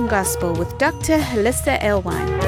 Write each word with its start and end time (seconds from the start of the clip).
Gospel 0.00 0.54
with 0.54 0.78
Dr. 0.78 1.18
Hollisa 1.18 1.78
Alewine. 1.82 2.40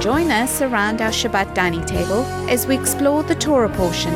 Join 0.00 0.30
us 0.30 0.62
around 0.62 1.02
our 1.02 1.10
Shabbat 1.10 1.54
dining 1.54 1.84
table 1.84 2.24
as 2.48 2.66
we 2.66 2.78
explore 2.78 3.22
the 3.22 3.34
Torah 3.34 3.68
portion. 3.68 4.14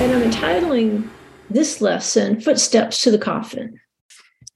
And 0.00 0.12
I'm 0.14 0.22
entitling 0.22 1.10
this 1.50 1.82
lesson 1.82 2.40
Footsteps 2.40 3.02
to 3.02 3.10
the 3.10 3.18
Coffin. 3.18 3.78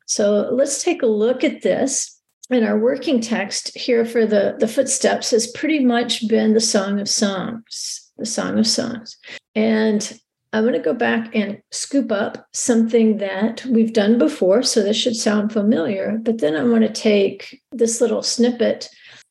So 0.07 0.49
let's 0.51 0.83
take 0.83 1.03
a 1.03 1.07
look 1.07 1.45
at 1.45 1.61
this. 1.61 2.20
And 2.51 2.65
our 2.65 2.79
working 2.79 3.21
text 3.21 3.77
here 3.77 4.05
for 4.05 4.27
the, 4.27 4.57
the 4.59 4.67
footsteps 4.67 5.31
has 5.31 5.47
pretty 5.47 5.85
much 5.85 6.27
been 6.29 6.53
the 6.53 6.61
Song 6.61 6.99
of 6.99 7.09
Songs, 7.09 8.11
the 8.19 8.27
Song 8.27 8.59
of 8.59 8.67
Songs. 8.67 9.17
And 9.55 10.19
I'm 10.53 10.65
going 10.65 10.75
to 10.75 10.81
go 10.81 10.95
back 10.95 11.35
and 11.35 11.63
scoop 11.71 12.11
up 12.11 12.45
something 12.53 13.19
that 13.19 13.65
we've 13.67 13.93
done 13.93 14.19
before. 14.19 14.65
So 14.65 14.83
this 14.83 14.97
should 14.97 15.15
sound 15.15 15.53
familiar. 15.53 16.19
But 16.21 16.41
then 16.41 16.57
I 16.57 16.65
want 16.65 16.83
to 16.83 16.93
take 16.93 17.63
this 17.71 18.01
little 18.01 18.23
snippet, 18.23 18.89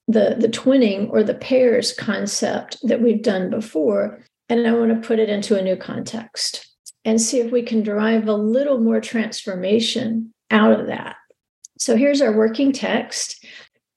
the, 0.08 0.38
the 0.40 0.48
twinning 0.48 1.10
or 1.10 1.22
the 1.22 1.34
pairs 1.34 1.92
concept 1.94 2.78
that 2.84 3.02
we've 3.02 3.22
done 3.22 3.50
before, 3.50 4.24
and 4.48 4.66
I 4.66 4.74
want 4.74 4.92
to 4.92 5.08
put 5.08 5.20
it 5.20 5.30
into 5.30 5.60
a 5.60 5.62
new 5.62 5.76
context 5.76 6.68
and 7.06 7.22
see 7.22 7.40
if 7.40 7.52
we 7.52 7.64
can 7.64 7.84
derive 7.84 8.28
a 8.28 8.34
little 8.34 8.80
more 8.80 9.02
transformation 9.02 10.34
out 10.52 10.80
of 10.80 10.88
that. 10.88 11.18
So 11.80 11.96
here's 11.96 12.22
our 12.22 12.34
working 12.34 12.74
text. 12.74 13.44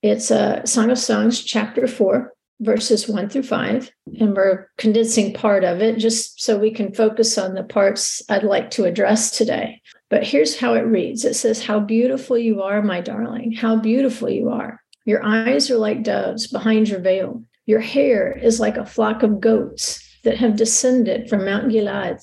It's 0.02 0.30
a 0.30 0.62
Song 0.64 0.90
of 0.90 0.98
Songs, 0.98 1.42
chapter 1.42 1.88
four, 1.88 2.32
verses 2.60 3.08
one 3.08 3.28
through 3.28 3.42
five. 3.42 3.90
And 4.20 4.36
we're 4.36 4.68
condensing 4.78 5.34
part 5.34 5.64
of 5.64 5.82
it 5.82 5.98
just 5.98 6.40
so 6.40 6.56
we 6.56 6.70
can 6.70 6.94
focus 6.94 7.36
on 7.36 7.54
the 7.54 7.64
parts 7.64 8.22
I'd 8.28 8.44
like 8.44 8.70
to 8.72 8.84
address 8.84 9.36
today. 9.36 9.82
But 10.10 10.22
here's 10.22 10.56
how 10.56 10.74
it 10.74 10.82
reads 10.82 11.24
it 11.24 11.34
says, 11.34 11.64
How 11.64 11.80
beautiful 11.80 12.38
you 12.38 12.62
are, 12.62 12.82
my 12.82 13.00
darling. 13.00 13.50
How 13.50 13.76
beautiful 13.76 14.30
you 14.30 14.50
are. 14.50 14.80
Your 15.04 15.24
eyes 15.24 15.68
are 15.68 15.78
like 15.78 16.04
doves 16.04 16.46
behind 16.46 16.88
your 16.88 17.00
veil. 17.00 17.42
Your 17.66 17.80
hair 17.80 18.30
is 18.30 18.60
like 18.60 18.76
a 18.76 18.86
flock 18.86 19.24
of 19.24 19.40
goats 19.40 20.08
that 20.22 20.36
have 20.36 20.54
descended 20.54 21.28
from 21.28 21.44
Mount 21.44 21.70
Gilead. 21.70 22.18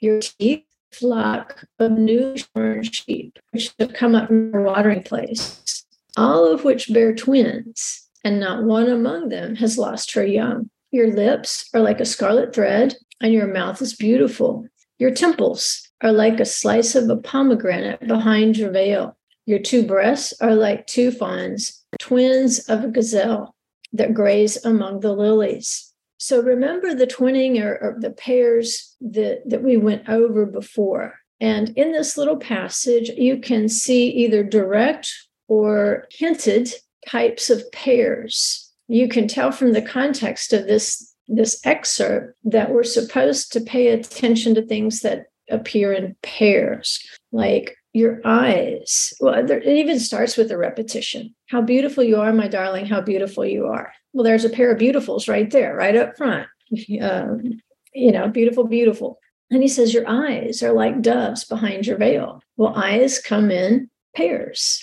Your 0.00 0.20
teeth 0.20 0.64
flock 0.92 1.64
of 1.78 1.92
new 1.92 2.36
shorn 2.36 2.82
sheep 2.82 3.38
which 3.50 3.72
have 3.78 3.92
come 3.92 4.14
up 4.14 4.28
from 4.28 4.54
a 4.54 4.62
watering 4.62 5.02
place, 5.02 5.84
all 6.16 6.50
of 6.50 6.64
which 6.64 6.92
bear 6.92 7.14
twins, 7.14 8.06
and 8.24 8.40
not 8.40 8.64
one 8.64 8.88
among 8.88 9.28
them 9.28 9.56
has 9.56 9.78
lost 9.78 10.12
her 10.14 10.24
young. 10.24 10.70
Your 10.90 11.12
lips 11.12 11.68
are 11.74 11.80
like 11.80 12.00
a 12.00 12.06
scarlet 12.06 12.54
thread, 12.54 12.94
and 13.20 13.32
your 13.32 13.46
mouth 13.46 13.80
is 13.82 13.94
beautiful. 13.94 14.66
Your 14.98 15.10
temples 15.10 15.88
are 16.02 16.12
like 16.12 16.40
a 16.40 16.44
slice 16.44 16.94
of 16.94 17.08
a 17.08 17.16
pomegranate 17.16 18.06
behind 18.06 18.56
your 18.56 18.70
veil. 18.70 19.16
Your 19.46 19.58
two 19.58 19.86
breasts 19.86 20.32
are 20.40 20.54
like 20.54 20.86
two 20.86 21.10
fawns, 21.10 21.84
twins 21.98 22.68
of 22.68 22.84
a 22.84 22.88
gazelle 22.88 23.54
that 23.92 24.14
graze 24.14 24.64
among 24.64 25.00
the 25.00 25.12
lilies. 25.12 25.92
So 26.18 26.40
remember 26.40 26.94
the 26.94 27.06
twinning 27.06 27.62
or, 27.62 27.78
or, 27.78 27.96
the 28.00 28.10
pairs 28.10 28.96
that, 29.00 29.42
that 29.46 29.62
we 29.62 29.76
went 29.76 30.08
over 30.08 30.46
before. 30.46 31.14
And 31.40 31.70
in 31.76 31.92
this 31.92 32.16
little 32.16 32.38
passage, 32.38 33.10
you 33.10 33.38
can 33.38 33.68
see 33.68 34.08
either 34.08 34.42
direct 34.42 35.12
or 35.48 36.06
hinted 36.10 36.72
types 37.08 37.50
of 37.50 37.70
pairs. 37.72 38.72
You 38.88 39.08
can 39.08 39.28
tell 39.28 39.52
from 39.52 39.72
the 39.72 39.82
context 39.82 40.52
of 40.52 40.66
this, 40.66 41.14
this 41.28 41.60
excerpt 41.64 42.36
that 42.44 42.70
we're 42.72 42.84
supposed 42.84 43.52
to 43.52 43.60
pay 43.60 43.88
attention 43.88 44.54
to 44.54 44.62
things 44.62 45.00
that 45.00 45.26
appear 45.50 45.92
in 45.92 46.16
pairs, 46.22 47.04
like 47.32 47.76
your 47.92 48.20
eyes. 48.24 49.14
Well, 49.20 49.44
there, 49.46 49.58
it 49.58 49.76
even 49.76 49.98
starts 49.98 50.36
with 50.36 50.50
a 50.50 50.58
repetition. 50.58 51.34
How 51.46 51.62
beautiful 51.62 52.04
you 52.04 52.16
are, 52.16 52.32
my 52.32 52.48
darling, 52.48 52.86
how 52.86 53.00
beautiful 53.00 53.44
you 53.44 53.66
are. 53.66 53.92
Well, 54.16 54.24
there's 54.24 54.46
a 54.46 54.50
pair 54.50 54.72
of 54.72 54.78
beautifuls 54.80 55.28
right 55.28 55.50
there, 55.50 55.76
right 55.76 55.94
up 55.94 56.16
front. 56.16 56.48
Um, 57.02 57.60
you 57.94 58.12
know, 58.12 58.28
beautiful, 58.28 58.64
beautiful. 58.64 59.18
And 59.50 59.62
he 59.62 59.68
says, 59.68 59.92
Your 59.92 60.08
eyes 60.08 60.62
are 60.62 60.72
like 60.72 61.02
doves 61.02 61.44
behind 61.44 61.86
your 61.86 61.98
veil. 61.98 62.42
Well, 62.56 62.74
eyes 62.74 63.20
come 63.20 63.50
in 63.50 63.90
pairs. 64.16 64.82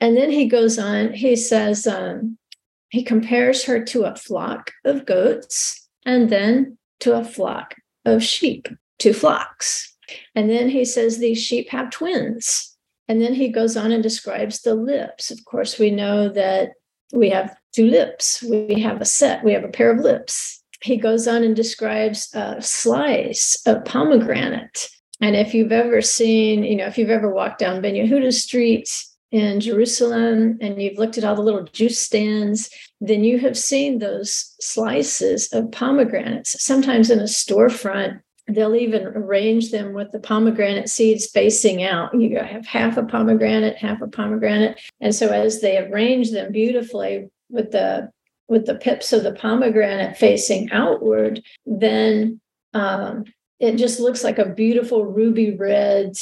And 0.00 0.18
then 0.18 0.30
he 0.30 0.44
goes 0.46 0.78
on, 0.78 1.14
he 1.14 1.34
says, 1.34 1.86
um, 1.86 2.36
he 2.90 3.02
compares 3.02 3.64
her 3.64 3.82
to 3.84 4.04
a 4.04 4.14
flock 4.16 4.70
of 4.84 5.06
goats 5.06 5.88
and 6.04 6.28
then 6.28 6.76
to 7.00 7.16
a 7.16 7.24
flock 7.24 7.74
of 8.04 8.22
sheep, 8.22 8.68
two 8.98 9.14
flocks. 9.14 9.96
And 10.34 10.50
then 10.50 10.68
he 10.68 10.84
says, 10.84 11.18
These 11.18 11.42
sheep 11.42 11.70
have 11.70 11.88
twins. 11.88 12.76
And 13.08 13.22
then 13.22 13.32
he 13.32 13.48
goes 13.48 13.78
on 13.78 13.92
and 13.92 14.02
describes 14.02 14.60
the 14.60 14.74
lips. 14.74 15.30
Of 15.30 15.42
course, 15.46 15.78
we 15.78 15.90
know 15.90 16.28
that 16.28 16.72
we 17.14 17.30
have 17.30 17.56
two 17.72 17.86
lips. 17.86 18.42
We 18.42 18.80
have 18.80 19.00
a 19.00 19.04
set. 19.04 19.44
We 19.44 19.52
have 19.52 19.64
a 19.64 19.68
pair 19.68 19.90
of 19.90 20.00
lips. 20.00 20.62
He 20.82 20.96
goes 20.96 21.26
on 21.26 21.42
and 21.42 21.56
describes 21.56 22.34
a 22.34 22.60
slice 22.60 23.56
of 23.66 23.84
pomegranate. 23.84 24.88
And 25.20 25.36
if 25.36 25.54
you've 25.54 25.72
ever 25.72 26.02
seen, 26.02 26.64
you 26.64 26.76
know, 26.76 26.86
if 26.86 26.98
you've 26.98 27.10
ever 27.10 27.32
walked 27.32 27.58
down 27.58 27.80
Ben 27.80 27.94
Yehuda 27.94 28.32
Street 28.32 28.90
in 29.30 29.60
Jerusalem 29.60 30.58
and 30.60 30.82
you've 30.82 30.98
looked 30.98 31.16
at 31.16 31.24
all 31.24 31.34
the 31.34 31.42
little 31.42 31.64
juice 31.64 31.98
stands, 31.98 32.68
then 33.00 33.24
you 33.24 33.38
have 33.38 33.56
seen 33.56 33.98
those 33.98 34.54
slices 34.60 35.48
of 35.52 35.72
pomegranates, 35.72 36.62
sometimes 36.62 37.10
in 37.10 37.20
a 37.20 37.24
storefront 37.24 38.20
they'll 38.48 38.74
even 38.74 39.06
arrange 39.06 39.70
them 39.70 39.92
with 39.94 40.12
the 40.12 40.18
pomegranate 40.18 40.88
seeds 40.88 41.26
facing 41.26 41.82
out. 41.82 42.18
You 42.18 42.38
have 42.38 42.66
half 42.66 42.96
a 42.96 43.04
pomegranate, 43.04 43.76
half 43.76 44.02
a 44.02 44.08
pomegranate. 44.08 44.80
And 45.00 45.14
so 45.14 45.28
as 45.28 45.60
they 45.60 45.78
arrange 45.78 46.30
them 46.30 46.52
beautifully 46.52 47.30
with 47.48 47.72
the 47.72 48.10
with 48.46 48.66
the 48.66 48.74
pips 48.74 49.12
of 49.14 49.22
the 49.22 49.32
pomegranate 49.32 50.18
facing 50.18 50.70
outward, 50.70 51.42
then 51.64 52.40
um, 52.74 53.24
it 53.58 53.76
just 53.76 54.00
looks 54.00 54.22
like 54.22 54.38
a 54.38 54.50
beautiful 54.50 55.06
ruby 55.06 55.56
red 55.56 56.12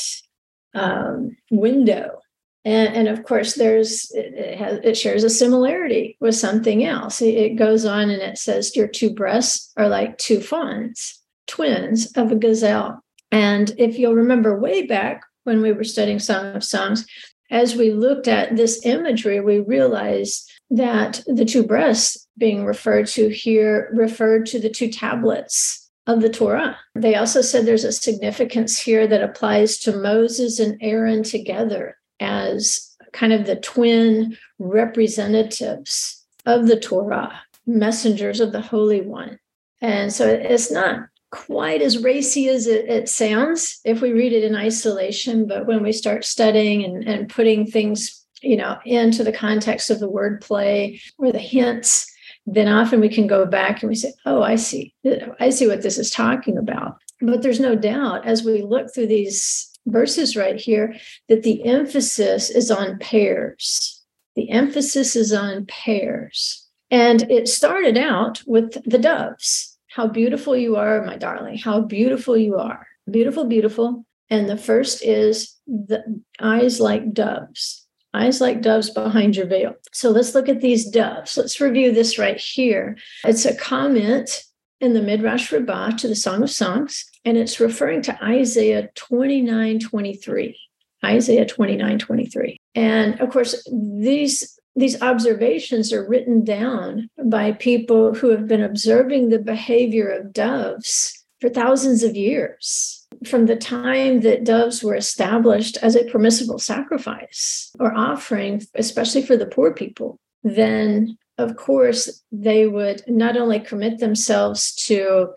um, 0.75 1.37
window. 1.51 2.21
And, 2.65 2.95
and, 2.95 3.09
of 3.09 3.25
course, 3.25 3.55
there's 3.55 4.13
it, 4.15 4.57
has, 4.57 4.79
it 4.85 4.97
shares 4.97 5.25
a 5.25 5.31
similarity 5.31 6.17
with 6.21 6.37
something 6.37 6.85
else. 6.85 7.21
It, 7.21 7.35
it 7.35 7.57
goes 7.57 7.85
on 7.85 8.09
and 8.09 8.23
it 8.23 8.39
says 8.39 8.77
your 8.77 8.87
two 8.87 9.11
breasts 9.11 9.73
are 9.77 9.89
like 9.89 10.17
two 10.19 10.41
fawns 10.41 11.22
twins 11.53 12.11
of 12.17 12.33
a 12.33 12.37
gazelle. 12.37 13.05
And 13.31 13.73
if 13.77 13.99
you'll 13.99 14.15
remember 14.15 14.59
way 14.59 14.87
back 14.87 15.23
when 15.45 15.61
we 15.61 15.73
were 15.73 15.85
studying 15.85 16.19
Song 16.19 16.57
of 16.57 16.65
Songs, 16.65 17.07
as 17.51 17.77
we 17.77 17.93
looked 17.93 18.27
at 18.27 18.57
this 18.57 18.87
imagery, 18.87 19.39
we 19.41 19.61
realized 19.61 20.51
that 20.71 21.23
the 21.27 21.45
two 21.45 21.63
breasts 21.63 22.27
being 22.39 22.65
referred 22.65 23.07
to 23.09 23.29
here 23.29 23.91
referred 23.93 24.47
to 24.47 24.59
the 24.59 24.71
two 24.71 24.89
tablets 24.89 25.91
of 26.07 26.23
the 26.23 26.31
Torah. 26.31 26.79
They 26.95 27.17
also 27.17 27.43
said 27.43 27.67
there's 27.67 27.85
a 27.85 27.93
significance 27.93 28.79
here 28.79 29.07
that 29.07 29.23
applies 29.23 29.77
to 29.81 29.95
Moses 29.95 30.59
and 30.59 30.79
Aaron 30.81 31.23
together 31.23 31.99
as 32.19 32.97
kind 33.13 33.35
of 33.35 33.45
the 33.45 33.57
twin 33.57 34.39
representatives 34.59 36.25
of 36.47 36.67
the 36.67 36.81
Torah, 36.81 37.43
messengers 37.67 38.41
of 38.41 38.53
the 38.53 38.63
Holy 38.63 39.03
One. 39.03 39.39
And 39.83 40.11
so 40.11 40.27
it's 40.27 40.71
not 40.71 41.09
quite 41.33 41.83
as 41.83 42.03
racy 42.03 42.49
as 42.49 42.67
it, 42.67 42.89
it, 42.89 43.09
sounds 43.09 43.81
if 43.85 44.01
we 44.01 44.13
read 44.13 44.33
it 44.33 44.45
in 44.45 44.55
isolation 44.55 45.47
but 45.47 45.67
when 45.67 45.83
we 45.83 45.93
start 45.93 46.25
studying 46.25 46.85
and, 46.85 47.09
and 47.09 47.29
putting 47.29 47.67
things 47.67 48.25
you 48.43 48.57
know 48.57 48.77
into 48.85 49.25
the 49.25 49.33
context 49.33 49.91
of 49.91 49.99
the 49.99 50.11
wordplay 50.11 51.01
or 51.19 51.33
the 51.33 51.39
hints 51.39 52.07
then 52.45 52.69
often 52.69 53.01
we 53.01 53.09
can 53.09 53.27
go 53.27 53.47
back 53.47 53.83
and 53.83 53.89
we 53.89 53.95
say 53.95 54.13
oh 54.27 54.43
i 54.43 54.55
see 54.55 54.95
i 55.41 55.49
see 55.49 55.67
what 55.67 55.83
this 55.83 55.99
is 55.99 56.11
talking 56.11 56.59
about. 56.59 56.97
But 57.23 57.43
there's 57.43 57.61
no 57.61 57.77
doubt 57.77 58.27
as 58.27 58.43
we 58.43 58.63
look 58.63 58.93
through 58.93 59.07
these 59.07 59.71
verses 59.87 60.37
right 60.37 60.61
here 60.61 60.97
that 61.29 61.45
the 61.45 61.65
emphasis 61.65 62.51
is 62.51 62.71
on 62.71 62.99
pairs. 62.99 64.03
The 64.35 64.51
emphasis 64.51 65.15
is 65.15 65.33
on 65.33 65.67
pairs. 65.67 66.67
And 66.91 67.31
it 67.31 67.49
started 67.49 67.97
out 67.97 68.43
with 68.47 68.83
the 68.85 68.99
doves 68.99 69.72
how 69.95 70.07
beautiful 70.07 70.57
you 70.57 70.77
are, 70.77 71.05
my 71.05 71.17
darling. 71.17 71.59
How 71.59 71.81
beautiful 71.81 72.37
you 72.37 72.57
are. 72.57 72.87
Beautiful, 73.11 73.45
beautiful. 73.45 74.07
And 74.31 74.49
the 74.49 74.57
first 74.57 75.05
is 75.05 75.55
the 75.67 76.23
eyes 76.41 76.81
like 76.81 77.13
doves, 77.13 77.87
eyes 78.15 78.41
like 78.41 78.63
doves 78.63 78.89
behind 78.89 79.37
your 79.37 79.47
veil. 79.47 79.75
So 79.93 80.11
let's 80.11 80.35
look 80.35 80.49
at 80.49 80.63
these 80.63 80.87
doves. 80.87 81.37
Let's 81.37 81.61
review 81.61 81.93
this 81.93 82.19
right 82.19 82.39
here. 82.39 82.97
It's 83.25 83.45
a 83.45 83.55
comment 83.55 84.45
in 84.81 84.95
the 84.95 85.03
Midrash 85.03 85.53
Rabbah 85.53 85.91
to 85.99 86.09
the 86.09 86.17
Song 86.17 86.43
of 86.43 86.51
Songs, 86.51 87.05
and 87.27 87.37
it's 87.37 87.61
referring 87.61 88.01
to 88.03 88.25
Isaiah 88.25 88.89
29 88.95 89.79
23. 89.79 90.59
Isaiah 91.05 91.47
29 91.47 91.99
23. 91.99 92.57
And 92.75 93.21
of 93.21 93.29
course, 93.29 93.69
these 93.71 94.59
these 94.75 95.01
observations 95.03 95.93
are 95.93 96.09
written 96.09 96.45
down 96.45 97.09
by 97.25 97.53
people 97.53 98.15
who 98.15 98.31
have 98.31 98.47
been 98.47 98.63
observing 98.63 99.29
the 99.29 99.39
behavior 99.39 100.09
of 100.09 100.33
doves 100.33 101.25
for 101.41 101.51
thousands 101.51 102.03
of 102.03 102.17
years 102.17 103.07
from 103.27 103.47
the 103.47 103.57
time 103.57 104.21
that 104.21 104.45
doves 104.45 104.83
were 104.83 104.95
established 104.95 105.77
as 105.83 105.95
a 105.95 106.05
permissible 106.05 106.59
sacrifice 106.59 107.71
or 107.79 107.95
offering, 107.95 108.63
especially 108.75 109.23
for 109.23 109.37
the 109.37 109.47
poor 109.47 109.75
people, 109.75 110.19
then 110.43 111.19
of 111.39 111.57
course 111.57 112.23
they 112.31 112.67
would 112.67 113.03
not 113.07 113.37
only 113.37 113.61
commit 113.61 113.99
themselves 113.99 114.75
to 114.75 115.29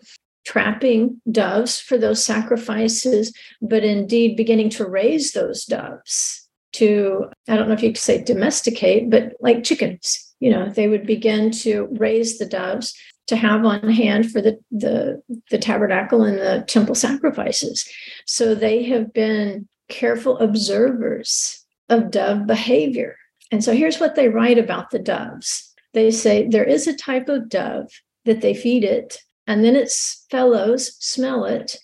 trapping 0.44 1.20
doves 1.30 1.80
for 1.80 1.98
those 1.98 2.24
sacrifices, 2.24 3.32
but 3.60 3.84
indeed 3.84 4.36
beginning 4.36 4.70
to 4.70 4.86
raise 4.86 5.32
those 5.32 5.64
doves 5.64 6.45
to, 6.78 7.26
I 7.48 7.56
don't 7.56 7.68
know 7.68 7.74
if 7.74 7.82
you 7.82 7.90
could 7.90 7.98
say 7.98 8.22
domesticate, 8.22 9.10
but 9.10 9.34
like 9.40 9.64
chickens. 9.64 10.22
You 10.40 10.50
know, 10.50 10.68
they 10.68 10.88
would 10.88 11.06
begin 11.06 11.50
to 11.62 11.88
raise 11.92 12.38
the 12.38 12.46
doves 12.46 12.94
to 13.28 13.36
have 13.36 13.64
on 13.64 13.88
hand 13.88 14.30
for 14.30 14.40
the, 14.40 14.58
the, 14.70 15.22
the 15.50 15.58
tabernacle 15.58 16.22
and 16.22 16.38
the 16.38 16.64
temple 16.68 16.94
sacrifices. 16.94 17.88
So 18.26 18.54
they 18.54 18.84
have 18.84 19.12
been 19.12 19.68
careful 19.88 20.38
observers 20.38 21.64
of 21.88 22.10
dove 22.10 22.46
behavior. 22.46 23.16
And 23.50 23.62
so 23.62 23.72
here's 23.72 23.98
what 23.98 24.14
they 24.14 24.28
write 24.28 24.58
about 24.58 24.90
the 24.90 24.98
doves. 24.98 25.72
They 25.94 26.10
say 26.10 26.46
there 26.46 26.64
is 26.64 26.86
a 26.86 26.96
type 26.96 27.28
of 27.28 27.48
dove 27.48 27.90
that 28.24 28.40
they 28.40 28.54
feed 28.54 28.84
it, 28.84 29.22
and 29.46 29.64
then 29.64 29.76
its 29.76 30.26
fellows 30.30 30.96
smell 30.98 31.44
it 31.44 31.76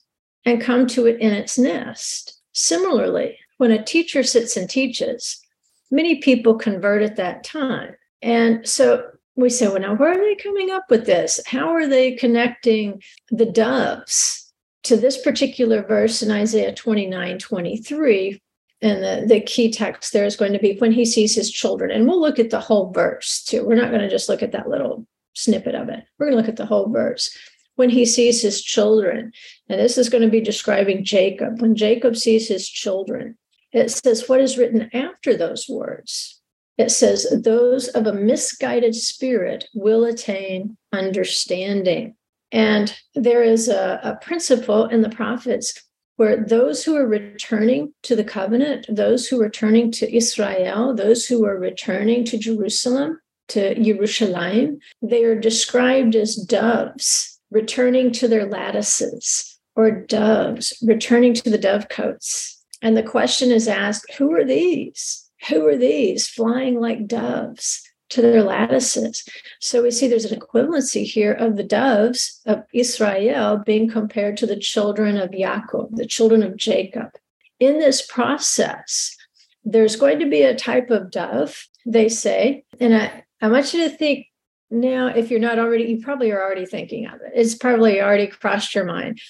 and 0.44 0.60
come 0.60 0.86
to 0.88 1.06
it 1.06 1.20
in 1.20 1.32
its 1.32 1.56
nest. 1.58 2.40
Similarly, 2.52 3.38
when 3.62 3.70
a 3.70 3.80
teacher 3.80 4.24
sits 4.24 4.56
and 4.56 4.68
teaches, 4.68 5.40
many 5.88 6.16
people 6.16 6.56
convert 6.56 7.00
at 7.00 7.14
that 7.14 7.44
time. 7.44 7.94
And 8.20 8.68
so 8.68 9.04
we 9.36 9.50
say, 9.50 9.68
well, 9.68 9.78
now 9.78 9.94
where 9.94 10.10
are 10.10 10.16
they 10.18 10.34
coming 10.34 10.72
up 10.72 10.82
with 10.90 11.06
this? 11.06 11.38
How 11.46 11.68
are 11.68 11.86
they 11.86 12.10
connecting 12.16 13.00
the 13.30 13.46
doves 13.46 14.52
to 14.82 14.96
this 14.96 15.22
particular 15.22 15.80
verse 15.80 16.24
in 16.24 16.32
Isaiah 16.32 16.74
29 16.74 17.38
23? 17.38 18.42
And 18.80 19.04
the, 19.04 19.26
the 19.32 19.40
key 19.40 19.70
text 19.70 20.12
there 20.12 20.26
is 20.26 20.34
going 20.34 20.54
to 20.54 20.58
be 20.58 20.76
when 20.78 20.90
he 20.90 21.04
sees 21.04 21.36
his 21.36 21.48
children. 21.48 21.92
And 21.92 22.08
we'll 22.08 22.20
look 22.20 22.40
at 22.40 22.50
the 22.50 22.58
whole 22.58 22.90
verse 22.90 23.44
too. 23.44 23.64
We're 23.64 23.76
not 23.76 23.90
going 23.90 24.02
to 24.02 24.10
just 24.10 24.28
look 24.28 24.42
at 24.42 24.50
that 24.50 24.68
little 24.68 25.06
snippet 25.34 25.76
of 25.76 25.88
it. 25.88 26.02
We're 26.18 26.26
going 26.26 26.36
to 26.36 26.40
look 26.40 26.48
at 26.48 26.56
the 26.56 26.66
whole 26.66 26.88
verse. 26.88 27.30
When 27.76 27.90
he 27.90 28.06
sees 28.06 28.42
his 28.42 28.60
children, 28.60 29.30
and 29.68 29.78
this 29.78 29.96
is 29.98 30.08
going 30.08 30.24
to 30.24 30.28
be 30.28 30.40
describing 30.40 31.04
Jacob. 31.04 31.62
When 31.62 31.76
Jacob 31.76 32.16
sees 32.16 32.48
his 32.48 32.68
children, 32.68 33.38
it 33.72 33.90
says, 33.90 34.28
What 34.28 34.40
is 34.40 34.58
written 34.58 34.90
after 34.94 35.36
those 35.36 35.68
words? 35.68 36.42
it 36.78 36.90
says, 36.90 37.26
Those 37.44 37.88
of 37.88 38.06
a 38.06 38.12
misguided 38.12 38.94
spirit 38.94 39.68
will 39.74 40.04
attain 40.04 40.76
understanding. 40.92 42.14
And 42.50 42.94
there 43.14 43.42
is 43.42 43.68
a, 43.68 44.00
a, 44.02 44.16
principle 44.16 44.86
in 44.86 45.00
the 45.00 45.08
prophets 45.08 45.80
where 46.16 46.36
those 46.36 46.84
who 46.84 46.94
are 46.96 47.06
returning 47.06 47.94
to 48.02 48.14
the 48.14 48.24
covenant, 48.24 48.86
those 48.88 49.26
who 49.26 49.40
are 49.40 49.44
returning 49.44 49.90
to 49.92 50.14
Israel, 50.14 50.94
those 50.94 51.26
who 51.26 51.46
are 51.46 51.58
returning 51.58 52.24
to 52.26 52.38
Jerusalem, 52.38 53.18
to 53.48 53.74
Jerusalem, 53.82 54.78
they 55.00 55.24
are 55.24 55.38
described 55.38 56.14
as 56.14 56.36
doves 56.36 57.40
returning 57.50 58.12
to 58.12 58.28
their 58.28 58.46
lattices 58.46 59.58
or 59.74 59.90
doves 59.90 60.74
returning 60.82 61.32
to 61.34 61.48
the 61.48 61.58
dovecotes. 61.58 62.51
And 62.82 62.96
the 62.96 63.02
question 63.02 63.50
is 63.50 63.68
asked 63.68 64.12
who 64.14 64.34
are 64.34 64.44
these? 64.44 65.30
Who 65.48 65.66
are 65.66 65.76
these 65.76 66.28
flying 66.28 66.80
like 66.80 67.06
doves 67.06 67.82
to 68.10 68.20
their 68.20 68.42
lattices? 68.42 69.26
So 69.60 69.82
we 69.82 69.90
see 69.90 70.08
there's 70.08 70.24
an 70.24 70.38
equivalency 70.38 71.04
here 71.04 71.32
of 71.32 71.56
the 71.56 71.64
doves 71.64 72.40
of 72.44 72.64
Israel 72.74 73.62
being 73.64 73.88
compared 73.88 74.36
to 74.38 74.46
the 74.46 74.58
children 74.58 75.16
of 75.16 75.30
Yaakov, 75.30 75.96
the 75.96 76.06
children 76.06 76.42
of 76.42 76.56
Jacob. 76.56 77.10
In 77.58 77.78
this 77.78 78.04
process, 78.04 79.16
there's 79.64 79.96
going 79.96 80.18
to 80.18 80.28
be 80.28 80.42
a 80.42 80.54
type 80.54 80.90
of 80.90 81.10
dove, 81.10 81.66
they 81.86 82.08
say, 82.08 82.64
and 82.80 82.96
I, 82.96 83.24
I 83.40 83.48
want 83.48 83.72
you 83.72 83.88
to 83.88 83.96
think 83.96 84.26
now, 84.72 85.08
if 85.08 85.30
you're 85.30 85.38
not 85.38 85.58
already, 85.58 85.84
you 85.84 86.00
probably 86.00 86.30
are 86.30 86.42
already 86.42 86.64
thinking 86.64 87.06
of 87.06 87.20
it. 87.20 87.32
It's 87.34 87.54
probably 87.54 88.00
already 88.00 88.26
crossed 88.26 88.74
your 88.74 88.86
mind. 88.86 89.20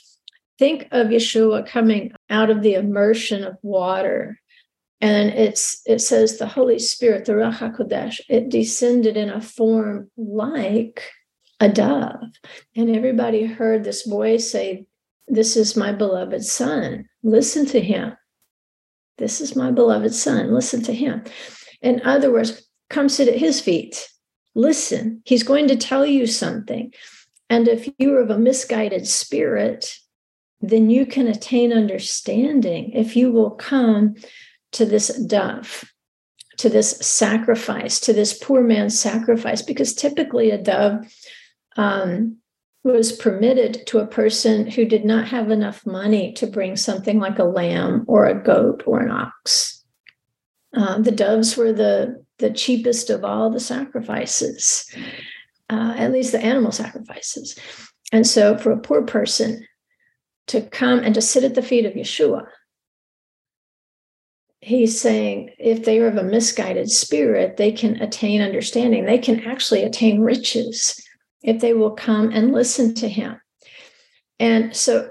Think 0.59 0.89
of 0.91 1.09
Yeshua 1.09 1.67
coming 1.67 2.13
out 2.31 2.51
of 2.51 2.63
the 2.63 2.75
immersion 2.75 3.45
of 3.45 3.57
water 3.63 4.39
and 5.03 5.31
it's 5.31 5.83
it 5.85 6.01
says 6.01 6.39
the 6.39 6.47
Holy 6.47 6.79
Spirit, 6.79 7.25
the 7.25 7.33
Ruach 7.33 7.59
HaKodesh, 7.59 8.21
it 8.29 8.49
descended 8.49 9.17
in 9.17 9.31
a 9.31 9.41
form 9.41 10.09
like 10.17 11.03
a 11.59 11.69
dove. 11.69 12.23
And 12.77 12.89
everybody 12.89 13.45
heard 13.45 13.83
this 13.83 14.07
voice 14.07 14.49
say, 14.49 14.87
This 15.27 15.57
is 15.57 15.77
my 15.77 15.91
beloved 15.91 16.45
son. 16.45 17.09
Listen 17.25 17.67
to 17.67 17.81
him. 17.81 18.17
This 19.19 19.41
is 19.41 19.57
my 19.57 19.73
beloved 19.73 20.15
son. 20.15 20.55
Listen 20.55 20.83
to 20.85 20.95
him. 20.95 21.25
In 21.81 22.01
other 22.05 22.33
words, 22.33 22.63
come 22.89 23.09
sit 23.09 23.27
at 23.27 23.39
his 23.39 23.61
feet. 23.61 24.09
Listen. 24.55 25.21
He's 25.25 25.43
going 25.43 25.67
to 25.67 25.77
tell 25.77 26.07
you 26.07 26.29
something. 26.29 26.93
And 27.51 27.67
if 27.67 27.89
you 27.99 28.15
are 28.15 28.21
of 28.21 28.31
a 28.31 28.39
misguided 28.39 29.09
spirit, 29.09 29.97
then 30.63 30.89
you 30.89 31.05
can 31.05 31.27
attain 31.27 31.73
understanding 31.73 32.93
if 32.93 33.17
you 33.17 33.33
will 33.33 33.51
come 33.51 34.15
to 34.71 34.87
this 34.87 35.09
dove, 35.27 35.85
to 36.57 36.69
this 36.69 36.91
sacrifice, 36.99 37.99
to 38.01 38.13
this 38.13 38.33
poor 38.39 38.63
man's 38.63 38.99
sacrifice, 38.99 39.61
because 39.61 39.93
typically 39.93 40.51
a 40.51 40.59
dove 40.59 41.05
um, 41.77 42.37
was 42.85 43.13
permitted 43.13 43.87
to 43.89 43.99
a 43.99 44.07
person 44.07 44.71
who 44.71 44.85
did 44.85 45.05
not 45.05 45.29
have 45.29 45.51
enough 45.51 45.85
money 45.85 46.33
to 46.35 46.47
bring 46.47 46.77
something 46.77 47.19
like 47.19 47.39
a 47.39 47.45
lamb 47.45 48.05
or 48.07 48.27
a 48.27 48.41
goat 48.41 48.85
or 48.87 49.01
an 49.01 49.11
ox. 49.11 49.85
Uh, 50.75 51.01
the 51.01 51.13
doves 51.13 51.57
were 51.57 51.73
the, 51.73 52.25
the 52.39 52.51
cheapest 52.51 53.11
of 53.11 53.25
all 53.25 53.51
the 53.51 53.61
sacrifices, 53.61 54.87
uh, 55.69 55.95
at 55.97 56.13
least 56.13 56.33
the 56.33 56.41
animal 56.41 56.73
sacrifices. 56.73 57.59
And 58.11 58.27
so, 58.27 58.57
for 58.59 58.73
a 58.73 58.81
poor 58.81 59.03
person 59.03 59.67
to 60.53 60.63
come 60.63 61.01
and 61.01 61.15
to 61.15 61.21
sit 61.21 61.45
at 61.45 61.55
the 61.55 61.63
feet 61.63 61.85
of 61.85 61.95
Yeshua 61.95 62.47
he's 64.63 64.99
saying 64.99 65.51
if 65.59 65.85
they 65.85 65.99
are 65.99 66.07
of 66.07 66.17
a 66.17 66.23
misguided 66.23 66.91
spirit, 66.91 67.57
they 67.57 67.73
can 67.73 68.01
attain 68.01 68.41
understanding. 68.41 69.05
They 69.05 69.19
can 69.19 69.41
actually 69.41 69.83
attain 69.83 70.21
riches 70.21 70.99
if 71.43 71.61
they 71.61 71.75
will 71.75 71.91
come 71.91 72.31
and 72.31 72.53
listen 72.53 72.95
to 72.95 73.09
him. 73.09 73.41
And 74.39 74.75
so, 74.75 75.11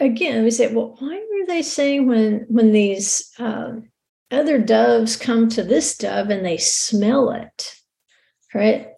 again, 0.00 0.44
we 0.44 0.50
say, 0.52 0.72
well, 0.72 0.96
why 0.98 1.16
are 1.16 1.46
they 1.46 1.62
saying 1.62 2.06
when 2.06 2.46
when 2.48 2.72
these 2.72 3.30
um, 3.38 3.90
other 4.30 4.58
doves 4.58 5.16
come 5.16 5.48
to 5.50 5.64
this 5.64 5.98
dove 5.98 6.30
and 6.30 6.46
they 6.46 6.56
smell 6.56 7.30
it, 7.30 7.74
right? 8.54 8.91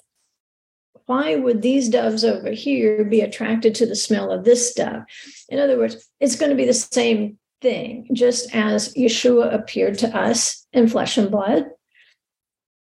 Why 1.06 1.37
would 1.37 1.62
these 1.62 1.88
doves 1.88 2.25
over 2.25 2.50
here 2.50 3.04
be 3.04 3.20
attracted 3.20 3.75
to 3.76 3.87
the 3.87 3.96
smell 3.96 4.30
of 4.30 4.44
this 4.44 4.73
dove? 4.73 5.02
In 5.49 5.58
other 5.58 5.78
words, 5.78 6.08
it's 6.20 6.37
going 6.37 6.50
to 6.50 6.56
be 6.56 6.64
the 6.64 6.73
same 6.73 7.38
thing, 7.61 8.08
just 8.12 8.54
as 8.54 8.94
Yeshua 8.94 9.52
appeared 9.52 9.99
to 9.99 10.16
us 10.16 10.66
in 10.73 10.88
flesh 10.88 11.18
and 11.18 11.30
blood, 11.30 11.66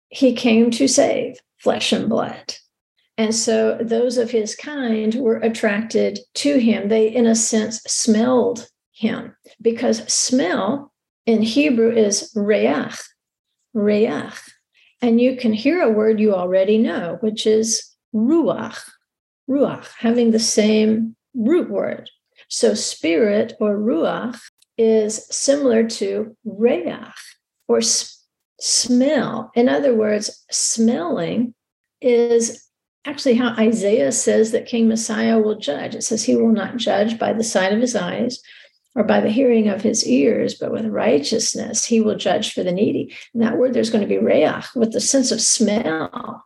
he 0.09 0.33
came 0.33 0.71
to 0.71 0.87
save 0.87 1.37
flesh 1.57 1.91
and 1.91 2.09
blood. 2.09 2.55
And 3.17 3.35
so 3.35 3.77
those 3.81 4.17
of 4.17 4.31
his 4.31 4.55
kind 4.55 5.13
were 5.15 5.37
attracted 5.37 6.19
to 6.35 6.57
him. 6.57 6.87
They, 6.87 7.13
in 7.13 7.25
a 7.25 7.35
sense, 7.35 7.81
smelled 7.81 8.69
him 8.93 9.35
because 9.61 10.11
smell 10.11 10.93
in 11.25 11.41
Hebrew 11.41 11.91
is 11.91 12.31
reach, 12.35 12.95
reach. 13.73 14.33
And 15.01 15.19
you 15.19 15.35
can 15.35 15.53
hear 15.53 15.81
a 15.81 15.91
word 15.91 16.19
you 16.19 16.33
already 16.33 16.77
know, 16.77 17.17
which 17.21 17.45
is 17.45 17.88
ruach, 18.13 18.79
ruach, 19.49 19.87
having 19.97 20.31
the 20.31 20.39
same 20.39 21.15
root 21.33 21.69
word. 21.69 22.09
So 22.47 22.73
spirit 22.73 23.53
or 23.59 23.77
ruach 23.77 24.39
is 24.77 25.27
similar 25.29 25.87
to 25.87 26.35
reach 26.45 27.13
or 27.67 27.79
s- 27.79 28.23
smell. 28.59 29.51
In 29.55 29.69
other 29.69 29.93
words, 29.93 30.45
smelling 30.49 31.53
is 32.01 32.65
actually 33.05 33.35
how 33.35 33.55
Isaiah 33.57 34.11
says 34.11 34.51
that 34.51 34.65
King 34.65 34.87
Messiah 34.87 35.39
will 35.39 35.59
judge. 35.59 35.95
It 35.95 36.03
says 36.03 36.23
he 36.23 36.35
will 36.35 36.51
not 36.51 36.77
judge 36.77 37.19
by 37.19 37.33
the 37.33 37.43
sight 37.43 37.73
of 37.73 37.81
his 37.81 37.95
eyes 37.95 38.39
or 38.95 39.03
by 39.03 39.19
the 39.19 39.29
hearing 39.29 39.67
of 39.67 39.81
his 39.81 40.05
ears, 40.07 40.55
but 40.55 40.71
with 40.71 40.85
righteousness 40.85 41.85
he 41.85 42.01
will 42.01 42.15
judge 42.15 42.53
for 42.53 42.63
the 42.63 42.71
needy. 42.71 43.15
And 43.33 43.43
that 43.43 43.57
word 43.57 43.73
there's 43.73 43.89
going 43.89 44.01
to 44.01 44.07
be 44.07 44.17
reach 44.17 44.75
with 44.75 44.91
the 44.91 45.01
sense 45.01 45.31
of 45.31 45.41
smell. 45.41 46.43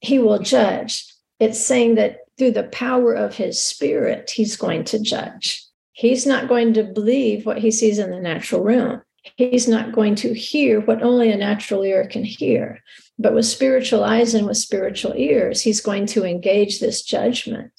He 0.00 0.18
will 0.18 0.38
judge. 0.38 1.06
It's 1.38 1.58
saying 1.58 1.94
that 1.94 2.18
through 2.38 2.52
the 2.52 2.64
power 2.64 3.12
of 3.12 3.36
his 3.36 3.62
spirit, 3.62 4.30
he's 4.30 4.56
going 4.56 4.84
to 4.84 4.98
judge 4.98 5.70
he's 6.00 6.24
not 6.24 6.48
going 6.48 6.72
to 6.72 6.82
believe 6.82 7.44
what 7.44 7.58
he 7.58 7.70
sees 7.70 7.98
in 7.98 8.10
the 8.10 8.18
natural 8.18 8.62
realm. 8.62 9.02
he's 9.36 9.68
not 9.68 9.92
going 9.92 10.14
to 10.14 10.32
hear 10.32 10.80
what 10.80 11.02
only 11.02 11.30
a 11.30 11.36
natural 11.36 11.82
ear 11.82 12.06
can 12.06 12.24
hear. 12.24 12.82
But 13.18 13.34
with 13.34 13.44
spiritual 13.44 14.02
eyes 14.02 14.32
and 14.32 14.46
with 14.46 14.56
spiritual 14.56 15.12
ears, 15.14 15.60
he's 15.60 15.82
going 15.82 16.06
to 16.06 16.24
engage 16.24 16.80
this 16.80 17.02
judgment. 17.02 17.72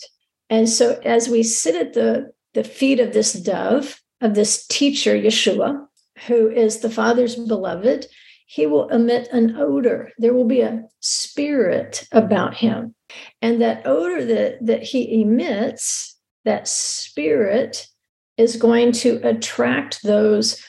And 0.51 0.69
so 0.69 1.01
as 1.03 1.29
we 1.29 1.41
sit 1.41 1.75
at 1.75 1.93
the, 1.93 2.31
the 2.53 2.63
feet 2.63 2.99
of 2.99 3.11
this 3.11 3.33
dove, 3.33 3.99
of 4.21 4.35
this 4.35 4.67
teacher, 4.67 5.15
Yeshua, 5.15 5.87
who 6.27 6.47
is 6.47 6.81
the 6.81 6.91
Father's 6.91 7.35
beloved, 7.35 8.05
he 8.51 8.65
will 8.65 8.89
emit 8.89 9.29
an 9.31 9.55
odor. 9.55 10.12
There 10.17 10.34
will 10.34 10.43
be 10.43 10.60
a 10.60 10.84
spirit 11.00 12.05
about 12.12 12.53
him. 12.53 12.93
And 13.41 13.62
that 13.62 13.88
odor 13.88 14.25
that, 14.25 14.65
that 14.65 14.84
he 14.84 15.22
emits, 15.22 16.17
that 16.43 16.67
spirit, 16.67 17.88
is 18.36 18.58
going 18.58 18.91
to 18.91 19.22
attract 19.24 20.03
those 20.03 20.62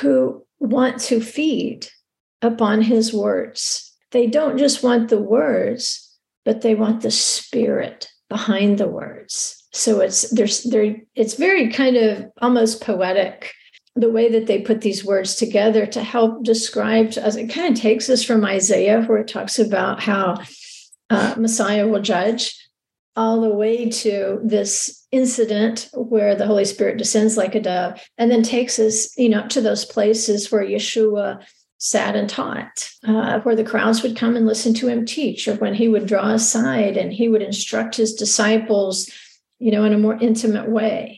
who 0.00 0.44
want 0.58 1.00
to 1.04 1.22
feed 1.22 1.88
upon 2.42 2.82
his 2.82 3.14
words. 3.14 3.90
They 4.10 4.26
don't 4.26 4.58
just 4.58 4.82
want 4.82 5.08
the 5.08 5.20
words, 5.20 6.14
but 6.44 6.60
they 6.60 6.74
want 6.74 7.00
the 7.00 7.10
spirit 7.10 8.06
behind 8.28 8.76
the 8.76 8.88
words. 8.88 9.66
So 9.72 10.00
it's 10.00 10.28
there's 10.30 10.62
there 10.64 10.96
it's 11.14 11.34
very 11.34 11.72
kind 11.72 11.96
of 11.96 12.26
almost 12.42 12.82
poetic 12.82 13.54
the 13.98 14.10
way 14.10 14.30
that 14.30 14.46
they 14.46 14.60
put 14.60 14.80
these 14.80 15.04
words 15.04 15.34
together 15.34 15.84
to 15.86 16.02
help 16.02 16.44
describe 16.44 17.12
as 17.16 17.36
it 17.36 17.48
kind 17.48 17.74
of 17.74 17.80
takes 17.80 18.08
us 18.08 18.22
from 18.22 18.44
Isaiah 18.44 19.02
where 19.02 19.18
it 19.18 19.28
talks 19.28 19.58
about 19.58 20.00
how 20.00 20.40
uh, 21.10 21.34
Messiah 21.36 21.86
will 21.88 22.00
judge 22.00 22.54
all 23.16 23.40
the 23.40 23.48
way 23.48 23.90
to 23.90 24.40
this 24.44 25.04
incident 25.10 25.88
where 25.92 26.36
the 26.36 26.46
Holy 26.46 26.64
Spirit 26.64 26.98
descends 26.98 27.36
like 27.36 27.56
a 27.56 27.60
dove 27.60 28.00
and 28.16 28.30
then 28.30 28.44
takes 28.44 28.78
us, 28.78 29.18
you 29.18 29.28
know, 29.28 29.46
to 29.48 29.60
those 29.60 29.84
places 29.84 30.52
where 30.52 30.64
Yeshua 30.64 31.44
sat 31.78 32.14
and 32.14 32.28
taught, 32.28 32.90
uh, 33.06 33.40
where 33.40 33.56
the 33.56 33.64
crowds 33.64 34.02
would 34.02 34.16
come 34.16 34.36
and 34.36 34.46
listen 34.46 34.74
to 34.74 34.88
him 34.88 35.04
teach, 35.04 35.48
or 35.48 35.54
when 35.56 35.74
he 35.74 35.88
would 35.88 36.06
draw 36.06 36.30
aside 36.30 36.96
and 36.96 37.12
he 37.12 37.28
would 37.28 37.42
instruct 37.42 37.96
his 37.96 38.14
disciples, 38.14 39.10
you 39.58 39.70
know, 39.70 39.84
in 39.84 39.92
a 39.92 39.98
more 39.98 40.16
intimate 40.20 40.68
way. 40.68 41.17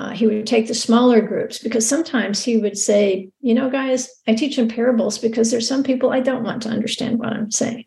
Uh, 0.00 0.12
he 0.12 0.26
would 0.26 0.46
take 0.46 0.66
the 0.66 0.72
smaller 0.72 1.20
groups 1.20 1.58
because 1.58 1.86
sometimes 1.86 2.42
he 2.42 2.56
would 2.56 2.78
say, 2.78 3.28
you 3.42 3.52
know, 3.52 3.68
guys, 3.68 4.08
I 4.26 4.32
teach 4.34 4.56
in 4.56 4.66
parables 4.66 5.18
because 5.18 5.50
there's 5.50 5.68
some 5.68 5.82
people 5.82 6.10
I 6.10 6.20
don't 6.20 6.42
want 6.42 6.62
to 6.62 6.70
understand 6.70 7.18
what 7.18 7.34
I'm 7.34 7.50
saying. 7.50 7.84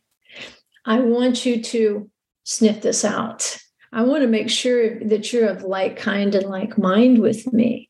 I 0.86 1.00
want 1.00 1.43
you 1.43 1.63
to 1.63 2.12
sniff 2.43 2.82
this 2.84 3.03
out. 3.03 3.58
I 3.91 4.03
want 4.03 4.22
to 4.22 4.27
make 4.27 4.51
sure 4.51 5.00
that 5.05 5.34
you're 5.34 5.50
of 5.50 5.63
like 5.63 5.98
kind 5.98 6.36
and 6.36 6.46
like 6.46 6.77
mind 6.77 7.17
with 7.17 7.51
me 7.51 7.89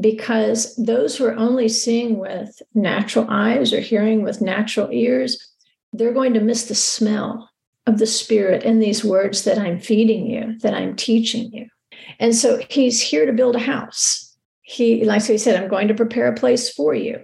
because 0.00 0.74
those 0.76 1.14
who 1.14 1.26
are 1.26 1.36
only 1.36 1.68
seeing 1.68 2.18
with 2.18 2.62
natural 2.72 3.26
eyes 3.28 3.74
or 3.74 3.80
hearing 3.80 4.22
with 4.22 4.40
natural 4.40 4.88
ears, 4.90 5.52
they're 5.92 6.14
going 6.14 6.32
to 6.32 6.40
miss 6.40 6.64
the 6.64 6.74
smell 6.74 7.50
of 7.86 7.98
the 7.98 8.06
spirit 8.06 8.62
in 8.62 8.78
these 8.78 9.04
words 9.04 9.44
that 9.44 9.58
I'm 9.58 9.80
feeding 9.80 10.30
you, 10.30 10.58
that 10.60 10.72
I'm 10.72 10.96
teaching 10.96 11.52
you. 11.52 11.66
And 12.18 12.34
so 12.34 12.60
he's 12.68 13.00
here 13.00 13.26
to 13.26 13.32
build 13.32 13.56
a 13.56 13.60
house. 13.60 14.36
He, 14.62 15.04
like 15.04 15.24
he 15.24 15.38
said, 15.38 15.60
I'm 15.60 15.68
going 15.68 15.88
to 15.88 15.94
prepare 15.94 16.28
a 16.28 16.34
place 16.34 16.72
for 16.72 16.94
you. 16.94 17.20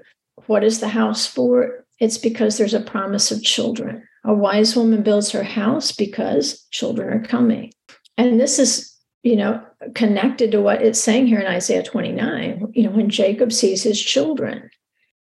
What 0.47 0.65
is 0.65 0.81
the 0.81 0.89
house 0.89 1.27
for? 1.27 1.85
It's 1.99 2.19
because 2.19 2.59
there's 2.59 2.75
a 2.75 2.81
promise 2.81 3.31
of 3.31 3.43
children. 3.43 4.07
A 4.25 4.35
wise 4.35 4.77
woman 4.77 5.03
builds 5.03 5.31
her 5.31 5.43
house 5.43 5.93
because 5.93 6.67
children 6.71 7.13
are 7.13 7.27
coming. 7.27 7.73
And 8.19 8.39
this 8.39 8.59
is, 8.59 8.95
you 9.23 9.37
know, 9.37 9.63
connected 9.95 10.51
to 10.53 10.61
what 10.61 10.83
it's 10.83 11.01
saying 11.01 11.27
here 11.27 11.41
in 11.41 11.47
Isaiah 11.47 11.83
29. 11.83 12.73
You 12.75 12.83
know, 12.83 12.91
when 12.91 13.09
Jacob 13.09 13.53
sees 13.53 13.83
his 13.83 14.01
children, 14.01 14.71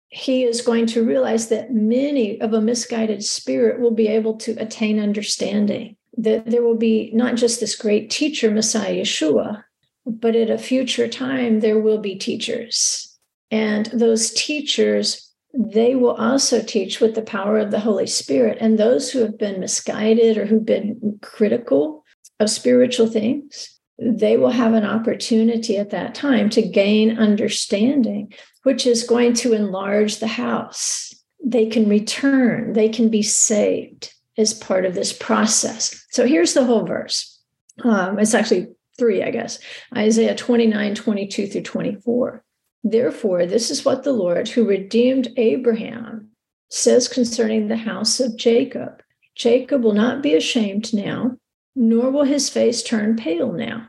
he 0.09 0.45
is 0.45 0.63
going 0.63 0.87
to 0.87 1.05
realize 1.05 1.49
that 1.49 1.73
many 1.73 2.41
of 2.41 2.55
a 2.55 2.61
misguided 2.61 3.23
spirit 3.23 3.81
will 3.81 3.93
be 3.93 4.09
able 4.09 4.37
to 4.39 4.53
attain 4.53 4.99
understanding. 4.99 5.97
That 6.19 6.47
there 6.47 6.63
will 6.63 6.77
be 6.77 7.11
not 7.15 7.37
just 7.37 7.61
this 7.61 7.77
great 7.77 8.11
teacher, 8.11 8.51
Messiah 8.51 9.03
Yeshua, 9.03 9.63
but 10.05 10.37
at 10.37 10.51
a 10.51 10.59
future 10.59 11.09
time, 11.09 11.61
there 11.61 11.79
will 11.79 11.99
be 11.99 12.17
teachers. 12.17 13.19
And 13.51 13.87
those 13.87 14.33
teachers 14.33 15.29
they 15.55 15.95
will 15.95 16.15
also 16.15 16.63
teach 16.63 17.01
with 17.01 17.15
the 17.15 17.23
power 17.23 17.59
of 17.59 17.71
the 17.71 17.81
Holy 17.81 18.07
Spirit. 18.07 18.59
And 18.61 18.79
those 18.79 19.11
who 19.11 19.21
have 19.21 19.39
been 19.39 19.61
misguided 19.61 20.37
or 20.37 20.47
who've 20.47 20.65
been 20.65 21.19
critical 21.23 22.05
of 22.39 22.51
spiritual 22.51 23.07
things, 23.07 23.81
they 23.99 24.37
will 24.37 24.51
have 24.51 24.75
an 24.75 24.85
opportunity 24.85 25.77
at 25.77 25.91
that 25.91 26.15
time 26.15 26.51
to 26.51 26.63
gain 26.63 27.19
understanding, 27.19 28.33
which 28.63 28.87
is 28.87 29.03
going 29.03 29.33
to 29.35 29.55
enlarge 29.55 30.19
the 30.19 30.29
house. 30.29 31.15
They 31.45 31.67
can 31.67 31.89
return, 31.89 32.75
they 32.75 32.89
can 32.89 33.09
be 33.09 33.23
saved 33.23 34.13
as 34.39 34.55
part 34.55 34.87
of 34.87 34.95
this 34.95 35.13
process. 35.13 36.07
So 36.11 36.27
here's 36.27 36.55
the 36.55 36.65
whole 36.65 36.87
verse. 36.87 37.41
Um, 37.85 38.19
it's 38.19 38.35
actually 38.35 38.69
three, 38.97 39.23
I 39.23 39.31
guess 39.31 39.59
Isaiah 39.97 40.35
29, 40.35 40.95
22 40.95 41.47
through 41.49 41.63
24. 41.63 42.45
Therefore, 42.85 43.45
this 43.45 43.71
is 43.71 43.85
what 43.85 44.05
the 44.05 44.13
Lord, 44.13 44.49
who 44.49 44.67
redeemed 44.67 45.29
Abraham, 45.37 46.31
says 46.71 47.09
concerning 47.09 47.69
the 47.69 47.77
house 47.77 48.21
of 48.21 48.37
Jacob 48.37 49.03
Jacob 49.35 49.85
will 49.85 49.95
not 49.95 50.21
be 50.21 50.35
ashamed 50.35 50.93
now, 50.93 51.37
nor 51.77 52.11
will 52.11 52.25
his 52.25 52.51
face 52.51 52.83
turn 52.83 53.15
pale 53.15 53.53
now. 53.53 53.89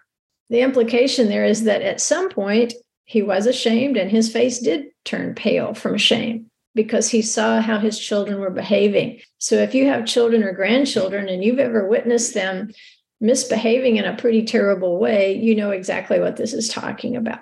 The 0.52 0.62
implication 0.62 1.28
there 1.28 1.44
is 1.44 1.64
that 1.64 1.82
at 1.82 2.00
some 2.00 2.30
point 2.30 2.74
he 3.06 3.24
was 3.24 3.48
ashamed 3.48 3.98
and 3.98 4.12
his 4.12 4.32
face 4.32 4.60
did 4.60 4.86
turn 5.06 5.34
pale 5.34 5.74
from 5.74 5.98
shame 5.98 6.49
because 6.82 7.10
he 7.10 7.22
saw 7.22 7.60
how 7.60 7.78
his 7.78 8.00
children 8.00 8.40
were 8.40 8.50
behaving. 8.50 9.20
So 9.38 9.56
if 9.56 9.76
you 9.76 9.88
have 9.88 10.06
children 10.06 10.44
or 10.44 10.54
grandchildren 10.54 11.28
and 11.28 11.44
you've 11.44 11.60
ever 11.60 11.86
witnessed 11.86 12.34
them 12.34 12.72
misbehaving 13.20 13.98
in 13.98 14.06
a 14.06 14.16
pretty 14.16 14.46
terrible 14.46 14.98
way, 14.98 15.36
you 15.36 15.56
know 15.56 15.72
exactly 15.72 16.22
what 16.22 16.38
this 16.38 16.54
is 16.54 16.70
talking 16.70 17.18
about. 17.18 17.42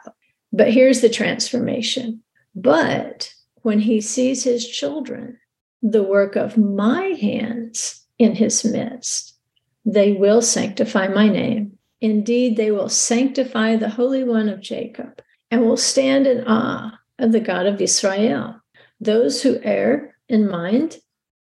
But 0.51 0.73
here's 0.73 1.01
the 1.01 1.09
transformation. 1.09 2.23
But 2.55 3.31
when 3.57 3.77
he 3.77 4.01
sees 4.01 4.43
his 4.43 4.67
children, 4.67 5.37
the 5.83 6.01
work 6.01 6.35
of 6.35 6.57
my 6.57 7.03
hands 7.21 8.07
in 8.17 8.33
his 8.33 8.65
midst, 8.65 9.37
they 9.85 10.13
will 10.13 10.41
sanctify 10.41 11.09
my 11.09 11.29
name. 11.29 11.77
Indeed, 12.01 12.57
they 12.57 12.71
will 12.71 12.89
sanctify 12.89 13.75
the 13.75 13.89
Holy 13.89 14.23
One 14.23 14.49
of 14.49 14.61
Jacob 14.61 15.21
and 15.51 15.61
will 15.61 15.77
stand 15.77 16.25
in 16.25 16.43
awe 16.47 16.97
of 17.19 17.33
the 17.33 17.39
God 17.39 17.67
of 17.67 17.79
Israel. 17.79 18.61
Those 18.99 19.41
who 19.41 19.59
err 19.63 20.15
in 20.27 20.49
mind 20.49 20.97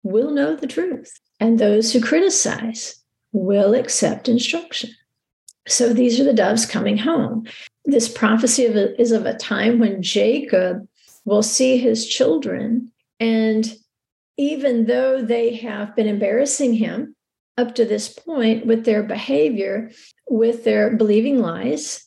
will 0.02 0.30
know 0.30 0.56
the 0.56 0.66
truth, 0.66 1.20
and 1.38 1.58
those 1.58 1.92
who 1.92 2.00
criticize 2.00 3.02
will 3.32 3.74
accept 3.74 4.28
instruction. 4.28 4.90
So 5.68 5.92
these 5.92 6.18
are 6.18 6.24
the 6.24 6.32
doves 6.32 6.66
coming 6.66 6.98
home 6.98 7.46
this 7.84 8.08
prophecy 8.08 8.66
of 8.66 8.76
a, 8.76 9.00
is 9.00 9.12
of 9.12 9.26
a 9.26 9.36
time 9.36 9.78
when 9.78 10.02
Jacob 10.02 10.86
will 11.24 11.42
see 11.42 11.78
his 11.78 12.06
children, 12.06 12.90
and 13.18 13.76
even 14.36 14.86
though 14.86 15.22
they 15.22 15.54
have 15.56 15.94
been 15.94 16.06
embarrassing 16.06 16.74
him 16.74 17.14
up 17.58 17.74
to 17.74 17.84
this 17.84 18.08
point 18.08 18.64
with 18.64 18.84
their 18.84 19.02
behavior, 19.02 19.90
with 20.28 20.64
their 20.64 20.96
believing 20.96 21.40
lies, 21.40 22.06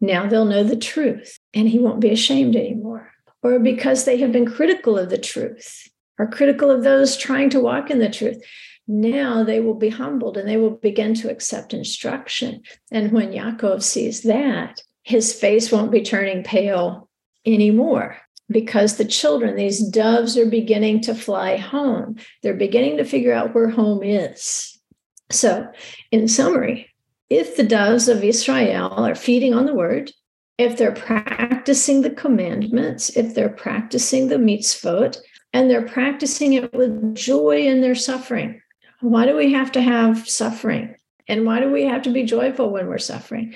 now 0.00 0.26
they'll 0.26 0.44
know 0.44 0.64
the 0.64 0.76
truth 0.76 1.38
and 1.52 1.68
he 1.68 1.78
won't 1.78 2.00
be 2.00 2.10
ashamed 2.10 2.56
anymore. 2.56 3.12
Or 3.44 3.58
because 3.58 4.04
they 4.04 4.16
have 4.16 4.32
been 4.32 4.46
critical 4.46 4.98
of 4.98 5.10
the 5.10 5.18
truth 5.18 5.86
or 6.18 6.26
critical 6.26 6.70
of 6.70 6.82
those 6.82 7.16
trying 7.16 7.50
to 7.50 7.60
walk 7.60 7.90
in 7.90 7.98
the 7.98 8.08
truth, 8.08 8.42
now 8.88 9.44
they 9.44 9.60
will 9.60 9.74
be 9.74 9.90
humbled 9.90 10.38
and 10.38 10.48
they 10.48 10.56
will 10.56 10.70
begin 10.70 11.14
to 11.14 11.30
accept 11.30 11.74
instruction. 11.74 12.62
And 12.90 13.12
when 13.12 13.32
Yaakov 13.32 13.82
sees 13.82 14.22
that, 14.22 14.80
his 15.02 15.32
face 15.32 15.70
won't 15.70 15.92
be 15.92 16.02
turning 16.02 16.42
pale 16.42 17.08
anymore 17.44 18.16
because 18.48 18.96
the 18.96 19.04
children, 19.04 19.56
these 19.56 19.86
doves, 19.88 20.36
are 20.38 20.46
beginning 20.46 21.02
to 21.02 21.14
fly 21.14 21.56
home. 21.56 22.16
They're 22.42 22.54
beginning 22.54 22.96
to 22.96 23.04
figure 23.04 23.32
out 23.32 23.54
where 23.54 23.68
home 23.68 24.02
is. 24.02 24.78
So, 25.30 25.66
in 26.10 26.28
summary, 26.28 26.90
if 27.28 27.56
the 27.56 27.62
doves 27.62 28.08
of 28.08 28.24
Israel 28.24 28.92
are 28.92 29.14
feeding 29.14 29.54
on 29.54 29.66
the 29.66 29.74
word, 29.74 30.12
if 30.58 30.76
they're 30.76 30.92
practicing 30.92 32.02
the 32.02 32.10
commandments, 32.10 33.10
if 33.16 33.34
they're 33.34 33.48
practicing 33.48 34.28
the 34.28 34.36
mitzvot, 34.36 35.18
and 35.52 35.70
they're 35.70 35.86
practicing 35.86 36.54
it 36.54 36.72
with 36.72 37.14
joy 37.14 37.66
in 37.66 37.80
their 37.80 37.94
suffering. 37.94 38.60
Why 39.00 39.26
do 39.26 39.36
we 39.36 39.52
have 39.52 39.72
to 39.72 39.80
have 39.80 40.28
suffering? 40.28 40.96
And 41.28 41.46
why 41.46 41.60
do 41.60 41.70
we 41.70 41.84
have 41.84 42.02
to 42.02 42.12
be 42.12 42.24
joyful 42.24 42.70
when 42.70 42.86
we're 42.86 42.98
suffering? 42.98 43.54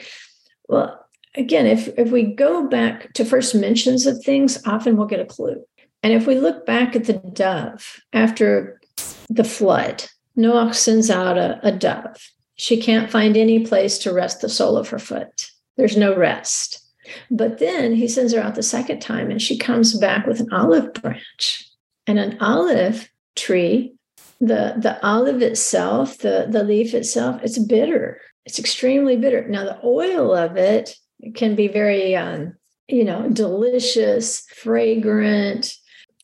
Well, 0.68 1.04
again, 1.34 1.66
if, 1.66 1.88
if 1.98 2.10
we 2.10 2.22
go 2.22 2.68
back 2.68 3.12
to 3.14 3.24
first 3.24 3.54
mentions 3.54 4.06
of 4.06 4.22
things, 4.22 4.64
often 4.66 4.96
we'll 4.96 5.06
get 5.06 5.20
a 5.20 5.26
clue. 5.26 5.64
And 6.02 6.12
if 6.12 6.26
we 6.26 6.38
look 6.38 6.64
back 6.64 6.94
at 6.94 7.04
the 7.04 7.14
dove 7.14 8.00
after 8.12 8.80
the 9.28 9.44
flood, 9.44 10.04
Noah 10.36 10.72
sends 10.72 11.10
out 11.10 11.36
a, 11.36 11.58
a 11.62 11.72
dove. 11.72 12.16
She 12.54 12.80
can't 12.80 13.10
find 13.10 13.36
any 13.36 13.66
place 13.66 13.98
to 13.98 14.12
rest 14.12 14.40
the 14.40 14.48
sole 14.48 14.76
of 14.76 14.88
her 14.90 14.98
foot. 14.98 15.50
There's 15.76 15.96
no 15.96 16.16
rest. 16.16 16.87
But 17.30 17.58
then 17.58 17.94
he 17.94 18.08
sends 18.08 18.32
her 18.32 18.40
out 18.40 18.54
the 18.54 18.62
second 18.62 19.00
time 19.00 19.30
and 19.30 19.40
she 19.40 19.58
comes 19.58 19.98
back 19.98 20.26
with 20.26 20.40
an 20.40 20.52
olive 20.52 20.94
branch. 20.94 21.64
And 22.06 22.18
an 22.18 22.38
olive 22.40 23.10
tree, 23.36 23.94
the, 24.40 24.74
the 24.78 24.98
olive 25.06 25.42
itself, 25.42 26.18
the, 26.18 26.46
the 26.48 26.64
leaf 26.64 26.94
itself, 26.94 27.40
it's 27.42 27.58
bitter. 27.58 28.20
It's 28.46 28.58
extremely 28.58 29.16
bitter. 29.16 29.46
Now, 29.46 29.64
the 29.64 29.78
oil 29.84 30.34
of 30.34 30.56
it 30.56 30.94
can 31.34 31.54
be 31.54 31.68
very, 31.68 32.16
um, 32.16 32.54
you 32.88 33.04
know, 33.04 33.28
delicious, 33.28 34.46
fragrant. 34.56 35.74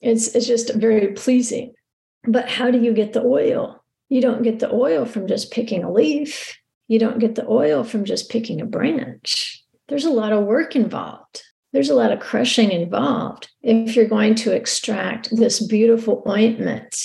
It's, 0.00 0.28
it's 0.34 0.46
just 0.46 0.74
very 0.74 1.08
pleasing. 1.08 1.74
But 2.26 2.48
how 2.48 2.70
do 2.70 2.80
you 2.80 2.94
get 2.94 3.12
the 3.12 3.22
oil? 3.22 3.84
You 4.08 4.20
don't 4.20 4.42
get 4.42 4.60
the 4.60 4.72
oil 4.72 5.04
from 5.04 5.26
just 5.26 5.50
picking 5.50 5.84
a 5.84 5.92
leaf. 5.92 6.56
You 6.88 6.98
don't 6.98 7.18
get 7.18 7.34
the 7.34 7.46
oil 7.46 7.84
from 7.84 8.04
just 8.04 8.30
picking 8.30 8.60
a 8.60 8.66
branch. 8.66 9.63
There's 9.88 10.04
a 10.04 10.10
lot 10.10 10.32
of 10.32 10.44
work 10.44 10.74
involved. 10.76 11.42
There's 11.72 11.90
a 11.90 11.94
lot 11.94 12.12
of 12.12 12.20
crushing 12.20 12.70
involved 12.70 13.50
if 13.62 13.96
you're 13.96 14.06
going 14.06 14.36
to 14.36 14.52
extract 14.52 15.34
this 15.36 15.60
beautiful 15.66 16.22
ointment 16.28 16.96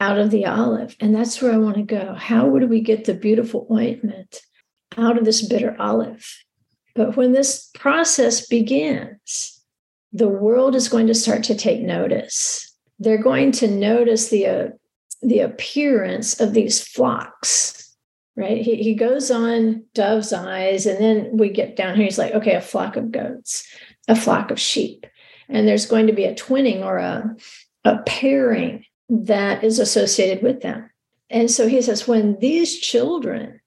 out 0.00 0.18
of 0.18 0.30
the 0.30 0.46
olive. 0.46 0.96
And 1.00 1.14
that's 1.14 1.40
where 1.40 1.52
I 1.52 1.58
want 1.58 1.76
to 1.76 1.82
go. 1.82 2.14
How 2.14 2.46
would 2.46 2.68
we 2.68 2.80
get 2.80 3.04
the 3.04 3.14
beautiful 3.14 3.66
ointment 3.70 4.40
out 4.96 5.16
of 5.16 5.24
this 5.24 5.46
bitter 5.46 5.76
olive? 5.78 6.26
But 6.94 7.16
when 7.16 7.32
this 7.32 7.70
process 7.74 8.46
begins, 8.46 9.62
the 10.12 10.28
world 10.28 10.74
is 10.74 10.88
going 10.88 11.06
to 11.06 11.14
start 11.14 11.44
to 11.44 11.54
take 11.54 11.80
notice. 11.80 12.74
They're 12.98 13.22
going 13.22 13.52
to 13.52 13.68
notice 13.68 14.28
the, 14.30 14.46
uh, 14.46 14.68
the 15.22 15.40
appearance 15.40 16.40
of 16.40 16.52
these 16.52 16.82
flocks 16.82 17.85
right? 18.36 18.60
He, 18.60 18.76
he 18.76 18.94
goes 18.94 19.30
on 19.30 19.84
dove's 19.94 20.32
eyes, 20.32 20.86
and 20.86 21.02
then 21.02 21.36
we 21.36 21.48
get 21.48 21.76
down 21.76 21.96
here. 21.96 22.04
He's 22.04 22.18
like, 22.18 22.34
okay, 22.34 22.54
a 22.54 22.60
flock 22.60 22.96
of 22.96 23.10
goats, 23.10 23.66
a 24.08 24.14
flock 24.14 24.50
of 24.50 24.60
sheep. 24.60 25.06
And 25.48 25.66
there's 25.66 25.86
going 25.86 26.06
to 26.08 26.12
be 26.12 26.24
a 26.24 26.34
twinning 26.34 26.84
or 26.84 26.98
a, 26.98 27.34
a 27.84 27.98
pairing 27.98 28.84
that 29.08 29.64
is 29.64 29.78
associated 29.78 30.42
with 30.42 30.60
them. 30.60 30.90
And 31.30 31.50
so 31.50 31.68
he 31.68 31.80
says, 31.82 32.06
when 32.06 32.38
these 32.40 32.78
children 32.78 33.60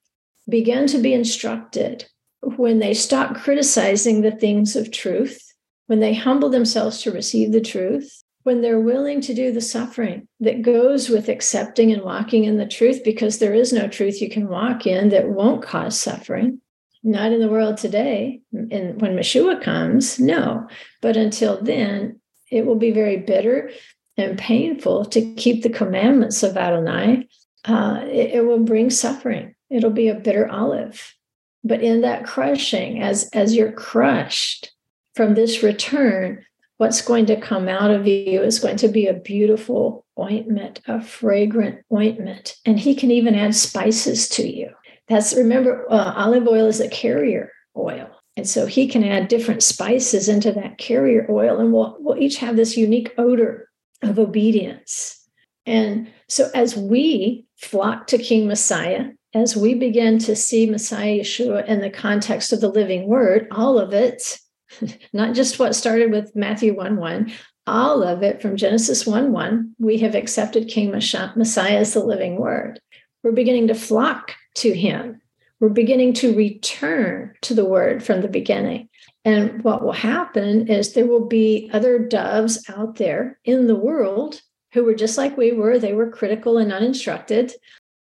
begin 0.47 0.88
to 0.88 0.97
be 0.97 1.13
instructed, 1.13 2.05
when 2.41 2.79
they 2.79 2.93
stop 2.93 3.35
criticizing 3.35 4.21
the 4.21 4.31
things 4.31 4.75
of 4.75 4.91
truth, 4.91 5.53
when 5.88 5.99
they 5.99 6.13
humble 6.13 6.49
themselves 6.49 7.01
to 7.01 7.11
receive 7.11 7.51
the 7.51 7.61
truth, 7.61 8.23
when 8.43 8.62
they're 8.62 8.79
willing 8.79 9.22
to 9.22 9.34
do 9.34 9.51
the 9.51 9.62
suffering 9.62 10.27
that 10.39 10.62
goes 10.62 11.10
with 11.10 11.29
accepting 11.29 11.91
and 11.91 12.01
walking 12.01 12.46
in 12.46 12.58
the 12.58 12.65
truth, 12.65 13.03
because 13.03 13.39
there 13.39 13.53
is 13.53 13.74
no 13.74 13.88
truth 13.88 14.22
you 14.22 14.29
can 14.29 14.48
walk 14.48 14.88
in 14.88 15.10
that 15.10 15.29
won't 15.29 15.62
cause 15.62 16.00
suffering. 16.00 16.62
Not 17.03 17.31
in 17.31 17.39
the 17.39 17.50
world 17.50 17.77
today. 17.77 18.41
And 18.51 19.01
when 19.01 19.15
Yeshua 19.15 19.62
comes, 19.62 20.19
no. 20.19 20.67
But 21.01 21.15
until 21.15 21.62
then, 21.62 22.19
it 22.51 22.65
will 22.65 22.75
be 22.75 22.91
very 22.91 23.17
bitter 23.17 23.72
and 24.17 24.38
painful 24.38 25.05
to 25.05 25.34
keep 25.36 25.63
the 25.63 25.69
commandments 25.69 26.43
of 26.43 26.58
Adonai. 26.58 27.27
Uh, 27.65 28.01
it, 28.03 28.31
it 28.36 28.46
will 28.46 28.60
bring 28.60 28.89
suffering. 28.89 29.55
It'll 29.69 29.91
be 29.91 30.10
a 30.10 30.15
bitter 30.15 30.50
olive. 30.50 31.15
But 31.63 31.81
in 31.81 32.01
that 32.01 32.25
crushing, 32.25 33.01
as 33.01 33.29
as 33.34 33.53
you're 33.55 33.72
crushed 33.72 34.72
from 35.15 35.36
this 35.36 35.62
return, 35.62 36.46
what's 36.79 37.01
going 37.01 37.25
to 37.25 37.39
come 37.39 37.67
out 37.67 37.91
of 37.91 38.07
you 38.07 38.41
is 38.41 38.57
going 38.57 38.77
to 38.77 38.88
be 38.88 39.05
a 39.05 39.13
beautiful 39.13 40.05
ointment, 40.17 40.79
a 40.88 41.01
fragrant 41.01 41.83
ointment. 41.91 42.55
And 42.65 42.79
he 42.79 42.95
can 42.95 43.12
even 43.12 43.36
add 43.36 43.53
spices 43.53 44.29
to 44.29 44.48
you. 44.48 44.69
That's 45.09 45.36
remember, 45.36 45.86
uh, 45.91 46.13
olive 46.15 46.48
oil 46.48 46.67
is 46.67 46.79
a 46.79 46.88
carrier 46.88 47.51
oil. 47.75 48.09
And 48.38 48.48
so 48.48 48.65
he 48.65 48.88
can 48.88 49.03
add 49.03 49.27
different 49.27 49.62
spices 49.62 50.29
into 50.29 50.53
that 50.53 50.77
carrier 50.77 51.27
oil, 51.29 51.59
and 51.59 51.74
we'll, 51.74 51.98
we'll 52.00 52.17
each 52.17 52.38
have 52.38 52.56
this 52.56 52.77
unique 52.77 53.13
odor 53.17 53.69
of 54.01 54.17
obedience. 54.17 55.27
And 55.65 56.10
so 56.30 56.49
as 56.56 56.77
we 56.77 57.45
flock 57.58 58.08
to 58.08 58.17
King 58.17 58.47
Messiah, 58.47 59.08
as 59.34 59.58
we 59.58 59.73
begin 59.73 60.17
to 60.19 60.34
see 60.34 60.65
Messiah 60.65 61.19
Yeshua 61.19 61.67
in 61.67 61.82
the 61.82 61.89
context 61.89 62.54
of 62.54 62.62
the 62.62 62.69
living 62.69 63.10
word, 63.10 63.49
all 63.51 63.77
of 63.77 63.93
it, 63.93 64.39
not 65.13 65.36
just 65.36 65.60
what 65.60 65.75
started 65.75 66.12
with 66.12 66.36
Matthew 66.36 66.75
1 66.75 66.97
1, 66.97 67.32
all 67.67 68.03
of 68.03 68.23
it 68.23 68.41
from 68.41 68.58
Genesis 68.58 69.05
1 69.05 69.32
1, 69.32 69.75
we 69.79 69.99
have 69.99 70.15
accepted 70.15 70.67
King 70.67 70.91
Messiah 70.91 71.77
as 71.77 71.93
the 71.93 72.03
living 72.03 72.38
word. 72.38 72.79
We're 73.23 73.32
beginning 73.32 73.67
to 73.67 73.75
flock 73.75 74.34
to 74.55 74.73
him. 74.73 75.21
We're 75.60 75.69
beginning 75.69 76.13
to 76.15 76.36
return 76.36 77.34
to 77.41 77.53
the 77.53 77.65
word 77.65 78.01
from 78.01 78.21
the 78.21 78.29
beginning. 78.29 78.89
And 79.25 79.62
what 79.63 79.84
will 79.84 79.91
happen 79.91 80.67
is 80.67 80.93
there 80.93 81.05
will 81.05 81.25
be 81.25 81.69
other 81.73 81.99
doves 81.99 82.63
out 82.69 82.95
there 82.95 83.38
in 83.43 83.67
the 83.67 83.75
world 83.75 84.41
who 84.73 84.84
were 84.84 84.95
just 84.95 85.17
like 85.17 85.36
we 85.36 85.51
were. 85.51 85.77
They 85.77 85.93
were 85.93 86.10
critical 86.10 86.58
and 86.58 86.71
uninstructed. 86.71 87.53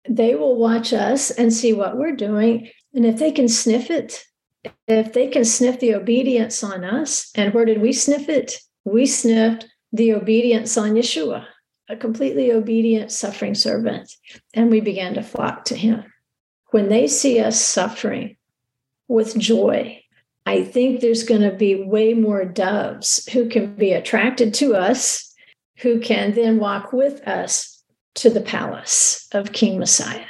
They 0.10 0.36
will 0.36 0.56
watch 0.56 0.93
us 0.93 1.30
and 1.30 1.54
see 1.54 1.74
what 1.74 1.97
we're 1.97 2.15
doing. 2.15 2.69
And 2.93 3.06
if 3.06 3.19
they 3.19 3.32
can 3.32 3.50
sniff 3.50 3.91
it, 3.91 4.24
if 4.88 5.13
they 5.13 5.28
can 5.28 5.45
sniff 5.45 5.80
the 5.80 5.95
obedience 5.95 6.63
on 6.63 6.84
us, 6.84 7.32
and 7.36 7.54
where 7.54 7.65
did 7.65 7.82
we 7.82 7.93
sniff 7.93 8.30
it? 8.30 8.58
We 8.84 9.06
sniffed 9.06 9.67
the 9.91 10.13
obedience 10.13 10.78
on 10.78 10.91
Yeshua, 10.91 11.45
a 11.89 11.95
completely 11.95 12.52
obedient, 12.52 13.12
suffering 13.12 13.56
servant, 13.56 14.13
and 14.54 14.69
we 14.69 14.82
began 14.82 15.13
to 15.15 15.24
flock 15.24 15.65
to 15.65 15.76
him. 15.76 16.04
When 16.71 16.89
they 16.89 17.08
see 17.08 17.39
us 17.39 17.60
suffering 17.60 18.38
with 19.08 19.38
joy, 19.38 20.02
I 20.45 20.63
think 20.63 21.02
there's 21.02 21.24
going 21.24 21.41
to 21.41 21.56
be 21.56 21.84
way 21.84 22.13
more 22.13 22.45
doves 22.45 23.28
who 23.32 23.50
can 23.50 23.76
be 23.76 23.91
attracted 23.91 24.54
to 24.56 24.76
us, 24.76 25.34
who 25.80 26.00
can 26.00 26.34
then 26.34 26.60
walk 26.60 26.93
with 26.93 27.28
us 27.28 27.84
to 28.15 28.30
the 28.30 28.41
palace 28.41 29.28
of 29.32 29.54
King 29.54 29.80
Messiah 29.80 30.26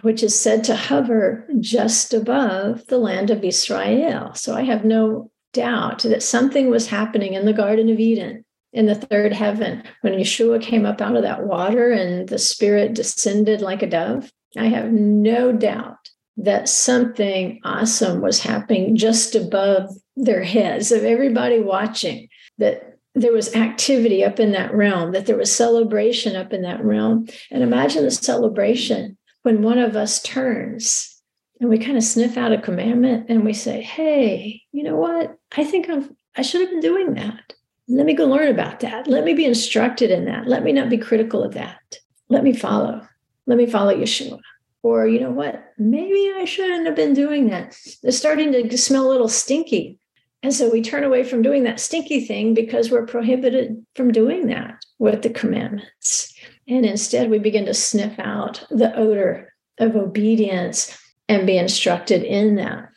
which 0.00 0.22
is 0.22 0.38
said 0.38 0.64
to 0.64 0.74
hover 0.74 1.46
just 1.60 2.14
above 2.14 2.86
the 2.86 2.98
land 2.98 3.30
of 3.30 3.44
Israel. 3.44 4.32
So 4.34 4.54
I 4.54 4.62
have 4.62 4.84
no 4.84 5.30
doubt 5.52 6.02
that 6.02 6.22
something 6.22 6.70
was 6.70 6.88
happening 6.88 7.34
in 7.34 7.44
the 7.44 7.52
Garden 7.52 7.90
of 7.90 8.00
Eden 8.00 8.44
in 8.72 8.86
the 8.86 8.94
third 8.94 9.34
heaven 9.34 9.82
when 10.00 10.14
Yeshua 10.14 10.62
came 10.62 10.86
up 10.86 11.02
out 11.02 11.14
of 11.14 11.22
that 11.22 11.46
water 11.46 11.92
and 11.92 12.26
the 12.28 12.38
Spirit 12.38 12.94
descended 12.94 13.60
like 13.60 13.82
a 13.82 13.86
dove. 13.86 14.32
I 14.56 14.66
have 14.68 14.90
no 14.90 15.52
doubt 15.52 15.98
that 16.38 16.68
something 16.68 17.60
awesome 17.64 18.22
was 18.22 18.40
happening 18.40 18.96
just 18.96 19.34
above 19.34 19.90
their 20.16 20.42
heads 20.42 20.90
of 20.90 21.04
everybody 21.04 21.60
watching, 21.60 22.28
that 22.56 22.96
there 23.14 23.32
was 23.32 23.54
activity 23.54 24.24
up 24.24 24.40
in 24.40 24.52
that 24.52 24.74
realm, 24.74 25.12
that 25.12 25.26
there 25.26 25.36
was 25.36 25.54
celebration 25.54 26.34
up 26.34 26.54
in 26.54 26.62
that 26.62 26.82
realm. 26.82 27.28
And 27.50 27.62
imagine 27.62 28.04
the 28.04 28.10
celebration 28.10 29.18
when 29.42 29.62
one 29.62 29.78
of 29.78 29.96
us 29.96 30.22
turns 30.22 31.20
and 31.60 31.68
we 31.68 31.78
kind 31.78 31.96
of 31.96 32.04
sniff 32.04 32.36
out 32.36 32.52
a 32.52 32.60
commandment 32.60 33.26
and 33.28 33.44
we 33.44 33.52
say, 33.52 33.82
hey, 33.82 34.62
you 34.72 34.82
know 34.82 34.96
what? 34.96 35.36
I 35.56 35.64
think 35.64 35.88
I've, 35.88 36.10
I 36.36 36.42
should 36.42 36.60
have 36.60 36.70
been 36.70 36.80
doing 36.80 37.14
that. 37.14 37.54
Let 37.88 38.06
me 38.06 38.14
go 38.14 38.24
learn 38.24 38.48
about 38.48 38.80
that. 38.80 39.06
Let 39.06 39.24
me 39.24 39.34
be 39.34 39.44
instructed 39.44 40.10
in 40.10 40.24
that. 40.26 40.46
Let 40.46 40.62
me 40.62 40.72
not 40.72 40.88
be 40.88 40.98
critical 40.98 41.42
of 41.42 41.54
that. 41.54 41.80
Let 42.28 42.44
me 42.44 42.52
follow. 42.52 43.06
Let 43.46 43.58
me 43.58 43.66
follow 43.66 43.94
Yeshua. 43.94 44.40
Or, 44.82 45.06
you 45.06 45.20
know 45.20 45.30
what? 45.30 45.72
Maybe 45.78 46.32
I 46.34 46.44
shouldn't 46.44 46.86
have 46.86 46.96
been 46.96 47.14
doing 47.14 47.50
that. 47.50 47.76
It's 48.02 48.16
starting 48.16 48.52
to 48.52 48.78
smell 48.78 49.06
a 49.06 49.12
little 49.12 49.28
stinky. 49.28 49.98
And 50.42 50.52
so 50.52 50.68
we 50.70 50.82
turn 50.82 51.04
away 51.04 51.22
from 51.22 51.42
doing 51.42 51.62
that 51.64 51.78
stinky 51.78 52.24
thing 52.24 52.52
because 52.54 52.90
we're 52.90 53.06
prohibited 53.06 53.84
from 53.94 54.10
doing 54.10 54.48
that 54.48 54.84
with 54.98 55.22
the 55.22 55.30
commandments. 55.30 56.31
And 56.72 56.86
instead, 56.86 57.28
we 57.28 57.38
begin 57.38 57.66
to 57.66 57.74
sniff 57.74 58.18
out 58.18 58.64
the 58.70 58.96
odor 58.96 59.52
of 59.78 59.94
obedience 59.94 60.96
and 61.28 61.46
be 61.46 61.58
instructed 61.58 62.22
in 62.22 62.56
that. 62.56 62.88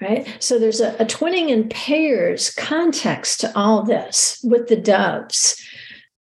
Right. 0.00 0.26
So 0.40 0.58
there's 0.58 0.80
a, 0.80 0.94
a 0.96 1.04
twinning 1.04 1.50
in 1.50 1.68
pairs 1.68 2.50
context 2.50 3.40
to 3.40 3.56
all 3.56 3.84
this 3.84 4.40
with 4.42 4.66
the 4.66 4.76
doves. 4.76 5.56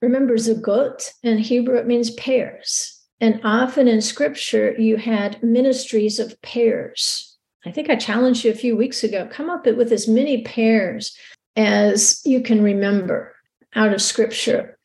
Remember, 0.00 0.36
zagot 0.36 1.10
in 1.24 1.38
Hebrew, 1.38 1.76
it 1.76 1.88
means 1.88 2.12
pairs. 2.12 2.96
And 3.20 3.40
often 3.42 3.88
in 3.88 4.00
scripture, 4.00 4.72
you 4.78 4.96
had 4.98 5.42
ministries 5.42 6.20
of 6.20 6.40
pairs. 6.42 7.36
I 7.66 7.72
think 7.72 7.90
I 7.90 7.96
challenged 7.96 8.44
you 8.44 8.52
a 8.52 8.54
few 8.54 8.76
weeks 8.76 9.02
ago 9.02 9.26
come 9.28 9.50
up 9.50 9.66
with 9.66 9.90
as 9.90 10.06
many 10.06 10.44
pairs 10.44 11.18
as 11.56 12.22
you 12.24 12.40
can 12.40 12.62
remember 12.62 13.34
out 13.74 13.92
of 13.92 14.00
scripture 14.00 14.77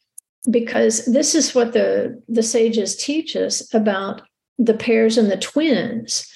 because 0.49 1.05
this 1.05 1.35
is 1.35 1.55
what 1.55 1.73
the 1.73 2.21
the 2.27 2.43
sages 2.43 2.95
teach 2.95 3.35
us 3.35 3.73
about 3.73 4.21
the 4.57 4.73
pairs 4.73 5.17
and 5.17 5.31
the 5.31 5.37
twins. 5.37 6.27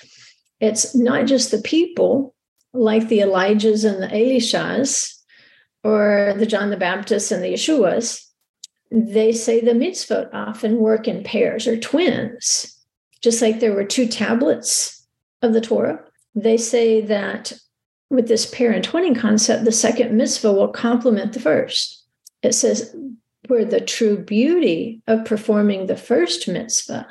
It's 0.60 0.96
not 0.96 1.28
just 1.28 1.52
the 1.52 1.62
people 1.62 2.34
like 2.74 3.08
the 3.08 3.20
elijahs 3.20 3.84
and 3.90 4.02
the 4.02 4.08
elishas 4.08 5.14
or 5.84 6.34
the 6.38 6.46
john 6.46 6.70
the 6.70 6.78
baptist 6.78 7.32
and 7.32 7.44
the 7.44 7.54
yeshuas. 7.54 8.24
They 8.92 9.32
say 9.32 9.60
the 9.60 9.72
mitzvot 9.72 10.34
often 10.34 10.78
work 10.78 11.08
in 11.08 11.24
pairs 11.24 11.68
or 11.68 11.78
twins. 11.78 12.74
Just 13.22 13.42
like 13.42 13.60
there 13.60 13.74
were 13.74 13.84
two 13.84 14.08
tablets 14.08 15.06
of 15.42 15.54
the 15.54 15.62
torah 15.62 16.00
they 16.38 16.58
say 16.58 17.02
that 17.02 17.54
with 18.10 18.28
this 18.28 18.46
pair 18.46 18.72
and 18.72 18.88
twinning 18.88 19.18
concept, 19.18 19.66
the 19.66 19.72
second 19.72 20.16
mitzvah 20.16 20.54
will 20.54 20.68
complement 20.68 21.34
the 21.34 21.40
first. 21.40 22.04
It 22.44 22.54
says, 22.54 22.96
where 23.48 23.66
the 23.66 23.82
true 23.82 24.18
beauty 24.18 25.02
of 25.08 25.26
performing 25.26 25.86
the 25.88 25.98
first 25.98 26.48
mitzvah 26.48 27.08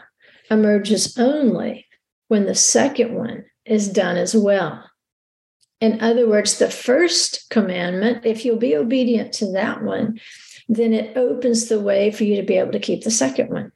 emerges 0.50 1.18
only 1.18 1.86
when 2.28 2.46
the 2.46 2.54
second 2.54 3.14
one 3.14 3.44
is 3.64 3.88
done 3.88 4.16
as 4.16 4.34
well. 4.34 4.84
In 5.80 6.00
other 6.00 6.28
words, 6.28 6.58
the 6.58 6.70
first 6.70 7.50
commandment, 7.50 8.24
if 8.24 8.44
you'll 8.44 8.56
be 8.56 8.76
obedient 8.76 9.32
to 9.34 9.52
that 9.52 9.82
one, 9.82 10.18
then 10.68 10.92
it 10.92 11.16
opens 11.16 11.66
the 11.66 11.80
way 11.80 12.10
for 12.10 12.24
you 12.24 12.36
to 12.36 12.42
be 12.42 12.56
able 12.56 12.72
to 12.72 12.78
keep 12.78 13.04
the 13.04 13.10
second 13.10 13.50
one. 13.50 13.72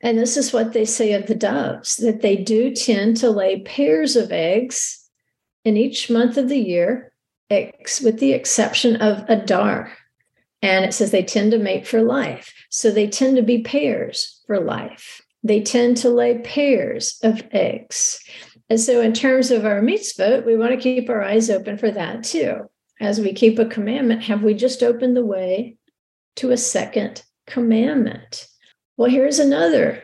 And 0.00 0.18
this 0.18 0.36
is 0.36 0.52
what 0.52 0.72
they 0.72 0.84
say 0.84 1.12
of 1.12 1.26
the 1.26 1.34
doves 1.34 1.96
that 1.96 2.20
they 2.20 2.36
do 2.36 2.74
tend 2.74 3.16
to 3.18 3.30
lay 3.30 3.60
pairs 3.60 4.16
of 4.16 4.32
eggs 4.32 5.08
in 5.64 5.76
each 5.76 6.10
month 6.10 6.36
of 6.36 6.48
the 6.48 6.58
year, 6.58 7.12
with 7.50 8.18
the 8.18 8.32
exception 8.32 8.96
of 8.96 9.24
Adar. 9.28 9.92
And 10.66 10.84
it 10.84 10.92
says 10.92 11.12
they 11.12 11.22
tend 11.22 11.52
to 11.52 11.58
mate 11.58 11.86
for 11.86 12.02
life. 12.02 12.52
So 12.70 12.90
they 12.90 13.06
tend 13.06 13.36
to 13.36 13.42
be 13.42 13.62
pairs 13.62 14.42
for 14.48 14.58
life. 14.58 15.22
They 15.44 15.62
tend 15.62 15.96
to 15.98 16.10
lay 16.10 16.38
pairs 16.38 17.20
of 17.22 17.40
eggs. 17.52 18.20
And 18.68 18.80
so, 18.80 19.00
in 19.00 19.12
terms 19.12 19.52
of 19.52 19.64
our 19.64 19.80
mitzvah, 19.80 20.42
we 20.44 20.56
want 20.56 20.72
to 20.72 20.76
keep 20.76 21.08
our 21.08 21.22
eyes 21.22 21.50
open 21.50 21.78
for 21.78 21.92
that 21.92 22.24
too. 22.24 22.68
As 23.00 23.20
we 23.20 23.32
keep 23.32 23.60
a 23.60 23.64
commandment, 23.66 24.24
have 24.24 24.42
we 24.42 24.54
just 24.54 24.82
opened 24.82 25.16
the 25.16 25.24
way 25.24 25.76
to 26.36 26.50
a 26.50 26.56
second 26.56 27.22
commandment? 27.46 28.48
Well, 28.96 29.08
here's 29.08 29.38
another 29.38 30.02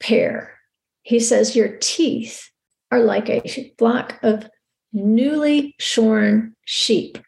pair. 0.00 0.54
He 1.02 1.20
says, 1.20 1.54
Your 1.54 1.76
teeth 1.82 2.48
are 2.90 3.00
like 3.00 3.28
a 3.28 3.74
flock 3.76 4.18
of 4.22 4.48
newly 4.94 5.74
shorn 5.78 6.56
sheep, 6.64 7.18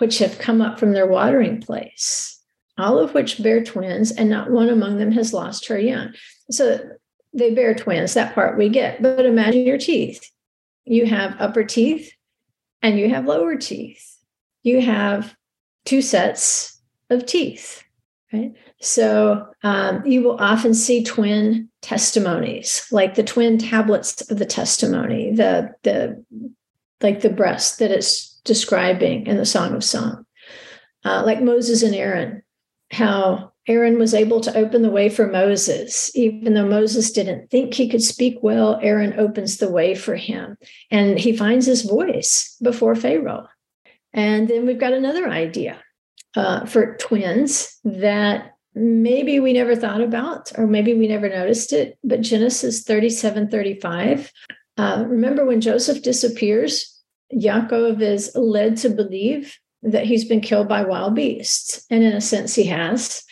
which 0.00 0.18
have 0.18 0.38
come 0.38 0.62
up 0.62 0.78
from 0.78 0.92
their 0.92 1.06
watering 1.06 1.60
place, 1.60 2.40
all 2.78 2.98
of 2.98 3.12
which 3.12 3.42
bear 3.42 3.62
twins, 3.62 4.10
and 4.10 4.30
not 4.30 4.50
one 4.50 4.70
among 4.70 4.96
them 4.96 5.12
has 5.12 5.34
lost 5.34 5.68
her 5.68 5.78
young. 5.78 6.14
So 6.50 6.80
they 7.34 7.52
bear 7.54 7.74
twins, 7.74 8.14
that 8.14 8.34
part 8.34 8.56
we 8.56 8.70
get. 8.70 9.02
But 9.02 9.26
imagine 9.26 9.66
your 9.66 9.78
teeth. 9.78 10.28
You 10.86 11.04
have 11.04 11.36
upper 11.38 11.64
teeth 11.64 12.12
and 12.82 12.98
you 12.98 13.10
have 13.10 13.26
lower 13.26 13.56
teeth. 13.56 14.16
You 14.62 14.80
have 14.80 15.36
two 15.84 16.00
sets 16.00 16.80
of 17.10 17.26
teeth, 17.26 17.82
right? 18.32 18.52
So 18.80 19.48
um, 19.62 20.04
you 20.06 20.22
will 20.22 20.36
often 20.36 20.72
see 20.72 21.04
twin 21.04 21.68
testimonies, 21.82 22.86
like 22.90 23.14
the 23.14 23.22
twin 23.22 23.58
tablets 23.58 24.30
of 24.30 24.38
the 24.38 24.46
testimony, 24.46 25.34
the 25.34 25.74
the 25.82 26.24
like 27.02 27.20
the 27.20 27.30
breast 27.30 27.78
that 27.78 27.90
it's 27.90 28.29
describing 28.44 29.26
in 29.26 29.36
the 29.36 29.46
Song 29.46 29.74
of 29.74 29.84
Song, 29.84 30.24
uh, 31.04 31.22
like 31.24 31.42
Moses 31.42 31.82
and 31.82 31.94
Aaron, 31.94 32.42
how 32.92 33.52
Aaron 33.66 33.98
was 33.98 34.14
able 34.14 34.40
to 34.40 34.56
open 34.56 34.82
the 34.82 34.90
way 34.90 35.08
for 35.08 35.26
Moses. 35.26 36.10
Even 36.16 36.54
though 36.54 36.66
Moses 36.66 37.12
didn't 37.12 37.50
think 37.50 37.74
he 37.74 37.88
could 37.88 38.02
speak 38.02 38.38
well, 38.42 38.78
Aaron 38.82 39.18
opens 39.18 39.58
the 39.58 39.70
way 39.70 39.94
for 39.94 40.16
him 40.16 40.56
and 40.90 41.18
he 41.18 41.36
finds 41.36 41.66
his 41.66 41.82
voice 41.82 42.56
before 42.62 42.96
Pharaoh. 42.96 43.46
And 44.12 44.48
then 44.48 44.66
we've 44.66 44.80
got 44.80 44.92
another 44.92 45.28
idea 45.28 45.80
uh, 46.34 46.66
for 46.66 46.96
twins 46.96 47.78
that 47.84 48.56
maybe 48.74 49.40
we 49.40 49.52
never 49.52 49.76
thought 49.76 50.00
about, 50.00 50.52
or 50.58 50.66
maybe 50.66 50.94
we 50.94 51.06
never 51.06 51.28
noticed 51.28 51.72
it, 51.72 51.98
but 52.02 52.20
Genesis 52.20 52.82
37 52.82 53.50
35. 53.50 54.32
Uh, 54.76 55.04
remember 55.06 55.44
when 55.44 55.60
Joseph 55.60 56.02
disappears, 56.02 56.99
Yaakov 57.34 58.00
is 58.00 58.32
led 58.34 58.76
to 58.78 58.88
believe 58.88 59.58
that 59.82 60.04
he's 60.04 60.24
been 60.24 60.40
killed 60.40 60.68
by 60.68 60.84
wild 60.84 61.14
beasts. 61.14 61.84
And 61.90 62.02
in 62.02 62.12
a 62.12 62.20
sense, 62.20 62.54
he 62.54 62.64
has. 62.64 63.22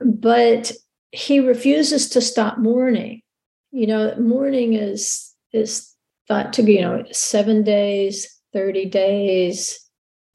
But 0.00 0.72
he 1.12 1.40
refuses 1.40 2.08
to 2.10 2.20
stop 2.20 2.58
mourning. 2.58 3.22
You 3.70 3.86
know, 3.86 4.14
mourning 4.16 4.74
is 4.74 5.32
is 5.52 5.94
thought 6.28 6.52
to 6.54 6.62
be, 6.62 6.74
you 6.74 6.80
know, 6.80 7.04
seven 7.12 7.62
days, 7.62 8.40
30 8.52 8.86
days, 8.86 9.78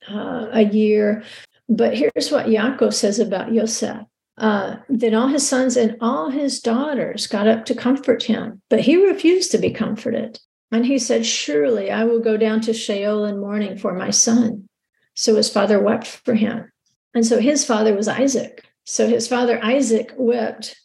uh, 0.10 0.48
a 0.52 0.64
year. 0.64 1.24
But 1.70 1.96
here's 1.96 2.32
what 2.32 2.48
Yaakov 2.48 2.94
says 2.94 3.20
about 3.20 3.54
Yosef. 3.54 4.00
Uh, 4.38 4.76
then 4.88 5.16
all 5.16 5.28
his 5.28 5.48
sons 5.48 5.76
and 5.76 5.98
all 6.00 6.30
his 6.30 6.60
daughters 6.60 7.26
got 7.26 7.48
up 7.48 7.66
to 7.66 7.74
comfort 7.74 8.24
him, 8.24 8.62
but 8.70 8.82
he 8.82 8.96
refused 8.96 9.52
to 9.52 9.58
be 9.58 9.72
comforted. 9.72 10.40
And 10.72 10.86
he 10.86 11.00
said, 11.00 11.26
Surely 11.26 11.90
I 11.92 12.04
will 12.04 12.20
go 12.20 12.38
down 12.38 12.62
to 12.62 12.74
Sheol 12.74 13.26
in 13.26 13.40
mourning 13.40 13.78
for 13.78 13.94
my 13.94 14.10
son. 14.10 14.68
So 15.16 15.36
his 15.36 15.50
father 15.50 15.80
wept 15.80 16.08
for 16.08 16.34
him. 16.34 16.72
And 17.14 17.26
so 17.26 17.40
his 17.40 17.66
father 17.66 17.96
was 17.96 18.08
Isaac. 18.08 18.64
So 18.84 19.08
his 19.08 19.28
father 19.28 19.64
Isaac 19.64 20.14
wept 20.18 20.80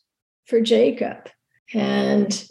for 0.46 0.60
Jacob. 0.60 1.28
And 1.74 2.48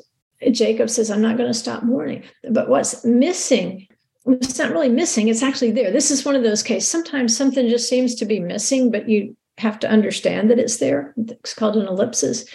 Jacob 0.51 0.89
says, 0.89 1.09
I'm 1.09 1.21
not 1.21 1.37
going 1.37 1.49
to 1.49 1.57
stop 1.57 1.83
mourning. 1.83 2.23
But 2.49 2.69
what's 2.69 3.03
missing, 3.05 3.87
it's 4.25 4.59
not 4.59 4.71
really 4.71 4.89
missing, 4.89 5.27
it's 5.27 5.43
actually 5.43 5.71
there. 5.71 5.91
This 5.91 6.11
is 6.11 6.25
one 6.25 6.35
of 6.35 6.43
those 6.43 6.63
cases. 6.63 6.89
Sometimes 6.89 7.35
something 7.35 7.69
just 7.69 7.89
seems 7.89 8.15
to 8.15 8.25
be 8.25 8.39
missing, 8.39 8.91
but 8.91 9.09
you 9.09 9.35
have 9.57 9.79
to 9.79 9.89
understand 9.89 10.49
that 10.49 10.59
it's 10.59 10.77
there. 10.77 11.13
It's 11.17 11.53
called 11.53 11.77
an 11.77 11.87
ellipsis. 11.87 12.45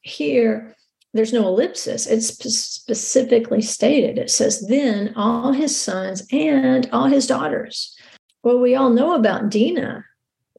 Here, 0.00 0.76
there's 1.12 1.32
no 1.32 1.46
ellipsis. 1.46 2.06
It's 2.06 2.28
specifically 2.28 3.60
stated. 3.62 4.18
It 4.18 4.30
says, 4.30 4.66
then 4.68 5.12
all 5.16 5.52
his 5.52 5.78
sons 5.78 6.26
and 6.32 6.88
all 6.92 7.06
his 7.06 7.26
daughters 7.26 7.96
well, 8.42 8.58
we 8.58 8.74
all 8.74 8.90
know 8.90 9.14
about 9.14 9.50
Dina. 9.50 10.04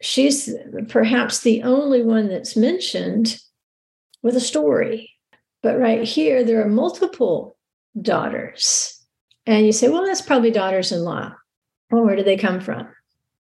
She's 0.02 0.54
perhaps 0.90 1.42
the 1.42 1.64
only 1.64 2.04
one 2.04 2.28
that's 2.28 2.56
mentioned 2.56 3.40
with 4.22 4.36
a 4.36 4.42
story. 4.42 5.12
But 5.62 5.80
right 5.80 6.04
here, 6.04 6.44
there 6.44 6.62
are 6.66 6.70
multiple 6.70 7.58
daughters. 8.02 9.00
And 9.46 9.66
you 9.66 9.72
say, 9.72 9.90
well, 9.90 10.06
that's 10.06 10.22
probably 10.22 10.52
daughters 10.52 10.92
in 10.92 11.04
law. 11.04 11.34
Well, 11.92 12.04
where 12.04 12.16
did 12.16 12.26
they 12.26 12.38
come 12.38 12.60
from? 12.60 12.88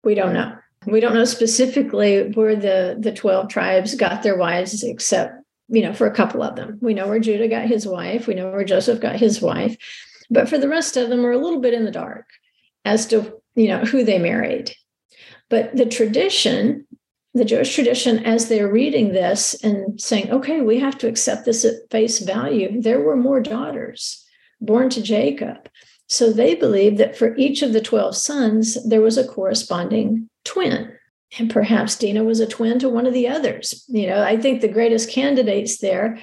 We 0.04 0.14
don't 0.14 0.34
know. 0.34 0.56
We 0.86 1.00
don't 1.00 1.14
know 1.14 1.26
specifically 1.26 2.30
where 2.32 2.56
the, 2.56 2.96
the 2.98 3.12
12 3.12 3.50
tribes 3.50 3.94
got 3.94 4.22
their 4.22 4.36
wives, 4.36 4.82
except, 4.82 5.39
you 5.70 5.82
know, 5.82 5.94
for 5.94 6.06
a 6.06 6.14
couple 6.14 6.42
of 6.42 6.56
them. 6.56 6.78
We 6.82 6.94
know 6.94 7.08
where 7.08 7.20
Judah 7.20 7.48
got 7.48 7.68
his 7.68 7.86
wife. 7.86 8.26
We 8.26 8.34
know 8.34 8.50
where 8.50 8.64
Joseph 8.64 9.00
got 9.00 9.16
his 9.16 9.40
wife. 9.40 9.76
But 10.28 10.48
for 10.48 10.58
the 10.58 10.68
rest 10.68 10.96
of 10.96 11.08
them, 11.08 11.22
we're 11.22 11.32
a 11.32 11.38
little 11.38 11.60
bit 11.60 11.74
in 11.74 11.84
the 11.84 11.90
dark 11.90 12.26
as 12.84 13.06
to 13.06 13.40
you 13.54 13.68
know 13.68 13.80
who 13.80 14.04
they 14.04 14.18
married 14.18 14.74
but 15.48 15.74
the 15.76 15.86
tradition 15.86 16.86
the 17.34 17.44
jewish 17.44 17.74
tradition 17.74 18.24
as 18.24 18.48
they're 18.48 18.70
reading 18.70 19.12
this 19.12 19.54
and 19.62 20.00
saying 20.00 20.30
okay 20.30 20.60
we 20.60 20.78
have 20.78 20.96
to 20.98 21.08
accept 21.08 21.44
this 21.44 21.64
at 21.64 21.74
face 21.90 22.20
value 22.20 22.80
there 22.80 23.00
were 23.00 23.16
more 23.16 23.40
daughters 23.40 24.24
born 24.60 24.88
to 24.88 25.02
jacob 25.02 25.68
so 26.06 26.32
they 26.32 26.54
believed 26.54 26.98
that 26.98 27.16
for 27.16 27.36
each 27.36 27.62
of 27.62 27.72
the 27.72 27.80
12 27.80 28.16
sons 28.16 28.88
there 28.88 29.00
was 29.00 29.18
a 29.18 29.26
corresponding 29.26 30.28
twin 30.44 30.92
and 31.38 31.50
perhaps 31.50 31.96
Dina 31.96 32.24
was 32.24 32.40
a 32.40 32.46
twin 32.46 32.78
to 32.80 32.88
one 32.88 33.06
of 33.06 33.14
the 33.14 33.28
others. 33.28 33.84
You 33.88 34.08
know, 34.08 34.22
I 34.22 34.36
think 34.36 34.60
the 34.60 34.68
greatest 34.68 35.10
candidates 35.10 35.78
there, 35.78 36.18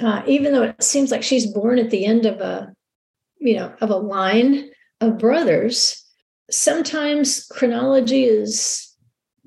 uh, 0.00 0.22
even 0.26 0.52
though 0.52 0.64
it 0.64 0.82
seems 0.82 1.10
like 1.10 1.22
she's 1.22 1.46
born 1.46 1.78
at 1.78 1.90
the 1.90 2.04
end 2.04 2.26
of 2.26 2.40
a, 2.40 2.72
you 3.38 3.56
know, 3.56 3.72
of 3.80 3.90
a 3.90 3.96
line 3.96 4.70
of 5.00 5.18
brothers, 5.18 6.04
sometimes 6.50 7.46
chronology 7.46 8.24
is 8.24 8.94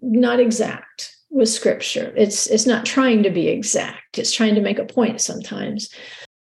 not 0.01 0.39
exact 0.39 1.15
with 1.29 1.49
scripture. 1.49 2.11
It's 2.17 2.47
it's 2.47 2.65
not 2.65 2.85
trying 2.85 3.23
to 3.23 3.29
be 3.29 3.47
exact. 3.47 4.17
It's 4.17 4.31
trying 4.31 4.55
to 4.55 4.61
make 4.61 4.79
a 4.79 4.85
point 4.85 5.21
sometimes. 5.21 5.93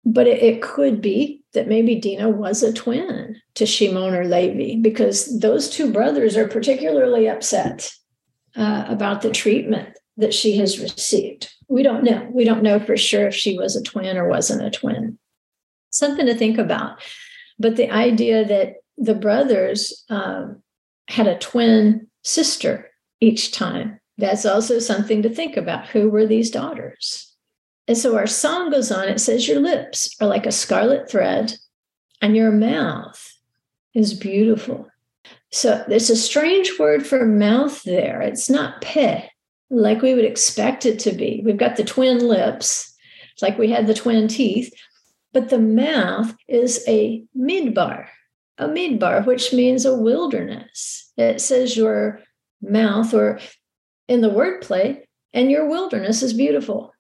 But 0.07 0.27
it, 0.27 0.43
it 0.43 0.61
could 0.61 1.01
be 1.01 1.41
that 1.53 1.67
maybe 1.67 1.95
Dina 1.95 2.29
was 2.29 2.61
a 2.61 2.73
twin 2.73 3.37
to 3.55 3.65
Shimon 3.65 4.13
or 4.13 4.25
Levi 4.25 4.79
because 4.79 5.39
those 5.39 5.69
two 5.69 5.91
brothers 5.91 6.37
are 6.37 6.47
particularly 6.47 7.27
upset 7.27 7.89
uh, 8.55 8.85
about 8.87 9.21
the 9.21 9.31
treatment 9.31 9.97
that 10.17 10.33
she 10.33 10.57
has 10.57 10.79
received. 10.79 11.53
We 11.67 11.83
don't 11.83 12.03
know. 12.03 12.27
We 12.31 12.45
don't 12.45 12.63
know 12.63 12.79
for 12.79 12.95
sure 12.95 13.27
if 13.27 13.35
she 13.35 13.57
was 13.57 13.75
a 13.75 13.83
twin 13.83 14.17
or 14.17 14.29
wasn't 14.29 14.65
a 14.65 14.71
twin. 14.71 15.17
Something 15.89 16.25
to 16.25 16.35
think 16.35 16.57
about. 16.57 16.99
But 17.59 17.75
the 17.75 17.91
idea 17.91 18.45
that 18.45 18.75
the 18.97 19.15
brothers 19.15 20.05
um, 20.09 20.61
had 21.07 21.27
a 21.27 21.37
twin 21.37 22.07
sister 22.23 22.89
each 23.21 23.51
time. 23.51 23.99
That's 24.17 24.45
also 24.45 24.79
something 24.79 25.21
to 25.23 25.29
think 25.29 25.57
about. 25.57 25.87
Who 25.87 26.09
were 26.09 26.25
these 26.25 26.49
daughters? 26.49 27.33
And 27.87 27.97
so 27.97 28.17
our 28.17 28.27
song 28.27 28.71
goes 28.71 28.91
on. 28.91 29.07
It 29.07 29.19
says, 29.19 29.47
Your 29.47 29.59
lips 29.59 30.15
are 30.21 30.27
like 30.27 30.45
a 30.45 30.51
scarlet 30.51 31.09
thread, 31.09 31.53
and 32.21 32.35
your 32.35 32.51
mouth 32.51 33.31
is 33.93 34.13
beautiful. 34.13 34.87
So 35.55 35.85
there's 35.87 36.09
a 36.09 36.17
strange 36.17 36.77
word 36.77 37.07
for 37.07 37.25
mouth 37.25 37.81
there. 37.83 38.21
It's 38.21 38.49
not 38.49 38.81
peh, 38.81 39.25
like 39.69 40.01
we 40.01 40.13
would 40.13 40.25
expect 40.25 40.85
it 40.85 40.99
to 40.99 41.13
be. 41.13 41.41
We've 41.45 41.55
got 41.55 41.77
the 41.77 41.85
twin 41.85 42.19
lips, 42.19 42.93
it's 43.31 43.41
like 43.41 43.57
we 43.57 43.69
had 43.69 43.87
the 43.87 43.93
twin 43.93 44.27
teeth, 44.27 44.73
but 45.31 45.47
the 45.47 45.59
mouth 45.59 46.35
is 46.49 46.83
a 46.89 47.23
midbar 47.37 48.07
a 48.57 48.67
midbar, 48.67 49.25
which 49.25 49.53
means 49.53 49.85
a 49.85 49.95
wilderness. 49.95 51.11
It 51.17 51.41
says 51.41 51.75
your 51.75 52.21
mouth, 52.61 53.13
or 53.13 53.39
in 54.07 54.21
the 54.21 54.29
wordplay, 54.29 55.01
and 55.33 55.51
your 55.51 55.67
wilderness 55.67 56.23
is 56.23 56.33
beautiful. 56.33 56.93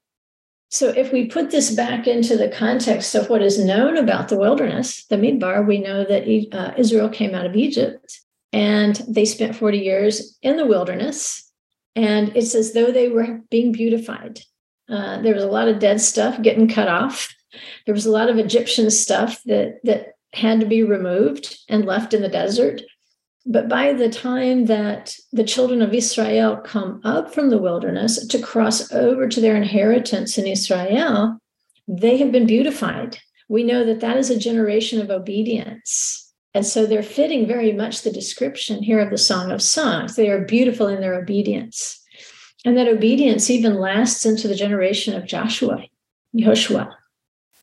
So 0.69 0.89
if 0.89 1.13
we 1.13 1.27
put 1.27 1.51
this 1.51 1.73
back 1.73 2.07
into 2.07 2.35
the 2.35 2.49
context 2.49 3.15
of 3.15 3.29
what 3.29 3.41
is 3.41 3.63
known 3.63 3.95
about 3.97 4.27
the 4.27 4.37
wilderness, 4.37 5.05
the 5.05 5.15
midbar, 5.15 5.65
we 5.65 5.79
know 5.79 6.03
that 6.03 6.23
uh, 6.51 6.73
Israel 6.77 7.09
came 7.09 7.33
out 7.33 7.45
of 7.45 7.55
Egypt 7.55 8.24
and 8.55 8.95
they 9.09 9.25
spent 9.25 9.53
40 9.53 9.79
years 9.79 10.37
in 10.41 10.55
the 10.55 10.65
wilderness. 10.65 11.51
And 11.93 12.35
it's 12.37 12.55
as 12.55 12.71
though 12.71 12.89
they 12.89 13.09
were 13.09 13.41
being 13.51 13.73
beautified. 13.73 14.39
Uh, 14.89 15.21
there 15.21 15.35
was 15.35 15.43
a 15.43 15.49
lot 15.49 15.67
of 15.67 15.79
dead 15.79 15.99
stuff 15.99 16.41
getting 16.41 16.69
cut 16.69 16.87
off. 16.87 17.35
There 17.85 17.93
was 17.93 18.05
a 18.05 18.11
lot 18.11 18.29
of 18.29 18.37
Egyptian 18.37 18.89
stuff 18.91 19.41
that 19.45 19.79
that 19.83 20.13
had 20.33 20.61
to 20.61 20.65
be 20.65 20.83
removed 20.83 21.57
and 21.67 21.85
left 21.85 22.13
in 22.13 22.21
the 22.21 22.29
desert. 22.29 22.81
But 23.45 23.67
by 23.67 23.91
the 23.91 24.09
time 24.09 24.65
that 24.65 25.15
the 25.33 25.43
children 25.43 25.81
of 25.81 25.93
Israel 25.93 26.57
come 26.57 27.01
up 27.03 27.33
from 27.33 27.49
the 27.49 27.57
wilderness 27.57 28.25
to 28.27 28.39
cross 28.39 28.91
over 28.93 29.27
to 29.27 29.41
their 29.41 29.55
inheritance 29.55 30.37
in 30.37 30.47
Israel, 30.47 31.37
they 31.87 32.17
have 32.17 32.31
been 32.31 32.47
beautified. 32.47 33.17
We 33.49 33.63
know 33.63 33.83
that 33.85 33.99
that 33.99 34.17
is 34.17 34.29
a 34.29 34.39
generation 34.39 35.01
of 35.01 35.09
obedience. 35.09 36.24
And 36.55 36.65
so 36.65 36.85
they're 36.85 37.03
fitting 37.03 37.45
very 37.45 37.73
much 37.73 38.01
the 38.01 38.11
description 38.11 38.81
here 38.81 38.99
of 38.99 39.09
the 39.09 39.17
Song 39.17 39.51
of 39.51 39.61
Songs. 39.61 40.15
They 40.15 40.29
are 40.29 40.45
beautiful 40.45 40.87
in 40.87 41.01
their 41.01 41.13
obedience. 41.13 42.01
And 42.63 42.77
that 42.77 42.87
obedience 42.87 43.49
even 43.49 43.75
lasts 43.75 44.25
into 44.25 44.47
the 44.47 44.55
generation 44.55 45.13
of 45.13 45.27
Joshua, 45.27 45.83
Yehoshua. 46.33 46.93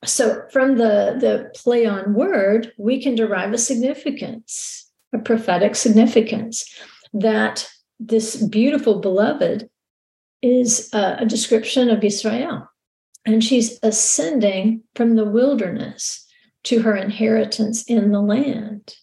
So 0.05 0.43
from 0.51 0.77
the, 0.77 1.17
the 1.19 1.49
play 1.55 1.87
on 1.87 2.13
word, 2.13 2.71
we 2.77 3.01
can 3.01 3.15
derive 3.15 3.51
a 3.51 3.57
significance, 3.57 4.91
a 5.11 5.17
prophetic 5.17 5.75
significance 5.75 6.63
that 7.13 7.67
this 7.99 8.35
beautiful 8.35 8.99
beloved 8.99 9.69
is 10.43 10.93
a, 10.93 11.17
a 11.21 11.25
description 11.25 11.89
of 11.89 12.03
Israel. 12.03 12.69
And 13.25 13.43
she's 13.43 13.79
ascending 13.81 14.83
from 14.93 15.15
the 15.15 15.25
wilderness 15.25 16.22
to 16.63 16.81
her 16.81 16.95
inheritance 16.95 17.83
in 17.83 18.11
the 18.11 18.21
land. 18.21 18.95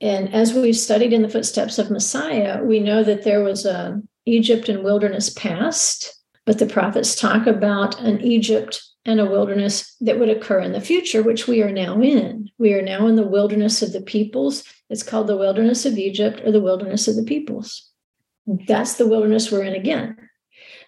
And 0.00 0.34
as 0.34 0.54
we've 0.54 0.76
studied 0.76 1.12
in 1.12 1.22
the 1.22 1.28
footsteps 1.28 1.78
of 1.78 1.90
Messiah, 1.90 2.62
we 2.62 2.80
know 2.80 3.02
that 3.04 3.24
there 3.24 3.44
was 3.44 3.66
a 3.66 4.00
Egypt 4.26 4.68
and 4.68 4.84
wilderness 4.84 5.30
past, 5.30 6.14
but 6.46 6.58
the 6.58 6.66
prophets 6.66 7.14
talk 7.14 7.46
about 7.46 8.00
an 8.00 8.20
Egypt 8.20 8.82
and 9.04 9.18
a 9.18 9.26
wilderness 9.26 9.96
that 10.00 10.18
would 10.18 10.28
occur 10.28 10.60
in 10.60 10.72
the 10.72 10.80
future, 10.80 11.22
which 11.22 11.46
we 11.46 11.62
are 11.62 11.72
now 11.72 12.00
in. 12.00 12.50
We 12.58 12.74
are 12.74 12.82
now 12.82 13.06
in 13.06 13.16
the 13.16 13.26
wilderness 13.26 13.82
of 13.82 13.92
the 13.92 14.02
peoples. 14.02 14.62
It's 14.90 15.02
called 15.02 15.26
the 15.26 15.36
wilderness 15.36 15.86
of 15.86 15.96
Egypt 15.96 16.42
or 16.44 16.52
the 16.52 16.60
wilderness 16.60 17.08
of 17.08 17.16
the 17.16 17.22
peoples. 17.22 17.90
That's 18.46 18.94
the 18.94 19.08
wilderness 19.08 19.50
we're 19.50 19.64
in 19.64 19.74
again. 19.74 20.16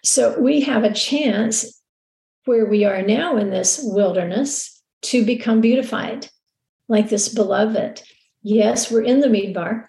So 0.03 0.39
we 0.39 0.61
have 0.61 0.83
a 0.83 0.93
chance 0.93 1.81
where 2.45 2.65
we 2.65 2.83
are 2.85 3.01
now 3.01 3.37
in 3.37 3.49
this 3.49 3.79
wilderness 3.81 4.72
to 5.03 5.25
become 5.25 5.61
beautified 5.61 6.29
like 6.87 7.09
this 7.09 7.29
beloved. 7.29 8.01
Yes, 8.41 8.91
we're 8.91 9.03
in 9.03 9.21
the 9.21 9.27
midbar, 9.27 9.87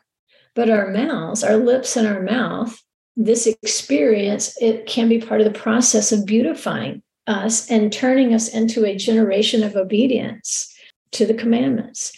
but 0.54 0.70
our 0.70 0.90
mouths, 0.90 1.42
our 1.42 1.56
lips 1.56 1.96
and 1.96 2.06
our 2.06 2.22
mouth, 2.22 2.80
this 3.16 3.46
experience, 3.46 4.56
it 4.60 4.86
can 4.86 5.08
be 5.08 5.20
part 5.20 5.40
of 5.40 5.52
the 5.52 5.58
process 5.58 6.12
of 6.12 6.26
beautifying 6.26 7.02
us 7.26 7.70
and 7.70 7.92
turning 7.92 8.34
us 8.34 8.48
into 8.48 8.84
a 8.84 8.96
generation 8.96 9.62
of 9.62 9.76
obedience 9.76 10.72
to 11.12 11.26
the 11.26 11.34
commandments, 11.34 12.12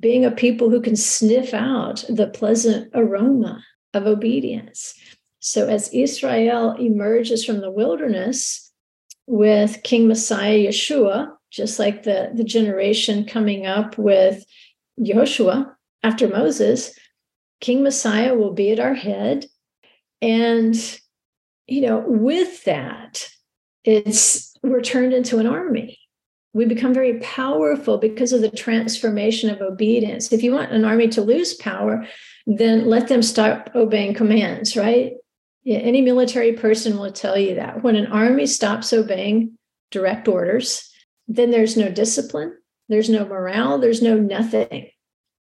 being 0.00 0.24
a 0.24 0.30
people 0.30 0.70
who 0.70 0.80
can 0.80 0.96
sniff 0.96 1.54
out 1.54 2.04
the 2.08 2.26
pleasant 2.26 2.90
aroma 2.94 3.64
of 3.94 4.06
obedience. 4.06 4.94
So 5.38 5.68
as 5.68 5.92
Israel 5.92 6.72
emerges 6.78 7.44
from 7.44 7.60
the 7.60 7.70
wilderness 7.70 8.70
with 9.26 9.82
King 9.82 10.08
Messiah 10.08 10.58
Yeshua, 10.58 11.32
just 11.50 11.78
like 11.78 12.02
the, 12.02 12.30
the 12.34 12.44
generation 12.44 13.24
coming 13.24 13.66
up 13.66 13.98
with 13.98 14.44
Joshua 15.02 15.76
after 16.02 16.28
Moses, 16.28 16.98
King 17.60 17.82
Messiah 17.82 18.34
will 18.34 18.52
be 18.52 18.72
at 18.72 18.80
our 18.80 18.94
head. 18.94 19.46
And, 20.22 20.74
you 21.66 21.82
know, 21.82 22.02
with 22.06 22.64
that, 22.64 23.28
it's 23.84 24.54
we're 24.62 24.82
turned 24.82 25.12
into 25.12 25.38
an 25.38 25.46
army. 25.46 25.98
We 26.52 26.66
become 26.66 26.92
very 26.92 27.18
powerful 27.20 27.98
because 27.98 28.32
of 28.32 28.40
the 28.40 28.50
transformation 28.50 29.50
of 29.50 29.60
obedience. 29.60 30.32
If 30.32 30.42
you 30.42 30.52
want 30.52 30.72
an 30.72 30.84
army 30.84 31.08
to 31.08 31.22
lose 31.22 31.54
power, 31.54 32.06
then 32.46 32.86
let 32.86 33.08
them 33.08 33.22
stop 33.22 33.70
obeying 33.74 34.14
commands, 34.14 34.76
right? 34.76 35.12
Yeah, 35.62 35.78
any 35.78 36.00
military 36.00 36.54
person 36.54 36.98
will 36.98 37.12
tell 37.12 37.38
you 37.38 37.54
that. 37.54 37.82
When 37.82 37.94
an 37.94 38.06
army 38.06 38.46
stops 38.46 38.92
obeying 38.92 39.56
direct 39.90 40.26
orders, 40.26 40.89
then 41.30 41.52
there's 41.52 41.76
no 41.76 41.88
discipline, 41.88 42.52
there's 42.88 43.08
no 43.08 43.24
morale, 43.24 43.78
there's 43.78 44.02
no 44.02 44.16
nothing. 44.18 44.90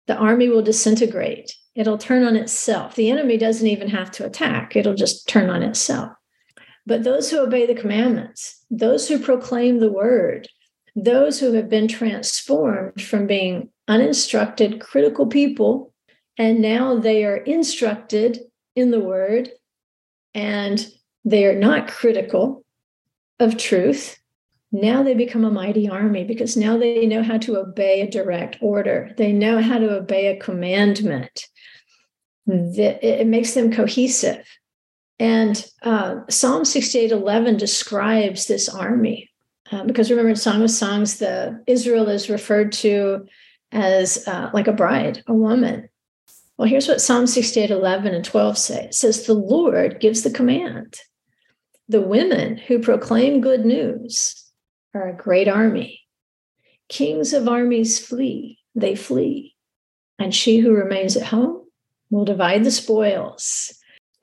The 0.07 0.17
army 0.17 0.51
will 0.51 0.61
disintegrate. 0.61 1.55
It'll 1.75 1.97
turn 1.97 2.23
on 2.23 2.37
itself. 2.37 2.97
The 2.97 3.11
enemy 3.11 3.39
doesn't 3.39 3.67
even 3.67 3.89
have 3.89 4.11
to 4.13 4.27
attack, 4.27 4.77
it'll 4.77 4.95
just 4.95 5.27
turn 5.27 5.49
on 5.49 5.63
itself. 5.63 6.13
But 6.87 7.03
those 7.05 7.31
who 7.31 7.39
obey 7.39 7.67
the 7.67 7.75
commandments, 7.75 8.63
those 8.71 9.09
who 9.09 9.19
proclaim 9.19 9.81
the 9.81 9.91
word, 9.91 10.49
those 10.95 11.41
who 11.41 11.53
have 11.55 11.71
been 11.71 11.89
transformed 11.89 13.01
from 13.01 13.27
being 13.27 13.71
uninstructed, 13.89 14.81
critical 14.81 15.27
people, 15.27 15.95
and 16.37 16.61
now 16.61 16.99
they 16.99 17.25
are 17.25 17.37
instructed 17.37 18.41
in 18.77 18.91
the 18.91 19.01
word 19.01 19.51
and 20.35 20.87
they 21.25 21.47
are 21.47 21.59
not 21.59 21.89
critical 21.89 22.65
of 23.39 23.57
truth, 23.57 24.20
now 24.73 25.03
they 25.03 25.15
become 25.15 25.45
a 25.45 25.51
mighty 25.51 25.89
army 25.89 26.25
because 26.25 26.57
now 26.57 26.77
they 26.77 27.07
know 27.07 27.23
how 27.23 27.39
to 27.39 27.57
obey 27.57 28.03
a 28.03 28.11
direct 28.11 28.59
order. 28.61 29.13
They 29.17 29.33
know 29.33 29.61
how 29.61 29.79
to 29.79 29.97
obey 29.97 30.29
a 30.29 30.41
commandment. 30.41 31.47
It 32.47 33.27
makes 33.27 33.55
them 33.55 33.73
cohesive. 33.73 34.47
And 35.19 35.65
uh, 35.83 36.21
Psalm 36.29 36.65
68 36.65 37.11
11 37.13 37.57
describes 37.57 38.47
this 38.47 38.69
army. 38.69 39.29
Uh, 39.71 39.85
because 39.85 40.11
remember, 40.11 40.31
in 40.31 40.37
Song 40.37 40.63
of 40.63 40.71
Songs, 40.71 41.19
the 41.19 41.63
Israel 41.67 42.09
is 42.09 42.31
referred 42.31 42.73
to 42.73 43.27
as 43.73 44.27
uh, 44.27 44.51
like 44.53 44.67
a 44.67 44.73
bride, 44.73 45.23
a 45.27 45.35
woman. 45.35 45.89
Well, 46.57 46.69
here's 46.69 46.89
what 46.89 47.01
Psalm 47.01 47.27
68 47.27 47.71
11 47.71 48.15
and 48.15 48.25
12 48.25 48.59
say 48.59 48.85
it 48.85 48.95
says, 48.95 49.27
The 49.27 49.35
Lord 49.35 50.01
gives 50.01 50.23
the 50.23 50.31
command. 50.31 50.97
The 51.89 52.01
women 52.01 52.57
who 52.57 52.79
proclaim 52.79 53.41
good 53.41 53.65
news 53.65 54.50
are 54.95 55.09
a 55.09 55.17
great 55.17 55.49
army. 55.49 56.01
Kings 56.89 57.33
of 57.33 57.49
armies 57.49 58.05
flee, 58.05 58.59
they 58.75 58.95
flee. 58.95 59.55
And 60.19 60.35
she 60.35 60.59
who 60.59 60.73
remains 60.73 61.17
at 61.17 61.27
home 61.27 61.65
will 62.11 62.25
divide 62.25 62.65
the 62.65 62.71
spoils. 62.71 63.73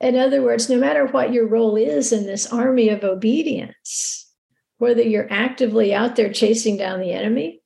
In 0.00 0.16
other 0.16 0.42
words, 0.42 0.68
no 0.68 0.78
matter 0.78 1.06
what 1.06 1.32
your 1.32 1.48
role 1.48 1.76
is 1.76 2.12
in 2.12 2.26
this 2.26 2.52
army 2.52 2.88
of 2.88 3.02
obedience, 3.02 4.30
whether 4.78 5.02
you're 5.02 5.32
actively 5.32 5.92
out 5.92 6.16
there 6.16 6.32
chasing 6.32 6.76
down 6.76 7.00
the 7.00 7.12
enemy 7.12 7.60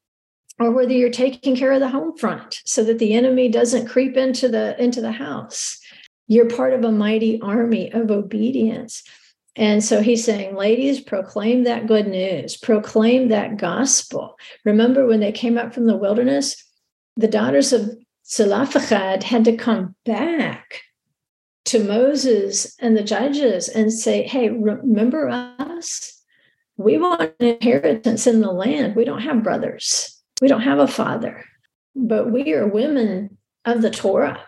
or 0.59 0.71
whether 0.71 0.93
you're 0.93 1.11
taking 1.11 1.57
care 1.57 1.73
of 1.73 1.81
the 1.81 1.89
home 1.89 2.17
front 2.17 2.61
so 2.65 2.85
that 2.85 2.99
the 2.99 3.15
enemy 3.15 3.49
doesn't 3.49 3.89
creep 3.89 4.17
into 4.17 4.49
the 4.49 4.81
into 4.83 5.01
the 5.01 5.13
house 5.13 5.79
you're 6.29 6.49
part 6.49 6.73
of 6.73 6.85
a 6.85 6.93
mighty 6.93 7.41
army 7.41 7.93
of 7.93 8.11
obedience 8.11 9.03
and 9.55 9.85
so 9.85 10.01
he's 10.01 10.25
saying, 10.25 10.57
ladies, 10.57 11.01
proclaim 11.01 11.65
that 11.65 11.87
good 11.87 12.09
news, 12.09 12.57
proclaim 12.57 13.29
that 13.29 13.59
gospel. 13.59 14.37
Remember 14.65 15.07
when 15.07 15.21
they 15.21 15.33
came 15.33 15.59
up 15.59 15.75
from 15.75 15.87
the 15.87 15.97
wilderness, 15.97 16.57
the 17.17 17.29
daughters 17.29 17.73
of 17.73 17.95
Zelophehad 18.27 19.23
had 19.23 19.45
to 19.45 19.57
come 19.57 19.95
back 20.07 20.81
to 21.67 21.85
Moses 21.85 22.75
and 22.79 22.97
the 22.97 23.03
judges 23.03 23.69
and 23.69 23.93
say, 23.93 24.23
hey, 24.23 24.49
remember 24.49 25.29
us? 25.29 26.19
We 26.79 26.97
want 26.97 27.21
an 27.21 27.47
inheritance 27.47 28.27
in 28.27 28.41
the 28.41 28.51
land. 28.51 28.97
We 28.97 29.05
don't 29.05 29.21
have 29.21 29.43
brothers, 29.43 30.19
we 30.41 30.49
don't 30.49 30.63
have 30.63 30.79
a 30.79 30.89
father, 30.89 31.45
but 31.95 32.33
we 32.33 32.55
are 32.55 32.67
women 32.67 33.37
of 33.67 33.83
the 33.83 33.91
Torah. 33.91 34.41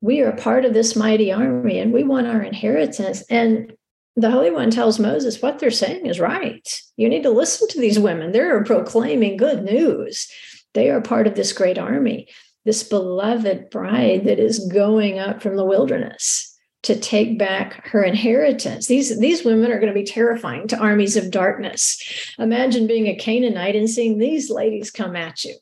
We 0.00 0.20
are 0.20 0.32
part 0.32 0.64
of 0.64 0.74
this 0.74 0.96
mighty 0.96 1.32
army 1.32 1.78
and 1.78 1.92
we 1.92 2.02
want 2.02 2.26
our 2.26 2.42
inheritance. 2.42 3.22
And 3.30 3.72
the 4.16 4.30
Holy 4.30 4.50
One 4.50 4.70
tells 4.70 4.98
Moses 4.98 5.40
what 5.40 5.58
they're 5.58 5.70
saying 5.70 6.06
is 6.06 6.20
right. 6.20 6.68
You 6.96 7.08
need 7.08 7.22
to 7.22 7.30
listen 7.30 7.68
to 7.68 7.80
these 7.80 7.98
women. 7.98 8.32
They're 8.32 8.62
proclaiming 8.64 9.36
good 9.36 9.64
news. 9.64 10.30
They 10.74 10.90
are 10.90 11.00
part 11.00 11.26
of 11.26 11.34
this 11.34 11.52
great 11.52 11.78
army, 11.78 12.28
this 12.64 12.82
beloved 12.82 13.70
bride 13.70 14.24
that 14.24 14.38
is 14.38 14.70
going 14.72 15.18
up 15.18 15.42
from 15.42 15.56
the 15.56 15.64
wilderness 15.64 16.48
to 16.82 16.98
take 16.98 17.38
back 17.38 17.86
her 17.88 18.02
inheritance. 18.02 18.86
These, 18.86 19.18
these 19.18 19.44
women 19.44 19.70
are 19.70 19.78
going 19.78 19.92
to 19.92 19.98
be 19.98 20.04
terrifying 20.04 20.66
to 20.68 20.78
armies 20.78 21.16
of 21.16 21.30
darkness. 21.30 22.34
Imagine 22.38 22.86
being 22.86 23.06
a 23.06 23.16
Canaanite 23.16 23.76
and 23.76 23.88
seeing 23.88 24.18
these 24.18 24.50
ladies 24.50 24.90
come 24.90 25.14
at 25.14 25.44
you. 25.44 25.54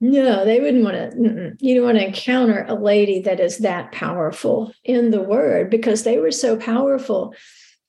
No, 0.00 0.44
they 0.44 0.60
wouldn't 0.60 0.84
want 0.84 0.96
to. 0.96 1.56
You 1.58 1.74
don't 1.74 1.84
want 1.84 1.98
to 1.98 2.06
encounter 2.06 2.64
a 2.68 2.74
lady 2.74 3.22
that 3.22 3.40
is 3.40 3.58
that 3.58 3.90
powerful 3.90 4.72
in 4.84 5.10
the 5.10 5.20
word 5.20 5.70
because 5.70 6.04
they 6.04 6.18
were 6.18 6.30
so 6.30 6.56
powerful 6.56 7.34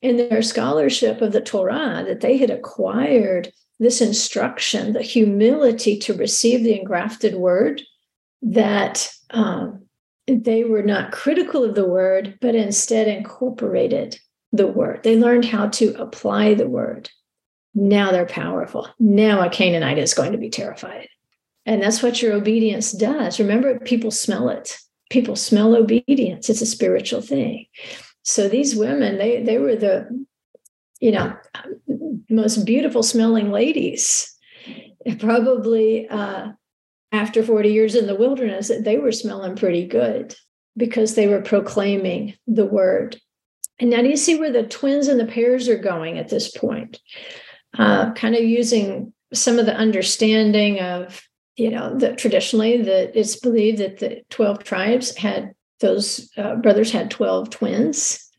in 0.02 0.18
their 0.18 0.42
scholarship 0.42 1.22
of 1.22 1.32
the 1.32 1.42
Torah 1.42 2.04
that 2.08 2.22
they 2.22 2.38
had 2.38 2.50
acquired 2.50 3.52
this 3.80 4.02
instruction, 4.02 4.94
the 4.94 5.02
humility 5.02 5.98
to 6.00 6.14
receive 6.14 6.64
the 6.64 6.78
engrafted 6.78 7.36
word, 7.36 7.82
that 8.42 9.10
um, 9.32 9.86
they 10.28 10.64
were 10.64 10.84
not 10.84 11.12
critical 11.12 11.64
of 11.64 11.76
the 11.76 11.88
word, 11.88 12.38
but 12.42 12.56
instead 12.56 13.08
incorporated 13.08 14.20
the 14.52 14.68
word. 14.68 15.02
They 15.04 15.18
learned 15.18 15.46
how 15.46 15.68
to 15.70 15.94
apply 16.02 16.54
the 16.54 16.68
word. 16.68 17.10
Now 17.76 18.12
they're 18.12 18.26
powerful. 18.26 18.88
Now 19.00 19.46
a 19.46 19.50
Canaanite 19.50 19.98
is 19.98 20.14
going 20.14 20.32
to 20.32 20.38
be 20.38 20.50
terrified. 20.50 21.08
And 21.66 21.82
that's 21.84 22.02
what 22.02 22.22
your 22.22 22.34
obedience 22.34 22.92
does. 22.92 23.40
Remember, 23.40 23.80
people 23.80 24.12
smell 24.12 24.50
it. 24.50 24.76
People 25.10 25.36
smell 25.36 25.76
obedience. 25.76 26.50
It's 26.50 26.62
a 26.62 26.66
spiritual 26.66 27.22
thing. 27.22 27.66
So 28.30 28.48
these 28.48 28.76
women, 28.76 29.18
they 29.18 29.42
they 29.42 29.58
were 29.58 29.76
the, 29.76 30.08
you 31.00 31.12
know, 31.12 31.36
most 32.30 32.64
beautiful 32.64 33.02
smelling 33.02 33.52
ladies. 33.52 34.32
Probably 35.18 36.08
uh, 36.08 36.50
after 37.12 37.42
40 37.42 37.74
years 37.74 37.96
in 37.96 38.06
the 38.06 38.14
wilderness, 38.14 38.72
they 38.82 39.00
were 39.00 39.12
smelling 39.12 39.56
pretty 39.56 39.88
good 39.88 40.36
because 40.78 41.16
they 41.16 41.26
were 41.28 41.42
proclaiming 41.42 42.36
the 42.46 42.66
word. 42.66 43.20
And 43.80 43.90
now 43.90 44.04
do 44.04 44.10
you 44.10 44.18
see 44.18 44.38
where 44.38 44.52
the 44.52 44.68
twins 44.68 45.08
and 45.08 45.20
the 45.20 45.26
pairs 45.26 45.68
are 45.68 45.80
going 45.80 46.20
at 46.20 46.30
this 46.30 46.56
point? 46.56 47.00
Uh, 47.80 48.12
kind 48.14 48.36
of 48.36 48.44
using 48.44 49.12
some 49.34 49.58
of 49.58 49.66
the 49.66 49.76
understanding 49.76 50.80
of, 50.82 51.24
you 51.56 51.72
know, 51.72 51.98
that 51.98 52.20
traditionally 52.20 52.84
that 52.84 53.18
it's 53.20 53.38
believed 53.38 53.80
that 53.80 53.98
the 53.98 54.22
12 54.30 54.64
tribes 54.64 55.18
had 55.18 55.56
those 55.80 56.30
uh, 56.38 56.56
brothers 56.56 56.92
had 56.92 57.12
12 57.12 57.50
twins, 57.50 58.30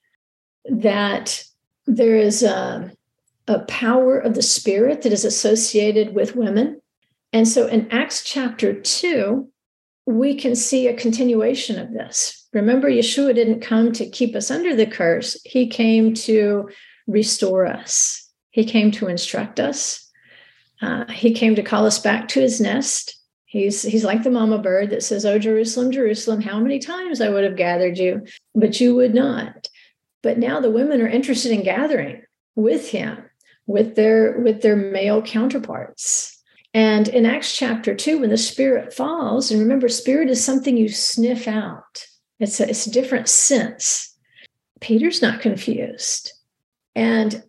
that 0.64 1.44
there 1.86 2.16
is 2.16 2.42
a, 2.42 2.92
a 3.48 3.60
power 3.60 4.18
of 4.18 4.34
the 4.34 4.42
spirit 4.42 5.02
that 5.02 5.12
is 5.12 5.24
associated 5.24 6.14
with 6.14 6.36
women. 6.36 6.80
And 7.32 7.46
so 7.46 7.66
in 7.66 7.90
Acts 7.90 8.22
chapter 8.24 8.74
2, 8.74 9.48
we 10.06 10.34
can 10.34 10.56
see 10.56 10.88
a 10.88 10.96
continuation 10.96 11.78
of 11.78 11.92
this. 11.92 12.48
Remember, 12.52 12.90
Yeshua 12.90 13.34
didn't 13.34 13.60
come 13.60 13.92
to 13.92 14.08
keep 14.08 14.34
us 14.34 14.50
under 14.50 14.74
the 14.74 14.86
curse, 14.86 15.40
he 15.44 15.68
came 15.68 16.14
to 16.14 16.68
restore 17.06 17.66
us, 17.66 18.28
he 18.50 18.64
came 18.64 18.90
to 18.92 19.06
instruct 19.06 19.60
us, 19.60 20.10
uh, 20.82 21.06
he 21.10 21.32
came 21.32 21.54
to 21.54 21.62
call 21.62 21.86
us 21.86 21.98
back 21.98 22.28
to 22.28 22.40
his 22.40 22.60
nest. 22.60 23.19
He's, 23.50 23.82
he's 23.82 24.04
like 24.04 24.22
the 24.22 24.30
mama 24.30 24.58
bird 24.58 24.90
that 24.90 25.02
says, 25.02 25.26
Oh, 25.26 25.36
Jerusalem, 25.36 25.90
Jerusalem, 25.90 26.40
how 26.40 26.60
many 26.60 26.78
times 26.78 27.20
I 27.20 27.30
would 27.30 27.42
have 27.42 27.56
gathered 27.56 27.98
you, 27.98 28.24
but 28.54 28.80
you 28.80 28.94
would 28.94 29.12
not. 29.12 29.66
But 30.22 30.38
now 30.38 30.60
the 30.60 30.70
women 30.70 31.00
are 31.00 31.08
interested 31.08 31.50
in 31.50 31.64
gathering 31.64 32.22
with 32.54 32.90
him, 32.90 33.18
with 33.66 33.96
their 33.96 34.38
with 34.38 34.62
their 34.62 34.76
male 34.76 35.20
counterparts. 35.20 36.40
And 36.74 37.08
in 37.08 37.26
Acts 37.26 37.56
chapter 37.56 37.92
2, 37.92 38.20
when 38.20 38.30
the 38.30 38.36
spirit 38.36 38.94
falls, 38.94 39.50
and 39.50 39.58
remember, 39.58 39.88
spirit 39.88 40.30
is 40.30 40.44
something 40.44 40.76
you 40.76 40.88
sniff 40.88 41.48
out. 41.48 42.06
It's 42.38 42.60
a, 42.60 42.70
it's 42.70 42.86
a 42.86 42.92
different 42.92 43.28
sense. 43.28 44.16
Peter's 44.80 45.20
not 45.20 45.40
confused. 45.40 46.34
And 46.94 47.42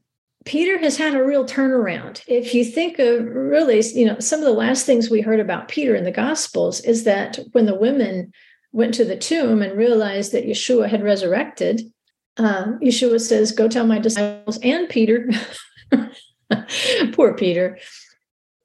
Peter 0.45 0.79
has 0.79 0.97
had 0.97 1.13
a 1.13 1.23
real 1.23 1.45
turnaround. 1.45 2.21
If 2.27 2.53
you 2.53 2.65
think 2.65 2.97
of 2.99 3.25
really, 3.25 3.81
you 3.93 4.05
know, 4.05 4.19
some 4.19 4.39
of 4.39 4.45
the 4.45 4.51
last 4.51 4.85
things 4.85 5.09
we 5.09 5.21
heard 5.21 5.39
about 5.39 5.67
Peter 5.67 5.93
in 5.95 6.03
the 6.03 6.11
Gospels 6.11 6.81
is 6.81 7.03
that 7.03 7.39
when 7.51 7.65
the 7.65 7.75
women 7.75 8.33
went 8.71 8.93
to 8.95 9.05
the 9.05 9.17
tomb 9.17 9.61
and 9.61 9.77
realized 9.77 10.31
that 10.31 10.45
Yeshua 10.45 10.89
had 10.89 11.03
resurrected, 11.03 11.91
uh, 12.37 12.73
Yeshua 12.81 13.19
says, 13.21 13.51
Go 13.51 13.67
tell 13.67 13.85
my 13.85 13.99
disciples 13.99 14.57
and 14.63 14.89
Peter. 14.89 15.29
Poor 17.13 17.33
Peter. 17.35 17.77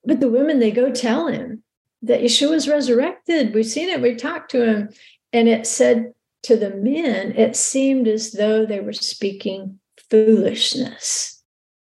But 0.04 0.20
the 0.20 0.30
women, 0.30 0.60
they 0.60 0.70
go 0.70 0.90
tell 0.90 1.26
him 1.26 1.62
that 2.02 2.20
Yeshua's 2.20 2.68
resurrected. 2.68 3.54
We've 3.54 3.66
seen 3.66 3.88
it, 3.88 4.00
we've 4.00 4.16
talked 4.16 4.50
to 4.52 4.64
him. 4.64 4.88
And 5.32 5.48
it 5.48 5.66
said 5.66 6.14
to 6.44 6.56
the 6.56 6.70
men, 6.70 7.32
it 7.32 7.56
seemed 7.56 8.08
as 8.08 8.32
though 8.32 8.64
they 8.64 8.80
were 8.80 8.92
speaking 8.92 9.80
foolishness. 10.08 11.36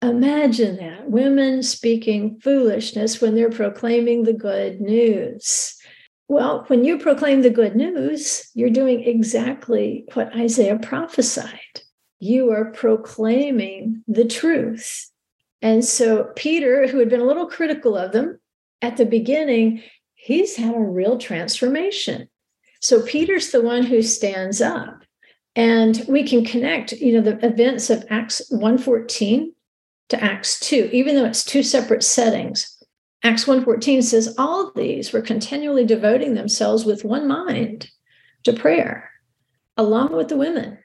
Imagine 0.09 0.77
that 0.77 1.09
women 1.09 1.63
speaking 1.63 2.39
foolishness 2.39 3.19
when 3.19 3.33
they're 3.33 3.49
proclaiming 3.49 4.23
the 4.23 4.33
good 4.33 4.79
news. 4.79 5.75
Well, 6.27 6.63
when 6.67 6.85
you 6.85 6.99
proclaim 6.99 7.41
the 7.41 7.49
good 7.49 7.75
news, 7.75 8.47
you're 8.53 8.69
doing 8.69 9.03
exactly 9.03 10.05
what 10.13 10.35
Isaiah 10.35 10.77
prophesied. 10.77 11.81
You 12.19 12.51
are 12.51 12.65
proclaiming 12.65 14.03
the 14.07 14.25
truth. 14.25 15.09
And 15.63 15.83
so, 15.83 16.31
Peter, 16.35 16.87
who 16.87 16.99
had 16.99 17.09
been 17.09 17.21
a 17.21 17.25
little 17.25 17.47
critical 17.47 17.97
of 17.97 18.11
them 18.11 18.39
at 18.83 18.97
the 18.97 19.05
beginning, 19.07 19.81
he's 20.13 20.55
had 20.55 20.75
a 20.75 20.79
real 20.79 21.17
transformation. 21.17 22.29
So, 22.79 23.01
Peter's 23.01 23.49
the 23.49 23.61
one 23.61 23.81
who 23.81 24.03
stands 24.03 24.61
up. 24.61 25.03
And 25.55 26.05
we 26.07 26.23
can 26.23 26.45
connect, 26.45 26.91
you 26.91 27.13
know, 27.13 27.21
the 27.21 27.43
events 27.43 27.89
of 27.89 28.05
Acts 28.11 28.41
114 28.51 29.54
to 30.09 30.23
Acts 30.23 30.59
2, 30.59 30.89
even 30.93 31.15
though 31.15 31.25
it's 31.25 31.43
two 31.43 31.63
separate 31.63 32.03
settings. 32.03 32.71
Acts 33.23 33.45
1:14 33.45 34.03
says 34.03 34.35
all 34.37 34.71
these 34.75 35.11
were 35.11 35.21
continually 35.21 35.85
devoting 35.85 36.35
themselves 36.35 36.85
with 36.85 37.03
one 37.03 37.27
mind 37.27 37.89
to 38.43 38.53
prayer, 38.53 39.09
along 39.77 40.13
with 40.15 40.27
the 40.27 40.37
women 40.37 40.77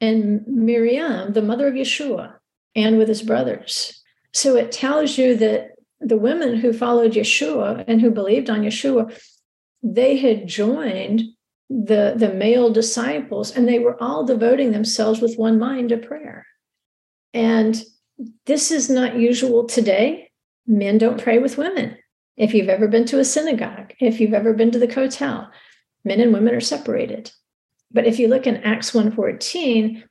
and 0.00 0.46
Miriam, 0.46 1.32
the 1.32 1.42
mother 1.42 1.66
of 1.66 1.74
Yeshua, 1.74 2.34
and 2.74 2.96
with 2.96 3.08
his 3.08 3.22
brothers. 3.22 4.02
So 4.32 4.56
it 4.56 4.72
tells 4.72 5.18
you 5.18 5.36
that 5.36 5.72
the 6.00 6.16
women 6.16 6.56
who 6.56 6.72
followed 6.72 7.12
Yeshua 7.12 7.84
and 7.86 8.00
who 8.00 8.10
believed 8.10 8.48
on 8.48 8.62
Yeshua, 8.62 9.12
they 9.82 10.16
had 10.16 10.46
joined 10.46 11.22
the, 11.68 12.14
the 12.16 12.32
male 12.32 12.70
disciples 12.70 13.50
and 13.50 13.68
they 13.68 13.78
were 13.78 14.00
all 14.02 14.24
devoting 14.24 14.72
themselves 14.72 15.20
with 15.20 15.38
one 15.38 15.58
mind 15.58 15.90
to 15.90 15.96
prayer. 15.96 16.46
And 17.34 17.80
this 18.46 18.70
is 18.70 18.90
not 18.90 19.16
usual 19.16 19.64
today 19.64 20.30
men 20.66 20.98
don't 20.98 21.22
pray 21.22 21.38
with 21.38 21.58
women. 21.58 21.96
If 22.36 22.54
you've 22.54 22.68
ever 22.68 22.88
been 22.88 23.04
to 23.06 23.18
a 23.18 23.24
synagogue, 23.24 23.92
if 23.98 24.20
you've 24.20 24.34
ever 24.34 24.54
been 24.54 24.70
to 24.70 24.78
the 24.78 24.88
kotel, 24.88 25.50
men 26.04 26.20
and 26.20 26.32
women 26.32 26.54
are 26.54 26.60
separated. 26.60 27.32
But 27.90 28.06
if 28.06 28.18
you 28.18 28.28
look 28.28 28.46
in 28.46 28.58
Acts 28.58 28.92
1:14, 28.92 30.04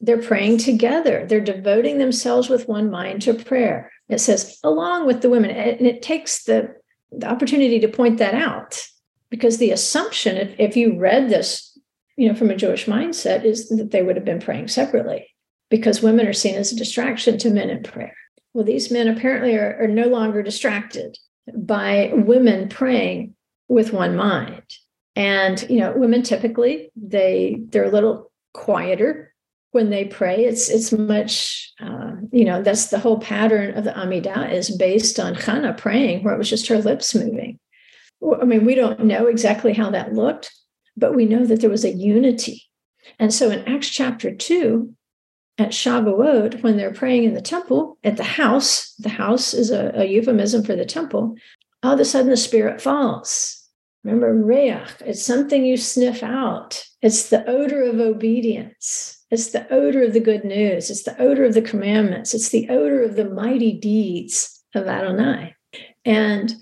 they're 0.00 0.20
praying 0.20 0.58
together. 0.58 1.26
They're 1.26 1.40
devoting 1.40 1.98
themselves 1.98 2.48
with 2.48 2.68
one 2.68 2.90
mind 2.90 3.22
to 3.22 3.34
prayer. 3.34 3.92
It 4.08 4.18
says, 4.18 4.58
along 4.64 5.06
with 5.06 5.22
the 5.22 5.30
women. 5.30 5.50
And 5.50 5.86
it 5.86 6.02
takes 6.02 6.44
the, 6.44 6.74
the 7.12 7.28
opportunity 7.28 7.78
to 7.80 7.88
point 7.88 8.18
that 8.18 8.34
out 8.34 8.82
because 9.28 9.58
the 9.58 9.70
assumption, 9.70 10.36
if, 10.36 10.54
if 10.58 10.76
you 10.76 10.98
read 10.98 11.28
this, 11.28 11.78
you 12.16 12.28
know, 12.28 12.34
from 12.34 12.50
a 12.50 12.56
Jewish 12.56 12.86
mindset, 12.86 13.44
is 13.44 13.68
that 13.68 13.90
they 13.90 14.02
would 14.02 14.16
have 14.16 14.24
been 14.24 14.40
praying 14.40 14.68
separately 14.68 15.28
because 15.70 16.02
women 16.02 16.26
are 16.26 16.32
seen 16.32 16.56
as 16.56 16.72
a 16.72 16.76
distraction 16.76 17.38
to 17.38 17.50
men 17.50 17.70
in 17.70 17.82
prayer. 17.82 18.14
Well, 18.52 18.64
these 18.64 18.90
men 18.90 19.08
apparently 19.08 19.56
are, 19.56 19.78
are 19.80 19.88
no 19.88 20.08
longer 20.08 20.42
distracted 20.42 21.16
by 21.56 22.10
women 22.12 22.68
praying 22.68 23.34
with 23.68 23.92
one 23.92 24.16
mind. 24.16 24.62
And 25.16 25.64
you 25.70 25.78
know, 25.78 25.92
women 25.96 26.22
typically 26.22 26.90
they 26.96 27.60
they're 27.68 27.84
a 27.84 27.90
little 27.90 28.30
quieter 28.52 29.32
when 29.72 29.90
they 29.90 30.04
pray. 30.04 30.44
It's 30.44 30.68
it's 30.68 30.92
much 30.92 31.72
uh, 31.80 32.12
you 32.32 32.44
know 32.44 32.62
that's 32.62 32.88
the 32.88 32.98
whole 32.98 33.20
pattern 33.20 33.76
of 33.76 33.84
the 33.84 33.92
Amidah 33.92 34.52
is 34.52 34.74
based 34.76 35.18
on 35.18 35.34
Hannah 35.34 35.74
praying, 35.74 36.22
where 36.22 36.34
it 36.34 36.38
was 36.38 36.50
just 36.50 36.68
her 36.68 36.78
lips 36.78 37.14
moving. 37.14 37.58
I 38.40 38.44
mean, 38.44 38.66
we 38.66 38.74
don't 38.74 39.04
know 39.04 39.26
exactly 39.26 39.72
how 39.72 39.90
that 39.90 40.12
looked, 40.12 40.52
but 40.96 41.14
we 41.14 41.24
know 41.24 41.46
that 41.46 41.60
there 41.60 41.70
was 41.70 41.84
a 41.84 41.92
unity. 41.92 42.64
And 43.18 43.32
so 43.32 43.50
in 43.50 43.66
Acts 43.66 43.88
chapter 43.88 44.34
two, 44.34 44.94
at 45.60 45.70
Shavuot, 45.70 46.62
when 46.62 46.78
they're 46.78 46.92
praying 46.92 47.24
in 47.24 47.34
the 47.34 47.42
temple, 47.42 47.98
at 48.02 48.16
the 48.16 48.24
house, 48.24 48.94
the 48.94 49.10
house 49.10 49.52
is 49.52 49.70
a, 49.70 49.92
a 49.94 50.04
euphemism 50.04 50.64
for 50.64 50.74
the 50.74 50.86
temple, 50.86 51.36
all 51.82 51.92
of 51.92 52.00
a 52.00 52.04
sudden 52.04 52.30
the 52.30 52.36
Spirit 52.36 52.80
falls. 52.80 53.68
Remember, 54.02 54.34
reach, 54.34 54.94
it's 55.00 55.22
something 55.22 55.64
you 55.64 55.76
sniff 55.76 56.22
out. 56.22 56.82
It's 57.02 57.28
the 57.28 57.46
odor 57.46 57.82
of 57.82 58.00
obedience. 58.00 59.22
It's 59.30 59.48
the 59.48 59.70
odor 59.70 60.02
of 60.02 60.14
the 60.14 60.20
good 60.20 60.44
news. 60.44 60.90
It's 60.90 61.02
the 61.02 61.20
odor 61.20 61.44
of 61.44 61.52
the 61.52 61.62
commandments. 61.62 62.32
It's 62.32 62.48
the 62.48 62.68
odor 62.70 63.02
of 63.02 63.16
the 63.16 63.28
mighty 63.28 63.72
deeds 63.72 64.64
of 64.74 64.86
Adonai. 64.86 65.54
And 66.06 66.54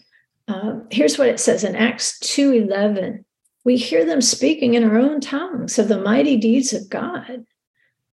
um, 0.49 0.89
here's 0.91 1.19
what 1.19 1.29
it 1.29 1.39
says 1.39 1.63
in 1.63 1.77
Acts 1.77 2.19
2.11. 2.19 3.25
We 3.65 3.77
hear 3.77 4.05
them 4.05 4.21
speaking 4.21 4.75
in 4.75 4.83
our 4.83 4.99
own 4.99 5.21
tongues 5.21 5.79
of 5.79 5.87
the 5.87 6.01
mighty 6.01 6.37
deeds 6.37 6.73
of 6.73 6.89
God. 6.89 7.45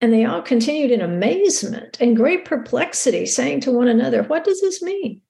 And 0.05 0.13
they 0.13 0.27
all 0.27 0.43
continued 0.43 0.91
in 0.91 1.01
amazement 1.01 1.97
and 1.99 2.15
great 2.15 2.45
perplexity, 2.45 3.25
saying 3.25 3.61
to 3.61 3.71
one 3.71 3.89
another, 3.89 4.23
What 4.23 4.45
does 4.45 4.61
this 4.61 4.83
mean? 4.83 5.23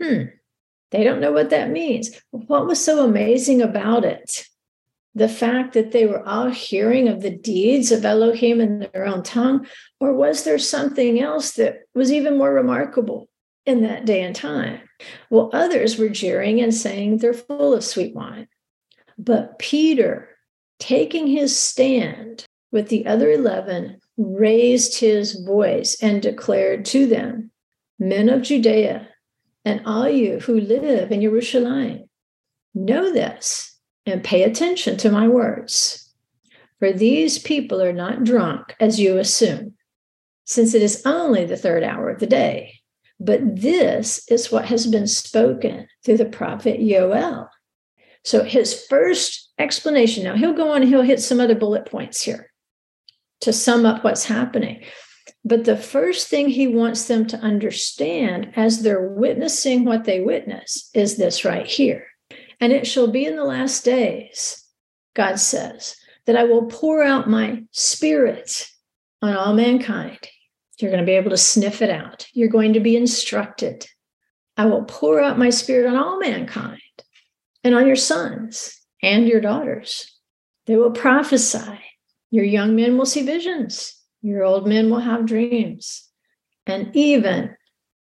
Hmm. 0.00 0.22
They 0.90 1.04
don't 1.04 1.20
know 1.20 1.32
what 1.32 1.50
that 1.50 1.68
means. 1.68 2.18
What 2.30 2.64
was 2.66 2.82
so 2.82 3.04
amazing 3.04 3.60
about 3.60 4.06
it? 4.06 4.46
The 5.14 5.28
fact 5.28 5.74
that 5.74 5.92
they 5.92 6.06
were 6.06 6.26
all 6.26 6.48
hearing 6.48 7.08
of 7.08 7.20
the 7.20 7.36
deeds 7.36 7.92
of 7.92 8.06
Elohim 8.06 8.58
in 8.58 8.88
their 8.94 9.04
own 9.04 9.22
tongue, 9.22 9.66
or 10.00 10.14
was 10.14 10.44
there 10.44 10.58
something 10.58 11.20
else 11.20 11.52
that 11.52 11.80
was 11.94 12.10
even 12.10 12.38
more 12.38 12.54
remarkable 12.54 13.28
in 13.66 13.82
that 13.82 14.06
day 14.06 14.22
and 14.22 14.34
time? 14.34 14.80
Well, 15.28 15.50
others 15.52 15.98
were 15.98 16.08
jeering 16.08 16.62
and 16.62 16.72
saying 16.72 17.18
they're 17.18 17.34
full 17.34 17.74
of 17.74 17.84
sweet 17.84 18.14
wine. 18.14 18.48
But 19.18 19.58
Peter, 19.58 20.30
taking 20.78 21.26
his 21.26 21.54
stand 21.54 22.46
with 22.72 22.88
the 22.88 23.04
other 23.04 23.30
11, 23.30 24.00
raised 24.16 24.98
his 24.98 25.40
voice 25.44 25.96
and 26.02 26.22
declared 26.22 26.84
to 26.86 27.06
them, 27.06 27.50
Men 27.98 28.28
of 28.28 28.42
Judea, 28.42 29.08
and 29.64 29.82
all 29.84 30.08
you 30.08 30.40
who 30.40 30.60
live 30.60 31.10
in 31.10 31.22
Jerusalem, 31.22 32.08
know 32.74 33.12
this 33.12 33.76
and 34.04 34.22
pay 34.22 34.42
attention 34.42 34.96
to 34.98 35.10
my 35.10 35.28
words. 35.28 36.12
For 36.78 36.92
these 36.92 37.38
people 37.38 37.82
are 37.82 37.92
not 37.92 38.24
drunk, 38.24 38.74
as 38.78 39.00
you 39.00 39.18
assume, 39.18 39.74
since 40.44 40.74
it 40.74 40.82
is 40.82 41.02
only 41.06 41.44
the 41.44 41.56
third 41.56 41.82
hour 41.82 42.10
of 42.10 42.20
the 42.20 42.26
day. 42.26 42.80
But 43.18 43.40
this 43.60 44.28
is 44.28 44.52
what 44.52 44.66
has 44.66 44.86
been 44.86 45.06
spoken 45.06 45.88
through 46.04 46.18
the 46.18 46.26
prophet 46.26 46.80
Yoel. 46.80 47.48
So 48.24 48.44
his 48.44 48.84
first 48.88 49.52
explanation, 49.58 50.24
now 50.24 50.36
he'll 50.36 50.52
go 50.52 50.70
on 50.70 50.82
and 50.82 50.90
he'll 50.90 51.02
hit 51.02 51.20
some 51.20 51.40
other 51.40 51.54
bullet 51.54 51.86
points 51.86 52.20
here 52.20 52.50
to 53.40 53.52
sum 53.52 53.84
up 53.86 54.02
what's 54.04 54.24
happening. 54.24 54.82
But 55.44 55.64
the 55.64 55.76
first 55.76 56.28
thing 56.28 56.48
he 56.48 56.66
wants 56.66 57.06
them 57.06 57.26
to 57.28 57.38
understand 57.38 58.52
as 58.56 58.82
they're 58.82 59.08
witnessing 59.08 59.84
what 59.84 60.04
they 60.04 60.20
witness 60.20 60.90
is 60.94 61.16
this 61.16 61.44
right 61.44 61.66
here. 61.66 62.06
And 62.60 62.72
it 62.72 62.86
shall 62.86 63.06
be 63.06 63.24
in 63.24 63.36
the 63.36 63.44
last 63.44 63.84
days, 63.84 64.64
God 65.14 65.38
says, 65.38 65.96
that 66.26 66.36
I 66.36 66.44
will 66.44 66.66
pour 66.66 67.02
out 67.02 67.28
my 67.28 67.62
spirit 67.70 68.68
on 69.22 69.36
all 69.36 69.54
mankind. 69.54 70.18
You're 70.78 70.90
going 70.90 71.02
to 71.02 71.06
be 71.06 71.16
able 71.16 71.30
to 71.30 71.36
sniff 71.36 71.80
it 71.80 71.90
out. 71.90 72.26
You're 72.32 72.48
going 72.48 72.72
to 72.72 72.80
be 72.80 72.96
instructed. 72.96 73.86
I 74.56 74.66
will 74.66 74.84
pour 74.84 75.20
out 75.20 75.38
my 75.38 75.50
spirit 75.50 75.86
on 75.88 75.96
all 75.96 76.18
mankind 76.18 76.80
and 77.62 77.74
on 77.74 77.86
your 77.86 77.96
sons 77.96 78.80
and 79.02 79.28
your 79.28 79.40
daughters. 79.40 80.12
They 80.66 80.76
will 80.76 80.90
prophesy. 80.90 81.78
Your 82.30 82.44
young 82.44 82.74
men 82.74 82.98
will 82.98 83.06
see 83.06 83.22
visions. 83.22 83.94
Your 84.22 84.44
old 84.44 84.66
men 84.66 84.90
will 84.90 85.00
have 85.00 85.26
dreams. 85.26 86.08
And 86.66 86.94
even 86.94 87.56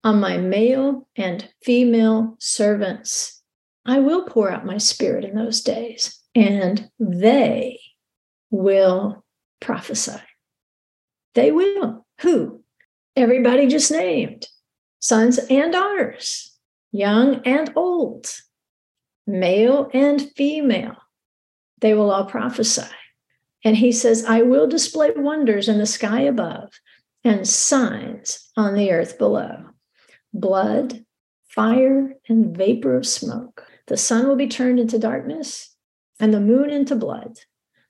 on 0.04 0.20
my 0.20 0.38
male 0.38 1.08
and 1.16 1.48
female 1.64 2.36
servants, 2.40 3.42
I 3.86 4.00
will 4.00 4.24
pour 4.24 4.52
out 4.52 4.66
my 4.66 4.78
spirit 4.78 5.24
in 5.24 5.36
those 5.36 5.62
days, 5.62 6.20
and 6.36 6.90
they 7.00 7.80
will 8.52 9.24
prophesy. 9.60 10.22
They 11.36 11.52
will. 11.52 12.06
Who? 12.22 12.64
Everybody 13.16 13.68
just 13.68 13.92
named 13.92 14.48
sons 15.00 15.40
and 15.50 15.72
daughters, 15.72 16.58
young 16.92 17.42
and 17.46 17.72
old, 17.76 18.28
male 19.26 19.90
and 19.94 20.22
female. 20.36 20.98
They 21.80 21.94
will 21.94 22.12
all 22.12 22.26
prophesy. 22.26 22.84
And 23.64 23.76
he 23.78 23.92
says, 23.92 24.24
I 24.26 24.42
will 24.42 24.68
display 24.68 25.12
wonders 25.16 25.68
in 25.68 25.78
the 25.78 25.86
sky 25.86 26.22
above 26.22 26.72
and 27.24 27.48
signs 27.48 28.50
on 28.56 28.76
the 28.76 28.92
earth 28.92 29.18
below 29.18 29.66
blood, 30.32 31.04
fire, 31.48 32.14
and 32.28 32.56
vapor 32.56 32.96
of 32.96 33.06
smoke. 33.06 33.66
The 33.88 33.98
sun 33.98 34.28
will 34.28 34.36
be 34.36 34.48
turned 34.48 34.80
into 34.80 35.00
darkness 35.00 35.76
and 36.20 36.34
the 36.34 36.40
moon 36.40 36.70
into 36.70 36.96
blood 36.96 37.40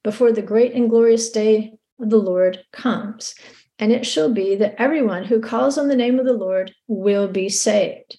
before 0.03 0.31
the 0.31 0.41
great 0.41 0.73
and 0.73 0.89
glorious 0.89 1.29
day 1.29 1.73
of 1.99 2.09
the 2.09 2.17
Lord 2.17 2.63
comes. 2.71 3.35
And 3.77 3.91
it 3.91 4.05
shall 4.05 4.31
be 4.31 4.55
that 4.55 4.75
everyone 4.79 5.25
who 5.25 5.41
calls 5.41 5.77
on 5.77 5.87
the 5.87 5.95
name 5.95 6.19
of 6.19 6.25
the 6.25 6.33
Lord 6.33 6.73
will 6.87 7.27
be 7.27 7.49
saved. 7.49 8.17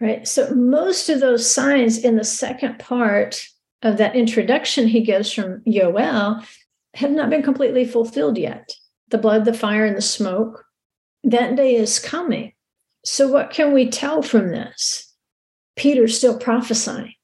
Right? 0.00 0.26
So, 0.26 0.54
most 0.54 1.10
of 1.10 1.20
those 1.20 1.50
signs 1.50 1.98
in 1.98 2.16
the 2.16 2.24
second 2.24 2.78
part 2.78 3.44
of 3.82 3.98
that 3.98 4.16
introduction 4.16 4.88
he 4.88 5.02
gives 5.02 5.30
from 5.30 5.62
Yoel 5.66 6.46
have 6.94 7.10
not 7.10 7.30
been 7.30 7.42
completely 7.42 7.84
fulfilled 7.84 8.38
yet. 8.38 8.72
The 9.08 9.18
blood, 9.18 9.44
the 9.44 9.54
fire, 9.54 9.84
and 9.84 9.96
the 9.96 10.02
smoke. 10.02 10.64
That 11.24 11.56
day 11.56 11.74
is 11.74 11.98
coming. 11.98 12.52
So, 13.04 13.28
what 13.28 13.50
can 13.50 13.72
we 13.72 13.88
tell 13.88 14.22
from 14.22 14.50
this? 14.50 15.12
Peter's 15.76 16.16
still 16.16 16.38
prophesying. 16.38 17.14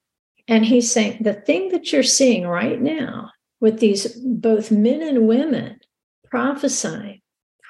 And 0.47 0.65
he's 0.65 0.91
saying 0.91 1.19
the 1.21 1.33
thing 1.33 1.69
that 1.69 1.91
you're 1.91 2.03
seeing 2.03 2.47
right 2.47 2.81
now 2.81 3.31
with 3.59 3.79
these 3.79 4.15
both 4.23 4.71
men 4.71 5.01
and 5.01 5.27
women 5.27 5.79
prophesying, 6.25 7.21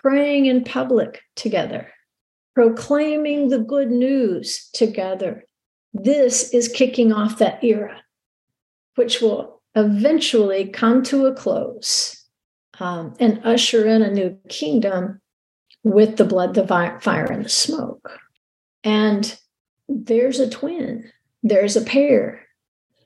praying 0.02 0.45
in 0.45 0.64
public 0.64 1.22
together, 1.36 1.91
proclaiming 2.56 3.50
the 3.50 3.60
good 3.60 3.89
news 3.89 4.70
together, 4.74 5.43
this 5.93 6.54
is 6.54 6.68
kicking 6.68 7.12
off 7.12 7.39
that 7.39 7.64
era, 7.64 8.02
which 8.95 9.22
will 9.22 9.57
eventually 9.78 10.67
come 10.67 11.03
to 11.03 11.28
a 11.28 11.34
close 11.34 12.25
um, 12.80 13.13
and 13.19 13.39
usher 13.43 13.86
in 13.88 14.01
a 14.01 14.11
new 14.11 14.38
kingdom 14.49 15.21
with 15.84 16.17
the 16.17 16.25
blood, 16.25 16.55
the 16.55 16.67
fire, 16.67 17.25
and 17.25 17.45
the 17.45 17.49
smoke. 17.49 18.19
And 18.84 19.38
there's 19.88 20.39
a 20.39 20.49
twin, 20.49 21.09
there's 21.43 21.75
a 21.75 21.82
pair 21.82 22.43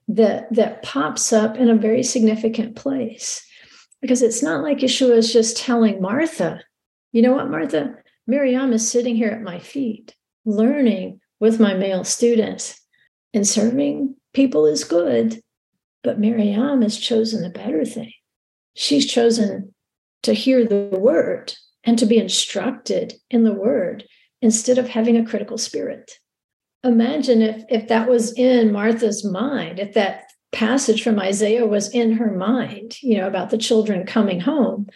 that 0.08 0.54
that 0.54 0.82
pops 0.82 1.32
up 1.32 1.58
in 1.58 1.70
a 1.70 1.76
very 1.76 2.04
significant 2.04 2.76
place 2.76 3.46
because 4.02 4.22
it's 4.22 4.42
not 4.42 4.64
like 4.64 4.80
Yeshua 4.80 5.18
is 5.18 5.32
just 5.32 5.58
telling 5.58 6.02
Martha, 6.02 6.62
you 7.12 7.22
know 7.22 7.34
what, 7.34 7.50
Martha, 7.50 7.96
Miriam 8.26 8.74
is 8.74 8.90
sitting 8.90 9.16
here 9.16 9.30
at 9.30 9.42
my 9.42 9.60
feet, 9.60 10.16
learning 10.44 11.20
with 11.40 11.60
my 11.60 11.74
male 11.74 12.04
students, 12.04 12.82
and 13.34 13.48
serving 13.48 14.16
people 14.34 14.66
is 14.66 14.84
good. 14.84 15.42
But 16.04 16.20
Miriam 16.20 16.82
has 16.82 16.98
chosen 16.98 17.44
the 17.44 17.50
better 17.50 17.86
thing. 17.86 18.14
She's 18.76 19.12
chosen 19.12 19.74
to 20.24 20.34
hear 20.34 20.66
the 20.66 20.98
word 20.98 21.54
and 21.84 21.98
to 22.00 22.06
be 22.06 22.18
instructed 22.18 23.14
in 23.30 23.44
the 23.44 23.54
word 23.54 24.06
instead 24.42 24.78
of 24.78 24.90
having 24.90 25.18
a 25.18 25.26
critical 25.26 25.58
spirit. 25.58 26.12
Imagine 26.84 27.42
if, 27.42 27.64
if 27.70 27.88
that 27.90 28.10
was 28.10 28.34
in 28.34 28.72
Martha's 28.72 29.24
mind, 29.24 29.80
if 29.80 29.94
that 29.94 30.32
passage 30.52 31.04
from 31.04 31.20
Isaiah 31.20 31.66
was 31.66 31.90
in 31.90 32.14
her 32.14 32.32
mind, 32.32 33.02
you 33.02 33.18
know, 33.18 33.28
about 33.28 33.50
the 33.50 33.58
children 33.58 34.06
coming 34.06 34.40
home. 34.40 34.88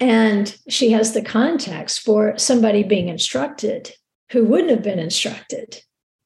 And 0.00 0.56
she 0.68 0.90
has 0.90 1.12
the 1.12 1.22
context 1.22 2.00
for 2.00 2.36
somebody 2.38 2.82
being 2.82 3.08
instructed 3.08 3.92
who 4.32 4.44
wouldn't 4.44 4.70
have 4.70 4.82
been 4.82 4.98
instructed 4.98 5.82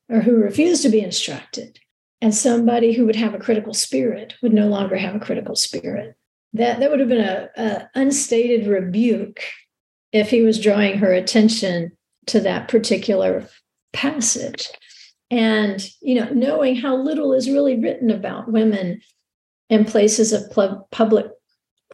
or 0.09 0.21
who 0.21 0.37
refused 0.37 0.83
to 0.83 0.89
be 0.89 1.01
instructed 1.01 1.79
and 2.21 2.35
somebody 2.35 2.93
who 2.93 3.07
would 3.07 3.17
have 3.17 3.35
a 3.35 3.39
critical 3.39 3.75
spirit 3.75 4.35
would 4.43 4.53
no 4.53 4.67
longer 4.67 4.97
have 4.97 5.15
a 5.15 5.21
critical 5.21 5.55
spirit. 5.55 6.17
That 6.55 6.81
that 6.81 6.91
would 6.91 7.01
have 7.01 7.09
been 7.09 7.21
a, 7.21 7.49
a 7.57 7.89
unstated 7.95 8.67
rebuke 8.67 9.41
if 10.13 10.31
he 10.31 10.43
was 10.43 10.61
drawing 10.61 10.99
her 10.99 11.13
attention 11.13 11.93
to 12.27 12.41
that 12.41 12.69
particular 12.69 13.47
passage. 13.93 14.69
And 15.31 15.87
you 16.01 16.15
know, 16.15 16.31
knowing 16.31 16.77
how 16.77 16.97
little 16.97 17.33
is 17.33 17.51
really 17.51 17.79
written 17.79 18.11
about 18.11 18.51
women 18.51 19.01
in 19.69 19.85
places 19.85 20.33
of 20.33 20.51
pl- 20.51 20.89
public 20.91 21.27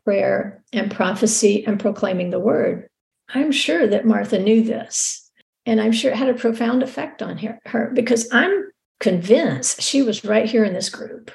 prayer 0.05 0.63
and 0.73 0.91
prophecy 0.91 1.67
and 1.67 1.81
proclaiming 1.81 2.31
the 2.31 2.39
word, 2.39 2.89
I'm 3.29 3.53
sure 3.53 3.87
that 3.87 4.07
Martha 4.07 4.39
knew 4.39 4.63
this. 4.63 5.21
And 5.67 5.81
I'm 5.81 5.93
sure 5.93 6.13
it 6.13 6.17
had 6.17 6.29
a 6.29 6.35
profound 6.35 6.83
effect 6.83 7.23
on 7.23 7.39
her, 7.39 7.59
her 7.65 7.91
because 7.95 8.29
I'm 8.33 8.71
convinced 9.05 9.83
she 9.83 10.01
was 10.01 10.25
right 10.25 10.47
here 10.47 10.65
in 10.65 10.73
this 10.73 10.89
group. 10.89 11.31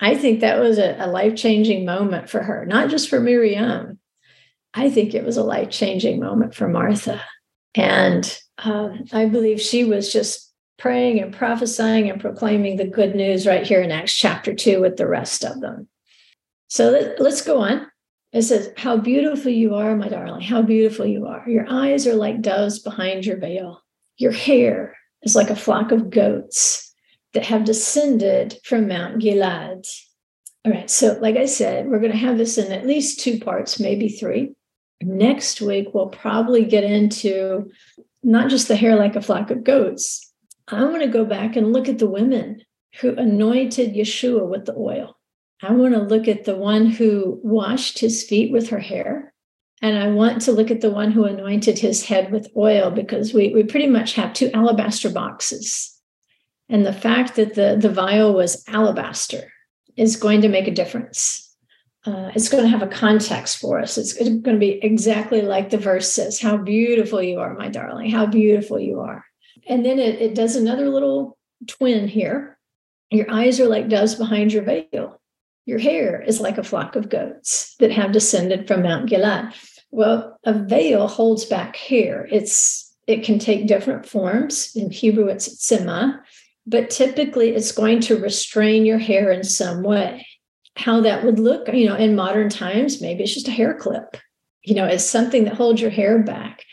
I 0.00 0.16
think 0.16 0.40
that 0.40 0.58
was 0.58 0.76
a, 0.78 0.96
a 0.98 1.06
life 1.06 1.36
changing 1.36 1.84
moment 1.84 2.28
for 2.28 2.42
her, 2.42 2.66
not 2.66 2.90
just 2.90 3.08
for 3.08 3.20
Miriam. 3.20 4.00
I 4.74 4.90
think 4.90 5.14
it 5.14 5.24
was 5.24 5.36
a 5.36 5.44
life 5.44 5.70
changing 5.70 6.18
moment 6.18 6.52
for 6.52 6.66
Martha. 6.66 7.22
And 7.76 8.24
um, 8.58 9.04
I 9.12 9.26
believe 9.26 9.60
she 9.60 9.84
was 9.84 10.12
just 10.12 10.52
praying 10.80 11.20
and 11.20 11.32
prophesying 11.32 12.10
and 12.10 12.20
proclaiming 12.20 12.76
the 12.76 12.88
good 12.88 13.14
news 13.14 13.46
right 13.46 13.64
here 13.64 13.82
in 13.82 13.92
Acts 13.92 14.14
chapter 14.14 14.52
2 14.52 14.80
with 14.80 14.96
the 14.96 15.06
rest 15.06 15.44
of 15.44 15.60
them. 15.60 15.86
So 16.66 16.90
let, 16.90 17.20
let's 17.20 17.42
go 17.42 17.58
on. 17.62 17.86
It 18.32 18.42
says, 18.42 18.72
How 18.76 18.96
beautiful 18.96 19.52
you 19.52 19.76
are, 19.76 19.94
my 19.94 20.08
darling. 20.08 20.40
How 20.40 20.62
beautiful 20.62 21.06
you 21.06 21.26
are. 21.26 21.44
Your 21.46 21.66
eyes 21.70 22.04
are 22.08 22.16
like 22.16 22.42
doves 22.42 22.80
behind 22.80 23.24
your 23.24 23.36
veil. 23.36 23.80
Your 24.16 24.32
hair 24.32 24.96
is 25.22 25.36
like 25.36 25.50
a 25.50 25.56
flock 25.56 25.92
of 25.92 26.10
goats 26.10 26.91
that 27.34 27.46
have 27.46 27.64
descended 27.64 28.58
from 28.64 28.88
Mount 28.88 29.22
Gilad. 29.22 29.86
All 30.64 30.72
right, 30.72 30.90
so 30.90 31.18
like 31.20 31.36
I 31.36 31.46
said, 31.46 31.88
we're 31.88 31.98
going 31.98 32.12
to 32.12 32.18
have 32.18 32.38
this 32.38 32.58
in 32.58 32.70
at 32.70 32.86
least 32.86 33.20
two 33.20 33.40
parts, 33.40 33.80
maybe 33.80 34.08
three. 34.08 34.54
Next 35.02 35.60
week, 35.60 35.88
we'll 35.92 36.08
probably 36.08 36.64
get 36.64 36.84
into 36.84 37.70
not 38.22 38.48
just 38.48 38.68
the 38.68 38.76
hair 38.76 38.94
like 38.94 39.16
a 39.16 39.22
flock 39.22 39.50
of 39.50 39.64
goats, 39.64 40.32
I 40.68 40.84
want 40.84 41.02
to 41.02 41.08
go 41.08 41.24
back 41.24 41.56
and 41.56 41.72
look 41.72 41.88
at 41.88 41.98
the 41.98 42.06
women 42.06 42.62
who 43.00 43.14
anointed 43.16 43.94
Yeshua 43.94 44.46
with 44.46 44.66
the 44.66 44.76
oil. 44.76 45.18
I 45.62 45.72
want 45.72 45.94
to 45.94 46.02
look 46.02 46.28
at 46.28 46.44
the 46.44 46.56
one 46.56 46.86
who 46.86 47.40
washed 47.42 47.98
his 47.98 48.22
feet 48.22 48.52
with 48.52 48.70
her 48.70 48.78
hair. 48.78 49.32
And 49.80 49.98
I 49.98 50.08
want 50.08 50.42
to 50.42 50.52
look 50.52 50.70
at 50.70 50.80
the 50.80 50.90
one 50.90 51.10
who 51.10 51.24
anointed 51.24 51.78
his 51.78 52.04
head 52.04 52.30
with 52.30 52.48
oil 52.56 52.90
because 52.90 53.34
we, 53.34 53.52
we 53.52 53.64
pretty 53.64 53.88
much 53.88 54.14
have 54.14 54.32
two 54.32 54.50
alabaster 54.52 55.10
boxes. 55.10 55.91
And 56.72 56.86
the 56.86 56.92
fact 56.92 57.36
that 57.36 57.54
the, 57.54 57.76
the 57.78 57.90
vial 57.90 58.32
was 58.32 58.64
alabaster 58.66 59.52
is 59.94 60.16
going 60.16 60.40
to 60.40 60.48
make 60.48 60.66
a 60.66 60.74
difference. 60.74 61.54
Uh, 62.06 62.30
it's 62.34 62.48
going 62.48 62.64
to 62.64 62.70
have 62.70 62.82
a 62.82 62.86
context 62.86 63.58
for 63.58 63.78
us. 63.78 63.98
It's 63.98 64.14
going 64.14 64.42
to 64.42 64.58
be 64.58 64.82
exactly 64.82 65.42
like 65.42 65.68
the 65.68 65.76
verse 65.76 66.10
says 66.10 66.40
How 66.40 66.56
beautiful 66.56 67.22
you 67.22 67.40
are, 67.40 67.52
my 67.54 67.68
darling, 67.68 68.10
how 68.10 68.24
beautiful 68.24 68.80
you 68.80 69.00
are. 69.00 69.22
And 69.68 69.84
then 69.84 69.98
it, 69.98 70.20
it 70.20 70.34
does 70.34 70.56
another 70.56 70.88
little 70.88 71.36
twin 71.68 72.08
here. 72.08 72.58
Your 73.10 73.30
eyes 73.30 73.60
are 73.60 73.68
like 73.68 73.90
doves 73.90 74.14
behind 74.14 74.54
your 74.54 74.62
veil. 74.62 75.20
Your 75.66 75.78
hair 75.78 76.22
is 76.22 76.40
like 76.40 76.56
a 76.56 76.64
flock 76.64 76.96
of 76.96 77.10
goats 77.10 77.76
that 77.80 77.92
have 77.92 78.12
descended 78.12 78.66
from 78.66 78.82
Mount 78.82 79.10
Gilad. 79.10 79.54
Well, 79.90 80.40
a 80.44 80.54
veil 80.54 81.06
holds 81.06 81.44
back 81.44 81.76
hair. 81.76 82.26
It's 82.32 82.96
it 83.06 83.24
can 83.24 83.38
take 83.38 83.66
different 83.66 84.06
forms. 84.06 84.72
In 84.74 84.90
Hebrew, 84.90 85.26
it's 85.26 85.48
tzima, 85.48 86.20
but 86.66 86.90
typically 86.90 87.54
it's 87.54 87.72
going 87.72 88.00
to 88.00 88.18
restrain 88.18 88.84
your 88.84 88.98
hair 88.98 89.30
in 89.30 89.44
some 89.44 89.82
way. 89.82 90.26
How 90.76 91.00
that 91.00 91.24
would 91.24 91.38
look, 91.38 91.68
you 91.72 91.86
know, 91.86 91.96
in 91.96 92.16
modern 92.16 92.48
times, 92.48 93.00
maybe 93.00 93.24
it's 93.24 93.34
just 93.34 93.48
a 93.48 93.52
hair 93.52 93.74
clip, 93.74 94.16
you 94.62 94.74
know, 94.74 94.86
it's 94.86 95.04
something 95.04 95.44
that 95.44 95.54
holds 95.54 95.80
your 95.80 95.90
hair 95.90 96.18
back. 96.22 96.64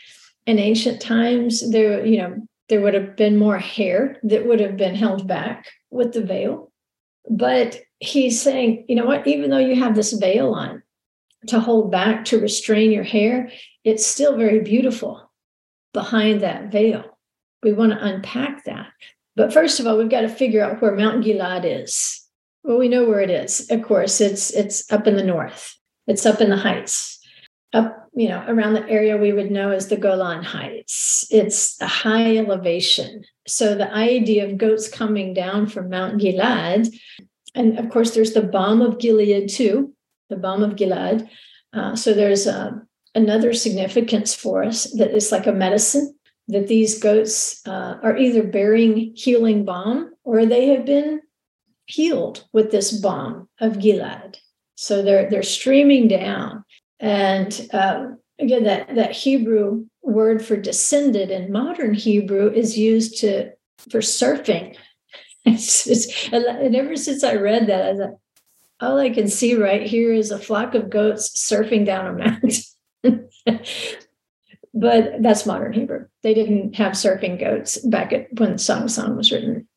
In 0.46 0.58
ancient 0.58 1.02
times, 1.02 1.70
there, 1.70 2.04
you 2.04 2.18
know, 2.18 2.36
there 2.68 2.80
would 2.80 2.94
have 2.94 3.16
been 3.16 3.36
more 3.36 3.58
hair 3.58 4.18
that 4.22 4.46
would 4.46 4.60
have 4.60 4.76
been 4.76 4.94
held 4.94 5.26
back 5.26 5.66
with 5.90 6.12
the 6.12 6.22
veil. 6.22 6.72
But 7.28 7.80
he's 7.98 8.40
saying, 8.40 8.86
you 8.88 8.96
know 8.96 9.04
what, 9.04 9.26
even 9.26 9.50
though 9.50 9.58
you 9.58 9.74
have 9.76 9.94
this 9.94 10.12
veil 10.12 10.54
on 10.54 10.82
to 11.48 11.60
hold 11.60 11.90
back, 11.90 12.24
to 12.26 12.40
restrain 12.40 12.92
your 12.92 13.04
hair, 13.04 13.50
it's 13.84 14.06
still 14.06 14.36
very 14.36 14.60
beautiful 14.60 15.30
behind 15.92 16.40
that 16.40 16.70
veil. 16.70 17.18
We 17.62 17.72
want 17.72 17.92
to 17.92 18.04
unpack 18.04 18.64
that. 18.64 18.88
But 19.40 19.54
first 19.54 19.80
of 19.80 19.86
all, 19.86 19.96
we've 19.96 20.10
got 20.10 20.20
to 20.20 20.28
figure 20.28 20.62
out 20.62 20.82
where 20.82 20.94
Mount 20.94 21.24
Gilad 21.24 21.64
is. 21.64 22.26
Well, 22.62 22.78
we 22.78 22.88
know 22.88 23.08
where 23.08 23.20
it 23.20 23.30
is. 23.30 23.70
Of 23.70 23.82
course, 23.82 24.20
it's 24.20 24.50
it's 24.50 24.90
up 24.92 25.06
in 25.06 25.16
the 25.16 25.24
north. 25.24 25.74
It's 26.06 26.26
up 26.26 26.42
in 26.42 26.50
the 26.50 26.56
heights 26.56 27.20
up, 27.72 28.08
you 28.14 28.28
know, 28.28 28.44
around 28.48 28.74
the 28.74 28.88
area 28.88 29.16
we 29.16 29.32
would 29.32 29.50
know 29.50 29.70
as 29.70 29.88
the 29.88 29.96
Golan 29.96 30.42
Heights. 30.42 31.26
It's 31.30 31.80
a 31.80 31.86
high 31.86 32.36
elevation. 32.36 33.24
So 33.46 33.74
the 33.74 33.92
idea 33.92 34.46
of 34.46 34.58
goats 34.58 34.88
coming 34.88 35.34
down 35.34 35.66
from 35.66 35.88
Mount 35.88 36.20
Gilad, 36.20 36.88
and 37.54 37.78
of 37.78 37.90
course, 37.90 38.12
there's 38.14 38.32
the 38.32 38.42
balm 38.42 38.82
of 38.82 38.98
Gilead 38.98 39.48
too, 39.48 39.94
the 40.28 40.36
balm 40.36 40.62
of 40.62 40.76
Gilad. 40.76 41.28
Uh, 41.72 41.94
so 41.94 42.12
there's 42.12 42.46
uh, 42.46 42.72
another 43.14 43.52
significance 43.52 44.34
for 44.34 44.64
us 44.64 44.84
that 44.98 45.12
it's 45.12 45.32
like 45.32 45.46
a 45.46 45.52
medicine 45.52 46.14
that 46.50 46.68
these 46.68 46.98
goats 46.98 47.66
uh, 47.66 47.98
are 48.02 48.16
either 48.16 48.42
bearing 48.42 49.12
healing 49.14 49.64
balm 49.64 50.12
or 50.24 50.44
they 50.44 50.68
have 50.68 50.84
been 50.84 51.20
healed 51.86 52.44
with 52.52 52.70
this 52.70 52.92
balm 52.92 53.48
of 53.60 53.74
Gilad. 53.74 54.36
So 54.74 55.02
they're 55.02 55.28
they're 55.28 55.42
streaming 55.42 56.08
down. 56.08 56.64
And 56.98 57.68
uh, 57.72 58.06
again, 58.38 58.64
that, 58.64 58.94
that 58.94 59.12
Hebrew 59.12 59.86
word 60.02 60.44
for 60.44 60.56
descended 60.56 61.30
in 61.30 61.52
modern 61.52 61.94
Hebrew 61.94 62.50
is 62.50 62.78
used 62.78 63.18
to 63.20 63.52
for 63.90 64.00
surfing. 64.00 64.76
It's, 65.46 65.86
it's, 65.86 66.28
and 66.30 66.76
ever 66.76 66.96
since 66.96 67.24
I 67.24 67.36
read 67.36 67.68
that, 67.68 67.86
I 67.86 67.96
thought, 67.96 68.18
all 68.78 68.98
I 68.98 69.08
can 69.08 69.26
see 69.26 69.54
right 69.54 69.86
here 69.86 70.12
is 70.12 70.30
a 70.30 70.38
flock 70.38 70.74
of 70.74 70.90
goats 70.90 71.30
surfing 71.30 71.86
down 71.86 72.06
a 72.06 72.12
mountain. 72.12 73.28
but 74.72 75.20
that's 75.20 75.46
modern 75.46 75.72
Hebrew. 75.72 76.06
They 76.22 76.34
didn't 76.34 76.76
have 76.76 76.92
surfing 76.92 77.40
goats 77.40 77.78
back 77.78 78.12
at 78.12 78.28
when 78.38 78.58
Song 78.58 78.84
of 78.84 79.16
was 79.16 79.32
written 79.32 79.68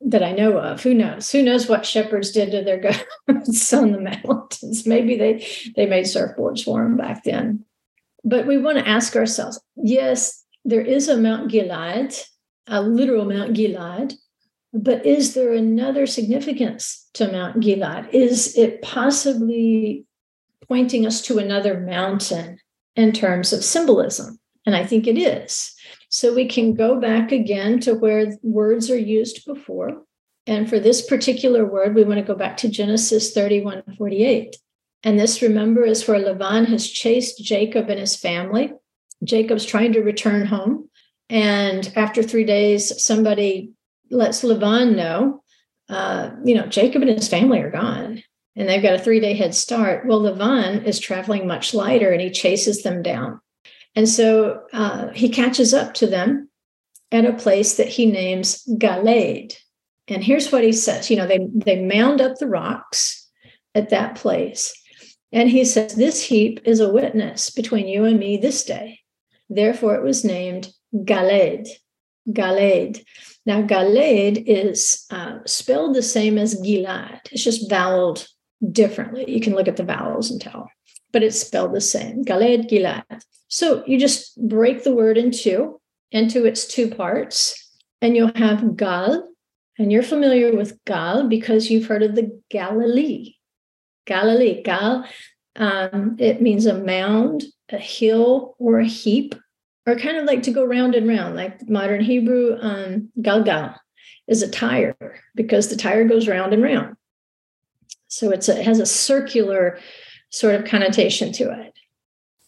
that 0.00 0.22
I 0.22 0.32
know 0.32 0.58
of. 0.58 0.82
Who 0.82 0.94
knows? 0.94 1.30
Who 1.30 1.42
knows 1.42 1.68
what 1.68 1.86
shepherds 1.86 2.32
did 2.32 2.50
to 2.50 2.62
their 2.62 2.80
goats 3.28 3.72
on 3.72 3.92
the 3.92 4.00
mountains? 4.00 4.86
Maybe 4.86 5.16
they 5.16 5.46
they 5.76 5.86
made 5.86 6.06
surfboards 6.06 6.64
for 6.64 6.82
them 6.82 6.96
back 6.96 7.24
then. 7.24 7.64
But 8.24 8.46
we 8.46 8.58
want 8.58 8.78
to 8.78 8.88
ask 8.88 9.14
ourselves: 9.14 9.60
Yes, 9.76 10.44
there 10.64 10.80
is 10.80 11.08
a 11.08 11.16
Mount 11.16 11.50
Gilad, 11.50 12.18
a 12.66 12.82
literal 12.82 13.24
Mount 13.24 13.54
Gilad, 13.54 14.14
but 14.72 15.04
is 15.06 15.34
there 15.34 15.52
another 15.52 16.06
significance 16.06 17.08
to 17.14 17.30
Mount 17.30 17.60
Gilad? 17.60 18.12
Is 18.12 18.56
it 18.56 18.82
possibly 18.82 20.06
pointing 20.66 21.06
us 21.06 21.22
to 21.22 21.38
another 21.38 21.78
mountain 21.80 22.58
in 22.96 23.12
terms 23.12 23.52
of 23.52 23.64
symbolism? 23.64 24.39
And 24.66 24.76
I 24.76 24.84
think 24.84 25.06
it 25.06 25.18
is. 25.18 25.74
So 26.10 26.34
we 26.34 26.46
can 26.46 26.74
go 26.74 27.00
back 27.00 27.32
again 27.32 27.80
to 27.80 27.94
where 27.94 28.36
words 28.42 28.90
are 28.90 28.98
used 28.98 29.44
before. 29.46 30.02
And 30.46 30.68
for 30.68 30.78
this 30.78 31.06
particular 31.06 31.64
word, 31.64 31.94
we 31.94 32.04
want 32.04 32.18
to 32.18 32.24
go 32.24 32.34
back 32.34 32.56
to 32.58 32.68
Genesis 32.68 33.32
31 33.32 33.82
48. 33.96 34.56
And 35.02 35.18
this, 35.18 35.40
remember, 35.40 35.84
is 35.84 36.06
where 36.06 36.18
Laban 36.18 36.66
has 36.66 36.88
chased 36.88 37.42
Jacob 37.42 37.88
and 37.88 37.98
his 37.98 38.16
family. 38.16 38.72
Jacob's 39.24 39.64
trying 39.64 39.92
to 39.94 40.00
return 40.00 40.46
home. 40.46 40.90
And 41.28 41.90
after 41.96 42.22
three 42.22 42.44
days, 42.44 43.02
somebody 43.02 43.72
lets 44.10 44.42
Laban 44.42 44.96
know, 44.96 45.42
uh, 45.88 46.30
you 46.44 46.54
know, 46.54 46.66
Jacob 46.66 47.02
and 47.02 47.10
his 47.10 47.28
family 47.28 47.60
are 47.60 47.70
gone 47.70 48.22
and 48.56 48.68
they've 48.68 48.82
got 48.82 48.94
a 48.94 48.98
three 48.98 49.20
day 49.20 49.34
head 49.34 49.54
start. 49.54 50.06
Well, 50.06 50.20
Laban 50.20 50.84
is 50.84 50.98
traveling 50.98 51.46
much 51.46 51.72
lighter 51.72 52.10
and 52.10 52.20
he 52.20 52.30
chases 52.30 52.82
them 52.82 53.02
down. 53.02 53.40
And 53.96 54.08
so 54.08 54.62
uh, 54.72 55.08
he 55.08 55.28
catches 55.28 55.74
up 55.74 55.94
to 55.94 56.06
them 56.06 56.48
at 57.12 57.24
a 57.24 57.32
place 57.32 57.76
that 57.76 57.88
he 57.88 58.06
names 58.06 58.64
Galad. 58.66 59.54
And 60.08 60.22
here's 60.22 60.50
what 60.50 60.64
he 60.64 60.72
says 60.72 61.10
you 61.10 61.16
know, 61.16 61.26
they, 61.26 61.46
they 61.54 61.82
mound 61.82 62.20
up 62.20 62.36
the 62.36 62.46
rocks 62.46 63.28
at 63.74 63.90
that 63.90 64.16
place. 64.16 64.74
And 65.32 65.48
he 65.48 65.64
says, 65.64 65.94
This 65.94 66.22
heap 66.22 66.60
is 66.64 66.80
a 66.80 66.92
witness 66.92 67.50
between 67.50 67.86
you 67.86 68.04
and 68.04 68.18
me 68.18 68.36
this 68.36 68.64
day. 68.64 69.00
Therefore, 69.48 69.94
it 69.94 70.02
was 70.02 70.24
named 70.24 70.72
Galad. 70.94 71.68
Galad. 72.28 73.04
Now, 73.46 73.62
Galad 73.62 74.44
is 74.46 75.06
uh, 75.10 75.38
spelled 75.46 75.94
the 75.94 76.02
same 76.02 76.38
as 76.38 76.60
Gilad. 76.60 77.20
It's 77.32 77.44
just 77.44 77.70
voweled 77.70 78.26
differently. 78.70 79.24
You 79.28 79.40
can 79.40 79.54
look 79.54 79.68
at 79.68 79.76
the 79.76 79.84
vowels 79.84 80.30
and 80.30 80.40
tell, 80.40 80.68
but 81.12 81.22
it's 81.22 81.40
spelled 81.40 81.74
the 81.74 81.80
same. 81.80 82.24
Galad, 82.24 82.70
Gilad. 82.70 83.22
So 83.48 83.82
you 83.86 83.98
just 83.98 84.40
break 84.48 84.84
the 84.84 84.94
word 84.94 85.18
in 85.18 85.30
two, 85.30 85.80
into 86.12 86.44
its 86.44 86.66
two 86.66 86.88
parts, 86.88 87.54
and 88.00 88.16
you'll 88.16 88.32
have 88.36 88.76
Gal. 88.76 89.28
And 89.78 89.90
you're 89.90 90.02
familiar 90.02 90.54
with 90.54 90.78
Gal 90.84 91.26
because 91.26 91.70
you've 91.70 91.86
heard 91.86 92.02
of 92.02 92.14
the 92.14 92.38
Galilee. 92.50 93.34
Galilee, 94.06 94.62
Gal, 94.62 95.06
um, 95.56 96.16
it 96.18 96.42
means 96.42 96.66
a 96.66 96.74
mound, 96.74 97.44
a 97.70 97.78
hill, 97.78 98.56
or 98.58 98.78
a 98.78 98.86
heap, 98.86 99.34
or 99.86 99.96
kind 99.96 100.16
of 100.16 100.26
like 100.26 100.42
to 100.44 100.50
go 100.50 100.64
round 100.64 100.94
and 100.94 101.08
round, 101.08 101.34
like 101.34 101.68
modern 101.68 102.02
Hebrew, 102.02 102.56
um, 102.60 103.10
Galgal 103.20 103.76
is 104.28 104.42
a 104.42 104.48
tire 104.48 104.96
because 105.34 105.68
the 105.68 105.76
tire 105.76 106.04
goes 106.04 106.28
round 106.28 106.52
and 106.52 106.62
round. 106.62 106.96
So 108.08 108.30
it's 108.30 108.48
a, 108.48 108.58
it 108.58 108.64
has 108.64 108.80
a 108.80 108.86
circular 108.86 109.78
sort 110.30 110.54
of 110.54 110.64
connotation 110.64 111.32
to 111.32 111.50
it. 111.50 111.74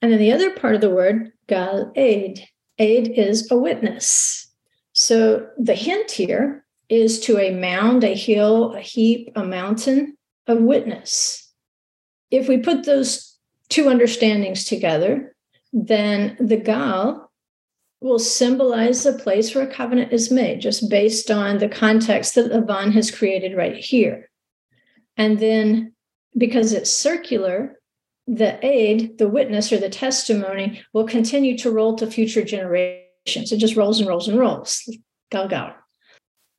And 0.00 0.10
then 0.10 0.18
the 0.18 0.32
other 0.32 0.50
part 0.50 0.74
of 0.74 0.80
the 0.80 0.90
word, 0.90 1.32
gal 1.46 1.92
aid, 1.94 2.48
aid 2.78 3.12
is 3.16 3.50
a 3.50 3.56
witness. 3.56 4.48
So 4.92 5.48
the 5.58 5.74
hint 5.74 6.10
here 6.10 6.64
is 6.88 7.20
to 7.20 7.38
a 7.38 7.54
mound, 7.54 8.04
a 8.04 8.14
hill, 8.14 8.74
a 8.74 8.80
heap, 8.80 9.30
a 9.36 9.44
mountain 9.44 10.16
of 10.46 10.60
witness. 10.60 11.50
If 12.30 12.48
we 12.48 12.58
put 12.58 12.84
those 12.84 13.38
two 13.68 13.88
understandings 13.88 14.64
together, 14.64 15.34
then 15.72 16.36
the 16.38 16.56
gal 16.56 17.30
will 18.00 18.18
symbolize 18.18 19.04
the 19.04 19.12
place 19.12 19.54
where 19.54 19.64
a 19.64 19.72
covenant 19.72 20.12
is 20.12 20.30
made, 20.30 20.60
just 20.60 20.90
based 20.90 21.30
on 21.30 21.58
the 21.58 21.68
context 21.68 22.34
that 22.34 22.52
Laban 22.52 22.92
has 22.92 23.10
created 23.10 23.56
right 23.56 23.76
here. 23.76 24.28
And 25.16 25.38
then 25.38 25.94
because 26.36 26.72
it's 26.72 26.90
circular, 26.90 27.78
the 28.26 28.64
aid, 28.64 29.18
the 29.18 29.28
witness 29.28 29.72
or 29.72 29.78
the 29.78 29.88
testimony 29.88 30.82
will 30.92 31.06
continue 31.06 31.56
to 31.58 31.70
roll 31.70 31.96
to 31.96 32.06
future 32.06 32.44
generations. 32.44 33.52
It 33.52 33.58
just 33.58 33.76
rolls 33.76 34.00
and 34.00 34.08
rolls 34.08 34.28
and 34.28 34.38
rolls. 34.38 34.88
Gal 35.30 35.48
gal. 35.48 35.74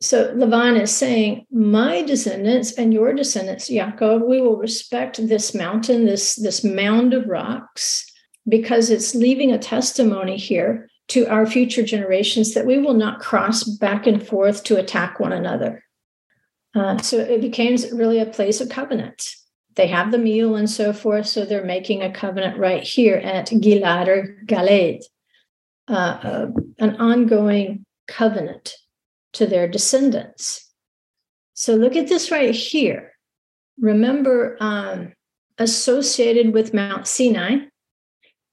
So 0.02 0.34
Laban 0.36 0.76
is 0.76 0.92
saying, 0.92 1.46
My 1.50 2.02
descendants 2.02 2.74
and 2.74 2.94
your 2.94 3.14
descendants, 3.14 3.70
Yaakov, 3.70 4.28
we 4.28 4.42
will 4.42 4.58
respect 4.58 5.26
this 5.28 5.56
mountain, 5.56 6.06
this, 6.06 6.36
this 6.36 6.64
mound 6.64 7.14
of 7.14 7.28
rocks, 7.28 8.06
because 8.48 8.90
it's 8.90 9.16
leaving 9.16 9.52
a 9.52 9.58
testimony 9.58 10.36
here 10.36 10.90
to 11.10 11.26
our 11.28 11.46
future 11.46 11.84
generations 11.84 12.54
that 12.54 12.66
we 12.66 12.78
will 12.78 12.94
not 12.94 13.20
cross 13.22 13.64
back 13.64 14.06
and 14.06 14.26
forth 14.26 14.64
to 14.66 14.78
attack 14.78 15.20
one 15.20 15.32
another. 15.32 15.84
Uh, 16.76 16.98
so 16.98 17.18
it 17.18 17.40
became 17.40 17.78
really 17.94 18.20
a 18.20 18.26
place 18.26 18.60
of 18.60 18.70
covenant. 18.70 19.36
They 19.76 19.88
have 19.88 20.12
the 20.12 20.18
meal 20.18 20.56
and 20.56 20.70
so 20.70 20.94
forth, 20.94 21.28
so 21.28 21.46
they're 21.46 21.66
making 21.66 22.02
a 22.02 22.14
covenant 22.14 22.58
right 22.60 22.84
here 22.84 23.16
at 23.16 23.48
Gilad 23.48 24.08
or 24.08 24.38
Galed, 24.46 25.02
uh, 25.88 25.94
uh, 25.94 26.48
an 26.80 26.96
ongoing 26.98 27.86
covenant 28.08 28.76
to 29.34 29.46
their 29.46 29.68
descendants. 29.68 30.72
So 31.56 31.76
look 31.76 31.96
at 31.96 32.08
this 32.08 32.32
right 32.32 32.54
here. 32.54 33.12
Remember, 33.80 34.58
um, 34.60 35.14
associated 35.58 36.54
with 36.54 36.74
Mount 36.74 37.08
Sinai 37.08 37.58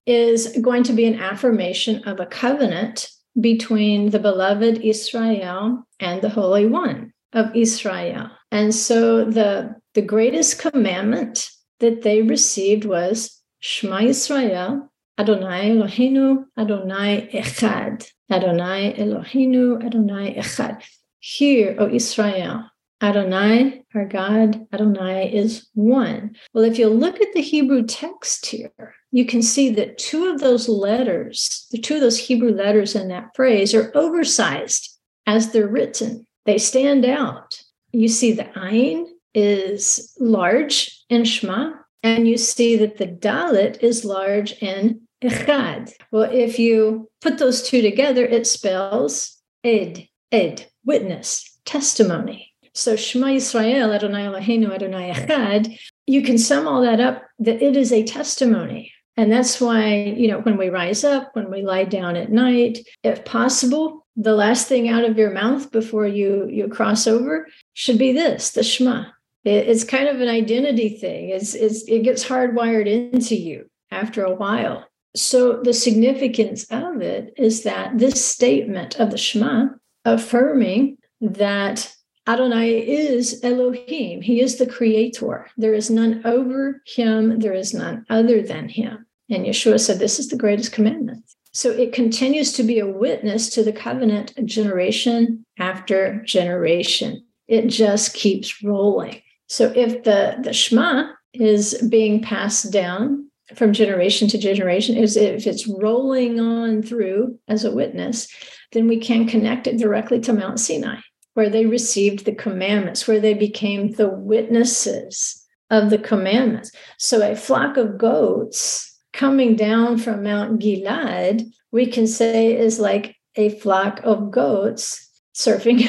is 0.06 0.56
going 0.60 0.82
to 0.84 0.92
be 0.92 1.06
an 1.06 1.20
affirmation 1.20 2.02
of 2.04 2.20
a 2.20 2.26
covenant 2.26 3.08
between 3.40 4.10
the 4.10 4.18
beloved 4.18 4.78
Israel 4.78 5.86
and 5.98 6.20
the 6.20 6.28
Holy 6.28 6.66
One 6.66 7.12
of 7.32 7.54
Israel. 7.54 8.30
And 8.50 8.74
so 8.74 9.24
the, 9.24 9.76
the 9.94 10.02
greatest 10.02 10.58
commandment 10.60 11.50
that 11.80 12.02
they 12.02 12.22
received 12.22 12.84
was 12.84 13.42
Shema 13.60 14.00
Israel, 14.00 14.92
Adonai 15.18 15.70
Eloheinu, 15.70 16.44
Adonai 16.56 17.28
Echad. 17.32 18.10
Adonai 18.30 18.94
Eloheinu, 18.96 19.84
Adonai 19.84 20.34
Echad. 20.34 20.82
Hear, 21.18 21.76
O 21.78 21.88
Israel, 21.88 22.70
Adonai, 23.02 23.82
our 23.94 24.06
God, 24.06 24.66
Adonai 24.72 25.32
is 25.34 25.68
one. 25.74 26.36
Well, 26.54 26.64
if 26.64 26.78
you 26.78 26.88
look 26.88 27.20
at 27.20 27.32
the 27.34 27.40
Hebrew 27.40 27.84
text 27.84 28.46
here, 28.46 28.94
you 29.10 29.24
can 29.24 29.42
see 29.42 29.70
that 29.70 29.98
two 29.98 30.30
of 30.30 30.40
those 30.40 30.68
letters, 30.68 31.66
the 31.70 31.78
two 31.78 31.96
of 31.96 32.00
those 32.00 32.18
Hebrew 32.18 32.52
letters 32.52 32.94
in 32.94 33.08
that 33.08 33.30
phrase, 33.34 33.74
are 33.74 33.90
oversized 33.94 34.98
as 35.26 35.50
they're 35.50 35.66
written. 35.66 36.26
They 36.46 36.58
stand 36.58 37.04
out. 37.04 37.62
You 37.92 38.08
see 38.08 38.32
the 38.32 38.44
Ayin 38.44 39.06
is 39.34 40.14
large 40.18 41.04
in 41.08 41.24
Shema, 41.24 41.72
and 42.02 42.26
you 42.26 42.36
see 42.36 42.76
that 42.76 42.98
the 42.98 43.06
Dalet 43.06 43.82
is 43.82 44.04
large 44.04 44.52
in 44.62 45.02
Echad. 45.22 45.92
Well, 46.10 46.30
if 46.30 46.58
you 46.58 47.10
put 47.20 47.38
those 47.38 47.62
two 47.62 47.82
together, 47.82 48.24
it 48.24 48.46
spells 48.46 49.36
Ed, 49.62 50.08
Ed, 50.32 50.66
witness, 50.84 51.58
testimony. 51.64 52.52
So 52.72 52.96
Shema 52.96 53.26
Yisrael, 53.26 53.94
Adonai 53.94 54.26
Eloheinu, 54.26 54.72
Adonai 54.72 55.12
Echad, 55.12 55.78
you 56.06 56.22
can 56.22 56.38
sum 56.38 56.66
all 56.66 56.82
that 56.82 57.00
up 57.00 57.22
that 57.40 57.62
it 57.62 57.76
is 57.76 57.92
a 57.92 58.04
testimony. 58.04 58.92
And 59.16 59.30
that's 59.30 59.60
why, 59.60 59.94
you 59.94 60.28
know, 60.28 60.38
when 60.40 60.56
we 60.56 60.70
rise 60.70 61.04
up, 61.04 61.30
when 61.34 61.50
we 61.50 61.62
lie 61.62 61.84
down 61.84 62.16
at 62.16 62.30
night, 62.30 62.78
if 63.02 63.24
possible, 63.24 64.06
the 64.16 64.34
last 64.34 64.66
thing 64.66 64.88
out 64.88 65.04
of 65.04 65.18
your 65.18 65.30
mouth 65.30 65.70
before 65.70 66.06
you 66.06 66.48
you 66.48 66.68
cross 66.68 67.06
over 67.06 67.46
should 67.74 67.98
be 67.98 68.12
this, 68.12 68.50
the 68.52 68.62
Shema. 68.62 69.04
It, 69.44 69.68
it's 69.68 69.84
kind 69.84 70.08
of 70.08 70.20
an 70.20 70.28
identity 70.28 70.90
thing. 70.90 71.30
It's, 71.30 71.54
it's 71.54 71.82
it 71.88 72.02
gets 72.02 72.24
hardwired 72.24 72.86
into 72.86 73.36
you 73.36 73.66
after 73.90 74.24
a 74.24 74.34
while. 74.34 74.86
So 75.16 75.60
the 75.62 75.72
significance 75.72 76.64
of 76.70 77.00
it 77.00 77.34
is 77.36 77.64
that 77.64 77.98
this 77.98 78.24
statement 78.24 79.00
of 79.00 79.10
the 79.10 79.18
Shema 79.18 79.66
affirming 80.04 80.98
that 81.20 81.92
Adonai 82.28 82.88
is 82.88 83.40
Elohim. 83.42 84.22
He 84.22 84.40
is 84.40 84.56
the 84.56 84.66
creator. 84.66 85.48
There 85.56 85.74
is 85.74 85.90
none 85.90 86.22
over 86.24 86.82
him. 86.86 87.40
There 87.40 87.54
is 87.54 87.74
none 87.74 88.04
other 88.08 88.42
than 88.42 88.68
him. 88.68 89.06
And 89.28 89.46
Yeshua 89.46 89.80
said, 89.80 89.98
This 89.98 90.18
is 90.18 90.28
the 90.28 90.36
greatest 90.36 90.72
commandment. 90.72 91.24
So 91.52 91.70
it 91.70 91.92
continues 91.92 92.52
to 92.52 92.62
be 92.62 92.78
a 92.78 92.86
witness 92.86 93.50
to 93.50 93.64
the 93.64 93.72
covenant 93.72 94.34
generation 94.46 95.44
after 95.58 96.22
generation. 96.22 97.26
It 97.48 97.66
just 97.66 98.14
keeps 98.14 98.62
rolling. 98.62 99.22
So 99.50 99.72
if 99.74 100.04
the, 100.04 100.36
the 100.40 100.52
Shema 100.52 101.08
is 101.34 101.74
being 101.90 102.22
passed 102.22 102.72
down 102.72 103.28
from 103.56 103.72
generation 103.72 104.28
to 104.28 104.38
generation, 104.38 104.96
is 104.96 105.16
if 105.16 105.44
it's 105.44 105.66
rolling 105.66 106.38
on 106.38 106.82
through 106.82 107.36
as 107.48 107.64
a 107.64 107.72
witness, 107.72 108.28
then 108.70 108.86
we 108.86 108.98
can 108.98 109.26
connect 109.26 109.66
it 109.66 109.76
directly 109.76 110.20
to 110.20 110.32
Mount 110.32 110.60
Sinai 110.60 111.00
where 111.34 111.48
they 111.48 111.66
received 111.66 112.24
the 112.24 112.34
commandments, 112.34 113.08
where 113.08 113.20
they 113.20 113.34
became 113.34 113.90
the 113.92 114.08
witnesses 114.08 115.44
of 115.70 115.90
the 115.90 115.98
commandments. 115.98 116.70
So 116.98 117.20
a 117.28 117.36
flock 117.36 117.76
of 117.76 117.98
goats 117.98 118.98
coming 119.12 119.56
down 119.56 119.98
from 119.98 120.22
Mount 120.22 120.60
Gilad, 120.60 121.42
we 121.72 121.86
can 121.86 122.06
say 122.06 122.56
is 122.56 122.78
like 122.78 123.16
a 123.36 123.50
flock 123.50 124.00
of 124.04 124.30
goats 124.30 125.08
surfing, 125.34 125.88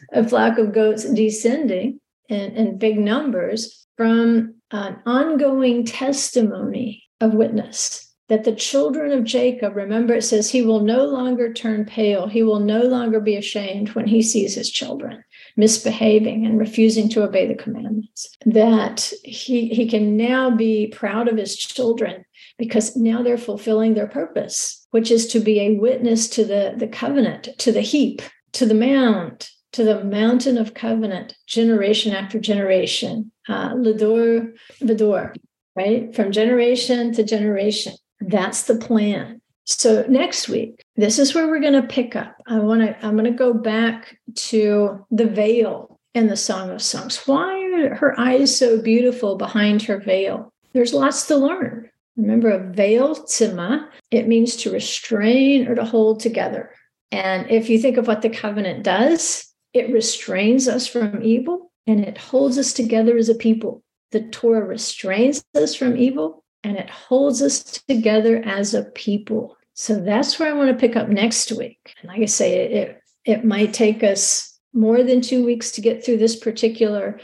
a 0.12 0.28
flock 0.28 0.58
of 0.58 0.72
goats 0.72 1.04
descending 1.12 2.00
in, 2.28 2.52
in 2.52 2.78
big 2.78 2.98
numbers 2.98 3.86
from 3.96 4.54
an 4.70 4.98
ongoing 5.06 5.84
testimony 5.84 7.04
of 7.20 7.34
witness 7.34 8.08
that 8.28 8.44
the 8.44 8.54
children 8.54 9.10
of 9.10 9.24
Jacob, 9.24 9.74
remember 9.74 10.14
it 10.14 10.22
says, 10.22 10.50
he 10.50 10.62
will 10.62 10.80
no 10.80 11.04
longer 11.04 11.52
turn 11.52 11.86
pale. 11.86 12.26
He 12.26 12.42
will 12.42 12.60
no 12.60 12.82
longer 12.82 13.20
be 13.20 13.36
ashamed 13.36 13.90
when 13.90 14.06
he 14.06 14.22
sees 14.22 14.54
his 14.54 14.70
children 14.70 15.24
misbehaving 15.56 16.46
and 16.46 16.58
refusing 16.58 17.08
to 17.08 17.24
obey 17.24 17.46
the 17.46 17.54
commandments. 17.54 18.28
That 18.44 19.10
he, 19.24 19.68
he 19.68 19.88
can 19.88 20.16
now 20.16 20.50
be 20.50 20.88
proud 20.88 21.26
of 21.26 21.36
his 21.36 21.56
children 21.56 22.24
because 22.58 22.96
now 22.96 23.22
they're 23.22 23.38
fulfilling 23.38 23.94
their 23.94 24.06
purpose, 24.06 24.86
which 24.90 25.10
is 25.10 25.26
to 25.28 25.40
be 25.40 25.60
a 25.60 25.76
witness 25.76 26.28
to 26.30 26.44
the, 26.44 26.74
the 26.76 26.86
covenant, 26.86 27.48
to 27.58 27.72
the 27.72 27.80
heap, 27.80 28.20
to 28.52 28.66
the 28.66 28.74
mound, 28.74 29.48
to 29.72 29.84
the 29.84 30.04
mountain 30.04 30.58
of 30.58 30.74
covenant, 30.74 31.36
generation 31.46 32.14
after 32.14 32.38
generation. 32.38 33.30
Uh, 33.48 33.74
Lador 33.74 34.52
Vidor, 34.80 35.34
right? 35.76 36.14
From 36.14 36.32
generation 36.32 37.12
to 37.14 37.22
generation. 37.22 37.94
That's 38.20 38.64
the 38.64 38.76
plan. 38.76 39.40
So 39.64 40.04
next 40.08 40.48
week, 40.48 40.82
this 40.96 41.18
is 41.18 41.34
where 41.34 41.46
we're 41.46 41.60
going 41.60 41.80
to 41.80 41.82
pick 41.82 42.16
up. 42.16 42.36
I 42.46 42.58
want 42.58 42.80
to 42.80 42.96
I'm 43.04 43.16
going 43.16 43.24
to 43.24 43.30
go 43.30 43.52
back 43.52 44.18
to 44.34 45.04
the 45.10 45.26
veil 45.26 46.00
in 46.14 46.26
the 46.28 46.36
Song 46.36 46.70
of 46.70 46.82
Songs. 46.82 47.18
Why 47.26 47.62
are 47.74 47.94
her 47.94 48.18
eyes 48.18 48.56
so 48.56 48.80
beautiful 48.80 49.36
behind 49.36 49.82
her 49.82 49.98
veil? 49.98 50.52
There's 50.72 50.94
lots 50.94 51.26
to 51.26 51.36
learn. 51.36 51.90
Remember, 52.16 52.50
a 52.50 52.72
veil, 52.72 53.14
tzima, 53.14 53.86
it 54.10 54.26
means 54.26 54.56
to 54.56 54.72
restrain 54.72 55.68
or 55.68 55.74
to 55.76 55.84
hold 55.84 56.20
together. 56.20 56.70
And 57.12 57.50
if 57.50 57.70
you 57.70 57.78
think 57.78 57.96
of 57.96 58.06
what 58.06 58.22
the 58.22 58.28
covenant 58.28 58.82
does, 58.84 59.47
it 59.72 59.92
restrains 59.92 60.68
us 60.68 60.86
from 60.86 61.22
evil 61.22 61.70
and 61.86 62.00
it 62.00 62.18
holds 62.18 62.58
us 62.58 62.72
together 62.72 63.16
as 63.16 63.28
a 63.28 63.34
people. 63.34 63.82
The 64.12 64.22
Torah 64.22 64.64
restrains 64.64 65.44
us 65.54 65.74
from 65.74 65.96
evil 65.96 66.44
and 66.64 66.76
it 66.76 66.90
holds 66.90 67.42
us 67.42 67.62
together 67.62 68.42
as 68.44 68.74
a 68.74 68.84
people. 68.84 69.56
So 69.74 70.00
that's 70.00 70.38
where 70.38 70.48
I 70.48 70.56
want 70.56 70.70
to 70.70 70.76
pick 70.76 70.96
up 70.96 71.08
next 71.08 71.52
week. 71.52 71.94
And 72.00 72.08
like 72.08 72.22
I 72.22 72.26
say, 72.26 72.56
it, 72.56 73.00
it 73.24 73.44
might 73.44 73.72
take 73.72 74.02
us 74.02 74.58
more 74.72 75.02
than 75.02 75.20
two 75.20 75.44
weeks 75.44 75.70
to 75.72 75.80
get 75.80 76.04
through 76.04 76.18
this 76.18 76.36
particular, 76.36 77.20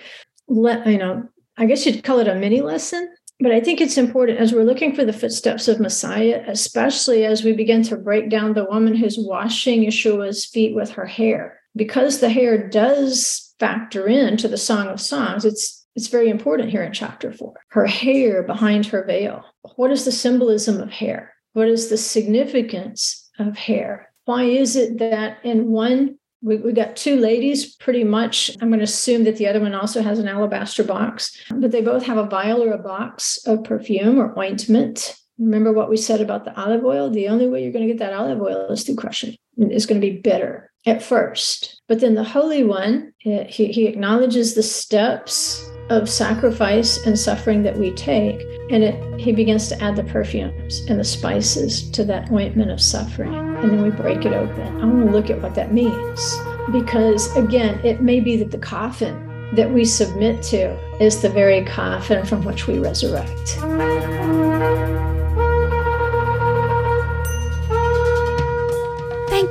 le- 0.49 0.88
you 0.88 0.99
know, 0.99 1.24
I 1.57 1.66
guess 1.66 1.84
you'd 1.84 2.05
call 2.05 2.18
it 2.18 2.28
a 2.28 2.34
mini 2.34 2.61
lesson. 2.61 3.12
But 3.40 3.53
I 3.53 3.61
think 3.61 3.80
it's 3.80 3.99
important 3.99 4.38
as 4.38 4.53
we're 4.53 4.64
looking 4.64 4.95
for 4.95 5.05
the 5.05 5.12
footsteps 5.12 5.66
of 5.66 5.80
Messiah, 5.80 6.45
especially 6.47 7.24
as 7.24 7.42
we 7.42 7.53
begin 7.53 7.82
to 7.84 7.97
break 7.97 8.30
down 8.30 8.55
the 8.55 8.64
woman 8.64 8.95
who's 8.95 9.18
washing 9.18 9.84
Yeshua's 9.84 10.45
feet 10.45 10.74
with 10.74 10.90
her 10.90 11.07
hair. 11.07 11.61
Because 11.77 12.20
the 12.20 12.29
hair 12.29 12.68
does 12.68 13.55
factor 13.59 14.07
into 14.07 14.49
the 14.49 14.57
Song 14.57 14.89
of 14.89 15.01
Songs, 15.01 15.45
it's 15.45 15.85
it's 15.97 16.09
very 16.09 16.29
important 16.29 16.70
here 16.70 16.83
in 16.83 16.93
chapter 16.93 17.33
four. 17.33 17.55
Her 17.68 17.87
hair 17.87 18.43
behind 18.43 18.87
her 18.87 19.05
veil. 19.05 19.45
What 19.77 19.93
is 19.93 20.05
the 20.05 20.12
symbolism 20.12 20.81
of 20.81 20.91
hair? 20.91 21.33
What 21.53 21.68
is 21.68 21.89
the 21.89 21.97
significance 21.97 23.31
of 23.39 23.57
hair? 23.57 24.11
Why 24.25 24.45
is 24.45 24.75
it 24.75 24.99
that 24.99 25.39
in 25.45 25.68
one, 25.68 26.18
we, 26.43 26.57
we 26.57 26.72
got 26.72 26.97
two 26.97 27.16
ladies 27.16 27.77
pretty 27.77 28.03
much? 28.03 28.51
I'm 28.61 28.70
going 28.70 28.81
to 28.81 28.85
assume 28.85 29.22
that 29.25 29.37
the 29.37 29.47
other 29.47 29.61
one 29.61 29.75
also 29.75 30.03
has 30.03 30.18
an 30.18 30.27
alabaster 30.27 30.83
box, 30.83 31.41
but 31.49 31.70
they 31.70 31.81
both 31.81 32.05
have 32.07 32.18
a 32.18 32.27
vial 32.27 32.62
or 32.62 32.72
a 32.72 32.79
box 32.79 33.39
of 33.47 33.62
perfume 33.62 34.18
or 34.18 34.37
ointment. 34.37 35.14
Remember 35.39 35.72
what 35.72 35.91
we 35.91 35.97
said 35.97 36.20
about 36.20 36.45
the 36.45 36.61
olive 36.61 36.85
oil? 36.85 37.09
The 37.09 37.29
only 37.29 37.47
way 37.47 37.62
you're 37.62 37.72
going 37.72 37.87
to 37.87 37.93
get 37.93 38.01
that 38.01 38.14
olive 38.14 38.41
oil 38.41 38.68
is 38.70 38.83
through 38.83 38.97
crushing. 38.97 39.37
It's 39.57 39.87
going 39.87 40.01
to 40.01 40.07
be 40.07 40.18
bitter 40.18 40.72
at 40.87 41.03
first. 41.03 41.80
But 41.89 42.01
then 42.01 42.14
the 42.14 42.24
Holy 42.24 42.64
One, 42.64 43.12
eh, 43.24 43.45
he, 43.45 43.68
he 43.68 43.87
acknowledges 43.87 44.55
the 44.55 44.62
steps 44.62 45.68
of 45.91 46.09
sacrifice 46.09 47.05
and 47.07 47.18
suffering 47.18 47.62
that 47.62 47.76
we 47.76 47.93
take. 47.93 48.41
And 48.70 48.82
it, 48.82 49.20
he 49.20 49.32
begins 49.32 49.68
to 49.68 49.82
add 49.82 49.97
the 49.97 50.05
perfumes 50.05 50.80
and 50.89 50.99
the 50.99 51.05
spices 51.05 51.91
to 51.91 52.05
that 52.05 52.30
ointment 52.32 52.70
of 52.70 52.80
suffering. 52.80 53.35
And 53.35 53.70
then 53.70 53.82
we 53.82 53.91
break 53.91 54.24
it 54.24 54.32
open. 54.32 54.80
I 54.80 54.85
want 54.85 55.07
to 55.07 55.12
look 55.12 55.30
at 55.30 55.43
what 55.43 55.55
that 55.57 55.72
means. 55.72 56.39
Because 56.72 57.35
again, 57.37 57.78
it 57.85 58.01
may 58.01 58.20
be 58.20 58.37
that 58.37 58.51
the 58.51 58.59
coffin 58.59 59.30
that 59.55 59.70
we 59.70 59.85
submit 59.85 60.43
to 60.43 60.74
is 61.03 61.20
the 61.20 61.28
very 61.28 61.64
coffin 61.64 62.24
from 62.24 62.45
which 62.45 62.66
we 62.66 62.78
resurrect. 62.78 63.59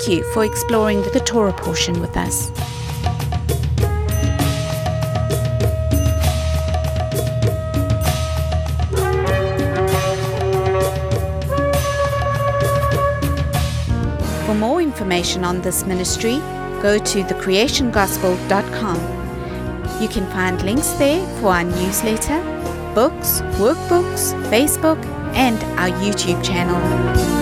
Thank 0.03 0.19
you 0.19 0.27
for 0.33 0.43
exploring 0.43 1.01
the 1.13 1.21
Torah 1.21 1.53
portion 1.53 2.01
with 2.01 2.17
us. 2.17 2.49
For 14.45 14.53
more 14.53 14.81
information 14.81 15.45
on 15.45 15.61
this 15.61 15.85
ministry, 15.85 16.39
go 16.81 16.97
to 16.97 17.23
thecreationgospel.com. 17.23 20.01
You 20.01 20.09
can 20.09 20.29
find 20.31 20.61
links 20.63 20.89
there 20.95 21.25
for 21.39 21.53
our 21.53 21.63
newsletter, 21.63 22.41
books, 22.93 23.39
workbooks, 23.55 24.33
Facebook, 24.49 25.01
and 25.33 25.63
our 25.79 25.91
YouTube 26.01 26.43
channel. 26.43 27.32